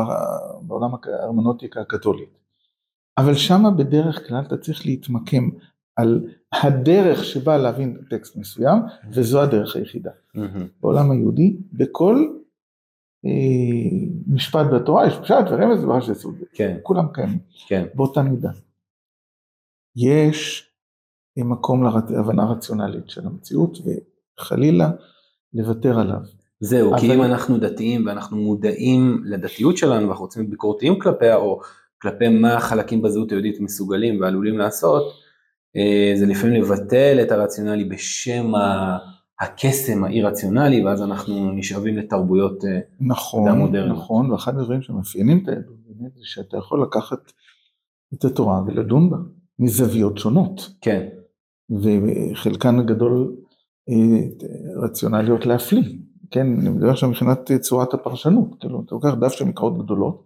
בעולם 0.62 0.90
ההרמנוטיקה 1.04 1.80
הקתולית, 1.80 2.38
אבל 3.18 3.34
שמה 3.34 3.70
בדרך 3.70 4.28
כלל 4.28 4.42
אתה 4.46 4.56
צריך 4.56 4.86
להתמקם 4.86 5.48
על 5.96 6.26
הדרך 6.52 7.24
שבה 7.24 7.58
להבין 7.58 7.96
טקסט 8.10 8.36
מסוים, 8.36 8.78
וזו 9.12 9.42
הדרך 9.42 9.76
היחידה. 9.76 10.10
בעולם 10.80 11.10
היהודי, 11.10 11.56
בכל 11.72 12.26
אה, 12.26 12.38
משפט 14.26 14.66
בתורה 14.74 15.06
יש 15.06 15.14
פשט 15.22 15.44
ורמז 15.50 15.84
ורש 15.84 16.08
יסוד, 16.08 16.34
כן, 16.52 16.76
כולם 16.82 17.06
קיימים, 17.14 17.38
כן, 17.68 17.84
באותה 17.94 18.22
מידה. 18.22 18.50
יש 19.96 20.70
מקום 21.36 21.84
להבנה 21.84 22.44
רציונלית 22.50 23.10
של 23.10 23.26
המציאות, 23.26 23.78
וחלילה 24.38 24.90
לוותר 25.54 25.98
עליו. 26.00 26.20
זהו, 26.60 26.90
אבל- 26.90 27.00
כי 27.00 27.14
אם 27.14 27.22
אנחנו 27.22 27.58
דתיים 27.58 28.06
ואנחנו 28.06 28.36
מודעים 28.36 29.22
לדתיות 29.24 29.76
שלנו 29.76 30.06
ואנחנו 30.06 30.24
רוצים 30.24 30.42
להיות 30.42 30.50
ביקורתיים 30.50 30.98
כלפיה, 30.98 31.36
או 31.36 31.60
כלפי 32.02 32.28
מה 32.28 32.54
החלקים 32.56 33.02
בזהות 33.02 33.30
היהודית 33.30 33.60
מסוגלים 33.60 34.20
ועלולים 34.20 34.58
לעשות, 34.58 35.02
אה, 35.76 36.12
זה 36.16 36.26
לפעמים 36.26 36.62
לבטל 36.62 37.18
את 37.22 37.32
הרציונלי 37.32 37.84
בשם 37.84 38.54
ה- 38.54 38.98
הקסם 39.40 40.04
האי 40.04 40.22
רציונלי, 40.22 40.84
ואז 40.84 41.02
אנחנו 41.02 41.52
נשאבים 41.52 41.96
לתרבויות, 41.96 42.64
אה, 42.64 42.80
נכון, 43.00 43.48
המודרנית. 43.48 43.92
נכון, 43.92 44.30
ואחד 44.30 44.58
הדברים 44.58 44.82
שמאפיינים 44.82 45.42
את 45.42 45.48
היהדות 45.48 45.76
באמת 45.86 46.14
זה 46.14 46.22
שאתה 46.24 46.56
יכול 46.56 46.82
לקחת 46.82 47.32
את 48.14 48.24
התורה 48.24 48.62
ולדון 48.66 49.10
בה 49.10 49.16
מזוויות 49.58 50.18
שונות, 50.18 50.70
כן, 50.80 51.08
וחלקן 51.70 52.78
הגדול 52.78 53.36
אה, 53.90 54.46
רציונליות 54.82 55.46
להפליא, 55.46 55.98
כן, 56.30 56.46
אני 56.60 56.68
מדבר 56.68 56.90
עכשיו 56.90 57.08
מבחינת 57.08 57.52
צורת 57.60 57.94
הפרשנות, 57.94 58.48
כאילו 58.60 58.82
אתה 58.86 58.94
לוקח 58.94 59.14
דף 59.20 59.32
של 59.32 59.44
מקראות 59.44 59.78
גדולות, 59.78 60.24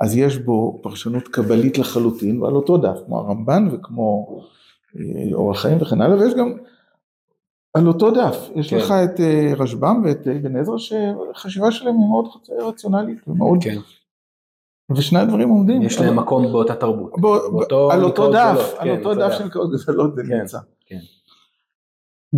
אז 0.00 0.16
יש 0.16 0.38
בו 0.38 0.80
פרשנות 0.82 1.28
קבלית 1.28 1.78
לחלוטין 1.78 2.42
ועל 2.42 2.54
אותו 2.54 2.76
דף, 2.76 2.98
כמו 3.06 3.18
הרמב"ן 3.18 3.68
וכמו 3.72 4.40
אה, 4.96 5.34
אורח 5.34 5.62
חיים 5.62 5.78
וכן 5.80 6.00
הלאה, 6.00 6.18
ויש 6.18 6.34
גם 6.34 6.52
על 7.78 7.88
אותו 7.88 8.10
דף, 8.10 8.50
יש 8.54 8.70
כן. 8.70 8.76
לך 8.76 8.90
את 8.90 9.20
אה, 9.20 9.52
רשב"ם 9.56 10.02
ואת 10.04 10.26
אבן 10.26 10.56
עזרא 10.56 10.78
שהחשיבה 10.78 11.70
שלהם 11.70 11.96
היא 11.98 12.08
מאוד 12.08 12.26
רציונלית 12.50 13.28
ומאוד, 13.28 13.58
כן, 13.62 13.78
ושני 14.96 15.18
הדברים 15.18 15.48
עומדים. 15.48 15.82
יש 15.82 16.00
להם 16.00 16.16
מקום 16.16 16.52
באותה 16.52 16.74
תרבות. 16.74 17.12
בוא, 17.16 17.38
באותו 17.38 17.92
על 17.92 18.04
אותו 18.04 18.32
דף, 18.32 18.74
על 18.78 18.88
כן, 18.88 18.98
אותו 18.98 19.08
אותו 19.08 19.20
דף. 19.20 19.34
של 19.38 19.46
מקראות 19.46 19.70
גדולות 19.82 20.14
זה 20.14 20.22
כן, 20.28 20.40
נמצא. 20.40 20.58
כן. 20.86 20.98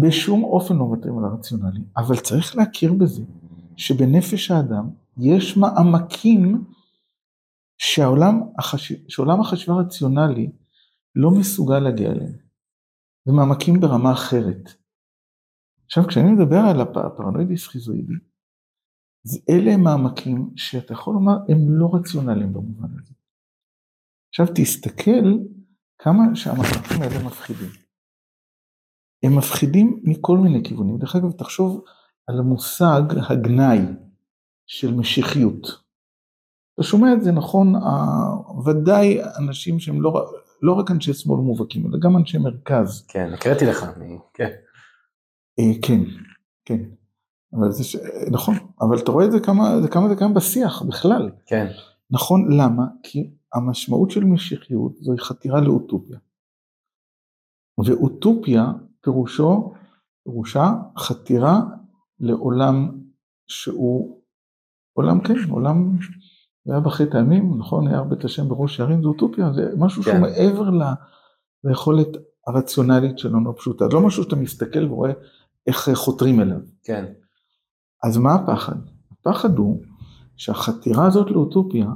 בשום 0.01 0.45
אופן 0.45 0.77
לא 0.77 0.85
מוותרים 0.85 1.19
על 1.19 1.25
הרציונלי, 1.25 1.81
אבל 1.97 2.17
צריך 2.17 2.57
להכיר 2.57 2.93
בזה 2.93 3.23
שבנפש 3.77 4.51
האדם 4.51 4.89
יש 5.19 5.57
מעמקים 5.57 6.65
שהעולם, 7.79 8.41
החש... 8.59 8.93
שעולם 9.09 9.41
החשיבה 9.41 9.75
הרציונלי 9.75 10.51
לא 11.17 11.31
מסוגל 11.31 11.79
להגיע 11.79 12.11
אליהם. 12.11 12.33
זה 13.25 13.33
מעמקים 13.33 13.81
ברמה 13.81 14.13
אחרת. 14.13 14.80
עכשיו 15.91 16.07
כשאני 16.09 16.33
מדבר 16.33 16.57
על 16.71 16.81
הפ- 16.81 16.97
הפרנואידי 16.97 17.57
סכיזואידי, 17.57 18.13
אלה 19.51 19.71
הם 19.73 19.81
מעמקים 19.85 20.51
שאתה 20.57 20.93
יכול 20.93 21.15
לומר 21.15 21.33
הם 21.49 21.59
לא 21.69 21.91
רציונליים 21.95 22.53
במובן 22.53 22.89
הזה. 23.03 23.15
עכשיו 24.29 24.47
תסתכל 24.55 25.33
כמה 25.99 26.23
שהמעמקים 26.35 27.03
האלה 27.03 27.27
מפחידים. 27.27 27.69
הם 29.23 29.37
מפחידים 29.39 30.01
מכל 30.05 30.39
מיני 30.39 30.65
כיוונים. 30.65 30.99
דרך 30.99 31.17
אגב, 31.17 31.33
תחשוב 31.33 31.85
על 32.27 32.39
המושג 32.39 33.03
הגנאי 33.31 33.79
של 34.67 34.95
משיחיות. 34.95 35.67
אתה 36.75 36.83
שומע 36.83 37.13
את 37.13 37.23
זה 37.23 37.33
נכון, 37.33 37.75
ודאי 38.67 39.19
אנשים 39.39 39.79
שהם 39.81 40.03
לא, 40.03 40.33
לא 40.63 40.73
רק 40.73 40.91
אנשי 40.91 41.15
שמאל 41.15 41.41
מובהקים, 41.41 41.87
אלא 41.87 41.99
גם 42.03 42.17
אנשי 42.17 42.39
מרכז. 42.39 43.07
כן, 43.09 43.33
הקראתי 43.35 43.65
לך, 43.67 43.85
אני- 43.97 44.19
כן, 44.35 44.51
כן, 45.83 46.01
כן. 46.65 46.81
אבל 47.53 47.73
זה 47.73 47.85
ש... 47.85 47.97
נכון, 48.31 48.55
אבל 48.81 48.99
אתה 48.99 49.11
רואה 49.11 49.25
את 49.25 49.33
זה 49.33 49.41
כמה, 49.41 49.81
זה 49.83 49.89
כמה 49.89 50.09
זה 50.09 50.17
קיים 50.17 50.35
בשיח 50.35 50.83
בכלל. 50.83 51.31
כן, 51.47 51.67
נכון, 52.11 52.53
למה? 52.53 52.87
כי 53.03 53.31
המשמעות 53.55 54.11
של 54.11 54.25
משיחיות 54.25 54.97
זוהי 54.97 55.19
חתירה 55.19 55.61
לאוטופיה. 55.61 56.19
ואוטופיה 57.85 58.73
פירושו, 59.01 59.73
פירושה 60.25 60.73
חתירה 60.99 61.61
לעולם 62.21 63.01
שהוא 63.47 64.21
עולם 64.93 65.21
כן, 65.21 65.35
עולם, 65.51 65.99
זה 66.65 66.73
היה 66.73 66.81
בחטא 66.81 67.17
הימים, 67.17 67.59
נכון, 67.59 67.89
היה 67.89 68.03
את 68.13 68.25
השם 68.25 68.49
בראש 68.49 68.77
שערים, 68.77 69.03
זה 69.03 69.09
אוטופיה, 69.09 69.53
זה 69.53 69.73
משהו 69.79 70.03
שהוא 70.03 70.15
כן. 70.15 70.21
מעבר 70.21 70.71
ל- 70.71 70.95
ליכולת 71.65 72.09
הרציונלית 72.47 73.19
שלנו 73.19 73.51
הפשוטה, 73.51 73.89
זה 73.89 73.95
לא 73.95 74.07
משהו 74.07 74.23
שאתה 74.23 74.37
מסתכל 74.37 74.85
ורואה 74.85 75.13
איך 75.67 75.91
חותרים 75.95 76.41
אליו. 76.41 76.61
כן, 76.85 77.05
אז 78.05 78.17
מה 78.17 78.35
הפחד? 78.35 78.77
הפחד 79.13 79.59
הוא 79.59 79.83
שהחתירה 80.37 81.07
הזאת 81.07 81.31
לאוטופיה, 81.31 81.87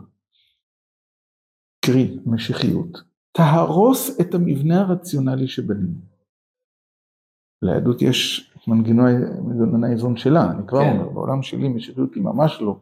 קרי 1.84 2.18
משיחיות, 2.26 2.98
תהרוס 3.32 4.20
את 4.20 4.34
המבנה 4.34 4.80
הרציונלי 4.80 5.48
שבנינו. 5.48 5.98
ליהדות 7.62 8.02
יש 8.02 8.50
מנגנוני 8.68 9.12
מנגנוני 9.44 9.88
האיזון 9.88 10.16
שלה, 10.16 10.50
אני 10.50 10.66
כבר 10.66 10.80
כן. 10.80 10.90
אומר, 10.92 11.08
בעולם 11.08 11.42
שלי 11.42 11.68
משיחיות 11.68 12.14
היא 12.14 12.22
ממש 12.22 12.58
לא, 12.60 12.80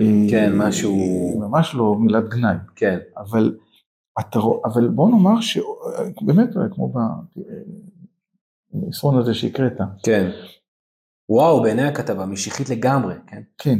אה, 0.00 0.26
כן, 0.30 0.52
משהו- 0.58 0.92
היא 0.92 1.38
ממש 1.40 1.74
לא 1.74 1.94
מילת 1.98 2.28
גנאי, 2.28 2.56
כן, 2.76 2.98
אבל, 3.16 3.56
אתה, 4.20 4.38
אבל 4.64 4.88
בוא 4.88 5.10
נאמר 5.10 5.40
שבאמת, 5.40 6.48
כמו 6.74 6.92
במסרון 8.80 9.18
הזה 9.18 9.34
שהקראת, 9.34 9.80
כן. 10.02 10.30
וואו, 11.28 11.62
בעיני 11.62 11.82
הכתבה, 11.82 12.26
משיחית 12.26 12.70
לגמרי, 12.70 13.14
כן. 13.26 13.42
כן, 13.58 13.78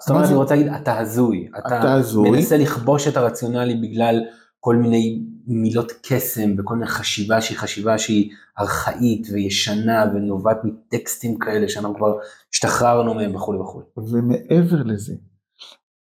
זאת 0.00 0.10
אומרת, 0.10 0.26
אני 0.26 0.34
רוצה 0.34 0.54
להגיד, 0.54 0.72
אתה 0.72 0.98
הזוי. 0.98 1.48
אתה 1.58 1.94
הזוי. 1.94 2.30
מנסה 2.30 2.56
לכבוש 2.56 3.08
את 3.08 3.16
הרציונלי 3.16 3.74
בגלל 3.74 4.20
כל 4.60 4.76
מיני 4.76 5.22
מילות 5.46 5.92
קסם 6.02 6.54
וכל 6.58 6.74
מיני 6.74 6.86
חשיבה 6.86 7.40
שהיא 7.40 7.58
חשיבה 7.58 7.98
שהיא 7.98 8.30
ארכאית 8.60 9.26
וישנה 9.32 10.04
ונובעת 10.14 10.56
מטקסטים 10.64 11.38
כאלה 11.38 11.68
שאנחנו 11.68 11.94
כבר 11.94 12.14
השתחררנו 12.54 13.14
מהם 13.14 13.34
וכולי 13.34 13.58
וכולי. 13.58 13.86
ומעבר 13.96 14.82
לזה, 14.82 15.14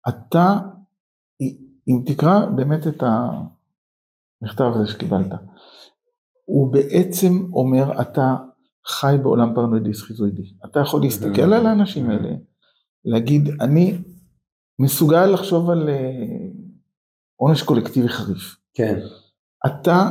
אתה, 0.10 0.58
אם 1.88 2.04
תקרא 2.06 2.46
באמת 2.46 2.88
את 2.88 3.04
המכתב 4.42 4.72
הזה 4.76 4.88
שקיבלת, 4.88 5.32
הוא 6.50 6.74
בעצם 6.74 7.54
אומר, 7.54 8.02
אתה 8.02 8.36
חי 8.88 9.16
בעולם 9.24 9.56
פרנואידי 9.56 9.94
סכיזואידי. 9.94 10.44
אתה 10.66 10.80
יכול 10.80 11.02
להסתכל 11.02 11.54
על 11.54 11.66
האנשים 11.66 12.10
האלה, 12.10 12.30
להגיד, 13.06 13.50
אני 13.62 13.98
מסוגל 14.80 15.26
לחשוב 15.26 15.70
על 15.70 15.90
אה, 15.90 16.48
עונש 17.36 17.62
קולקטיבי 17.62 18.10
חריף. 18.10 18.56
כן, 18.74 19.00
אתה 19.66 20.10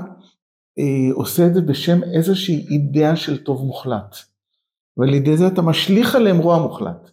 אה, 0.78 1.14
עושה 1.14 1.46
את 1.46 1.54
זה 1.54 1.60
בשם 1.60 2.02
איזושהי 2.02 2.66
אידאה 2.70 3.16
של 3.16 3.44
טוב 3.44 3.64
מוחלט. 3.64 4.16
ועל 4.96 5.14
ידי 5.14 5.36
זה 5.36 5.46
אתה 5.46 5.62
משליך 5.62 6.14
עליהם 6.14 6.38
רוע 6.38 6.62
מוחלט. 6.62 7.10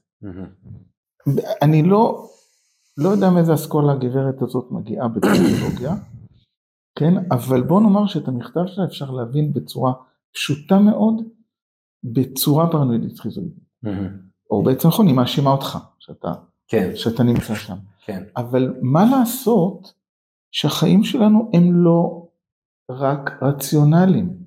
אני 1.62 1.84
לא, 1.84 2.30
לא 2.98 3.10
יודע 3.10 3.30
מאיזה 3.30 3.54
אסכולה 3.54 3.94
הגברת 3.94 4.42
הזאת 4.42 4.72
מגיעה 4.72 5.08
בפסיכולוגיה, 5.08 5.96
כן, 6.96 7.14
אבל 7.32 7.62
בוא 7.62 7.82
נאמר 7.82 8.08
שאת 8.08 8.28
המכתב 8.28 8.64
שלה 8.66 8.86
אפשר 8.86 9.12
להבין 9.12 9.54
בצורה 9.54 9.94
פשוטה 10.34 10.80
מאוד, 10.80 11.22
בצורה 12.04 12.72
פרנואידית 12.72 13.16
סכיזואידית. 13.16 13.64
או 14.52 14.64
בעצם 14.64 14.88
נכון, 14.88 15.08
היא 15.08 15.16
מאשימה 15.16 15.52
אותך, 15.52 15.78
שאתה, 16.00 16.34
כן, 16.68 16.92
שאתה 16.96 17.24
נמצא 17.24 17.56
שם. 17.56 17.76
כן, 18.06 18.24
אבל 18.38 18.74
מה 18.82 19.06
לעשות 19.12 19.94
שהחיים 20.52 21.04
שלנו 21.04 21.52
הם 21.54 21.84
לא 21.84 22.28
רק 22.90 23.44
רציונליים? 23.44 24.38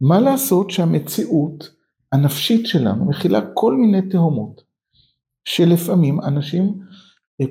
מה 0.00 0.20
לעשות 0.20 0.70
שהמציאות 0.70 1.70
הנפשית 2.12 2.66
שלנו 2.66 3.04
מכילה 3.04 3.40
כל 3.54 3.74
מיני 3.74 4.08
תהומות, 4.10 4.62
שלפעמים 5.44 6.20
אנשים 6.20 6.80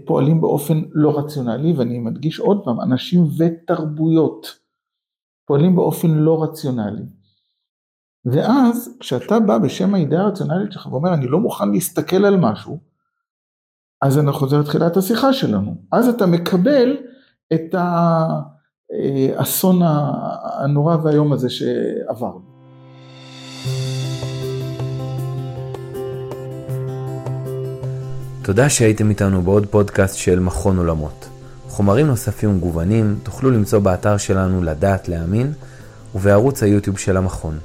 פועלים 0.05 0.41
באופן 0.41 0.81
לא 0.91 1.19
רציונלי, 1.19 1.73
ואני 1.73 1.99
מדגיש 1.99 2.39
עוד 2.39 2.61
פעם, 2.65 2.81
אנשים 2.81 3.23
ותרבויות 3.37 4.59
פועלים 5.47 5.75
באופן 5.75 6.07
לא 6.07 6.43
רציונלי. 6.43 7.03
ואז 8.25 8.97
כשאתה 8.99 9.39
בא 9.39 9.57
בשם 9.57 9.95
האידאה 9.95 10.21
הרציונלית 10.21 10.71
שלך 10.71 10.87
ואומר 10.87 11.13
אני 11.13 11.27
לא 11.27 11.39
מוכן 11.39 11.71
להסתכל 11.71 12.25
על 12.25 12.37
משהו, 12.37 12.79
אז 14.01 14.19
אני 14.19 14.31
חוזר 14.31 14.59
לתחילת 14.59 14.97
השיחה 14.97 15.33
שלנו. 15.33 15.75
אז 15.91 16.07
אתה 16.07 16.25
מקבל 16.25 16.97
את 17.53 17.75
האסון 19.37 19.79
הנורא 20.59 20.97
והיום 21.03 21.33
הזה 21.33 21.49
שעברנו. 21.49 22.48
תודה 28.41 28.69
שהייתם 28.69 29.09
איתנו 29.09 29.41
בעוד 29.41 29.65
פודקאסט 29.65 30.17
של 30.17 30.39
מכון 30.39 30.77
עולמות. 30.77 31.29
חומרים 31.67 32.07
נוספים 32.07 32.49
ומגוונים 32.49 33.19
תוכלו 33.23 33.51
למצוא 33.51 33.79
באתר 33.79 34.17
שלנו 34.17 34.63
לדעת 34.63 35.09
להאמין 35.09 35.53
ובערוץ 36.15 36.63
היוטיוב 36.63 36.97
של 36.97 37.17
המכון. 37.17 37.59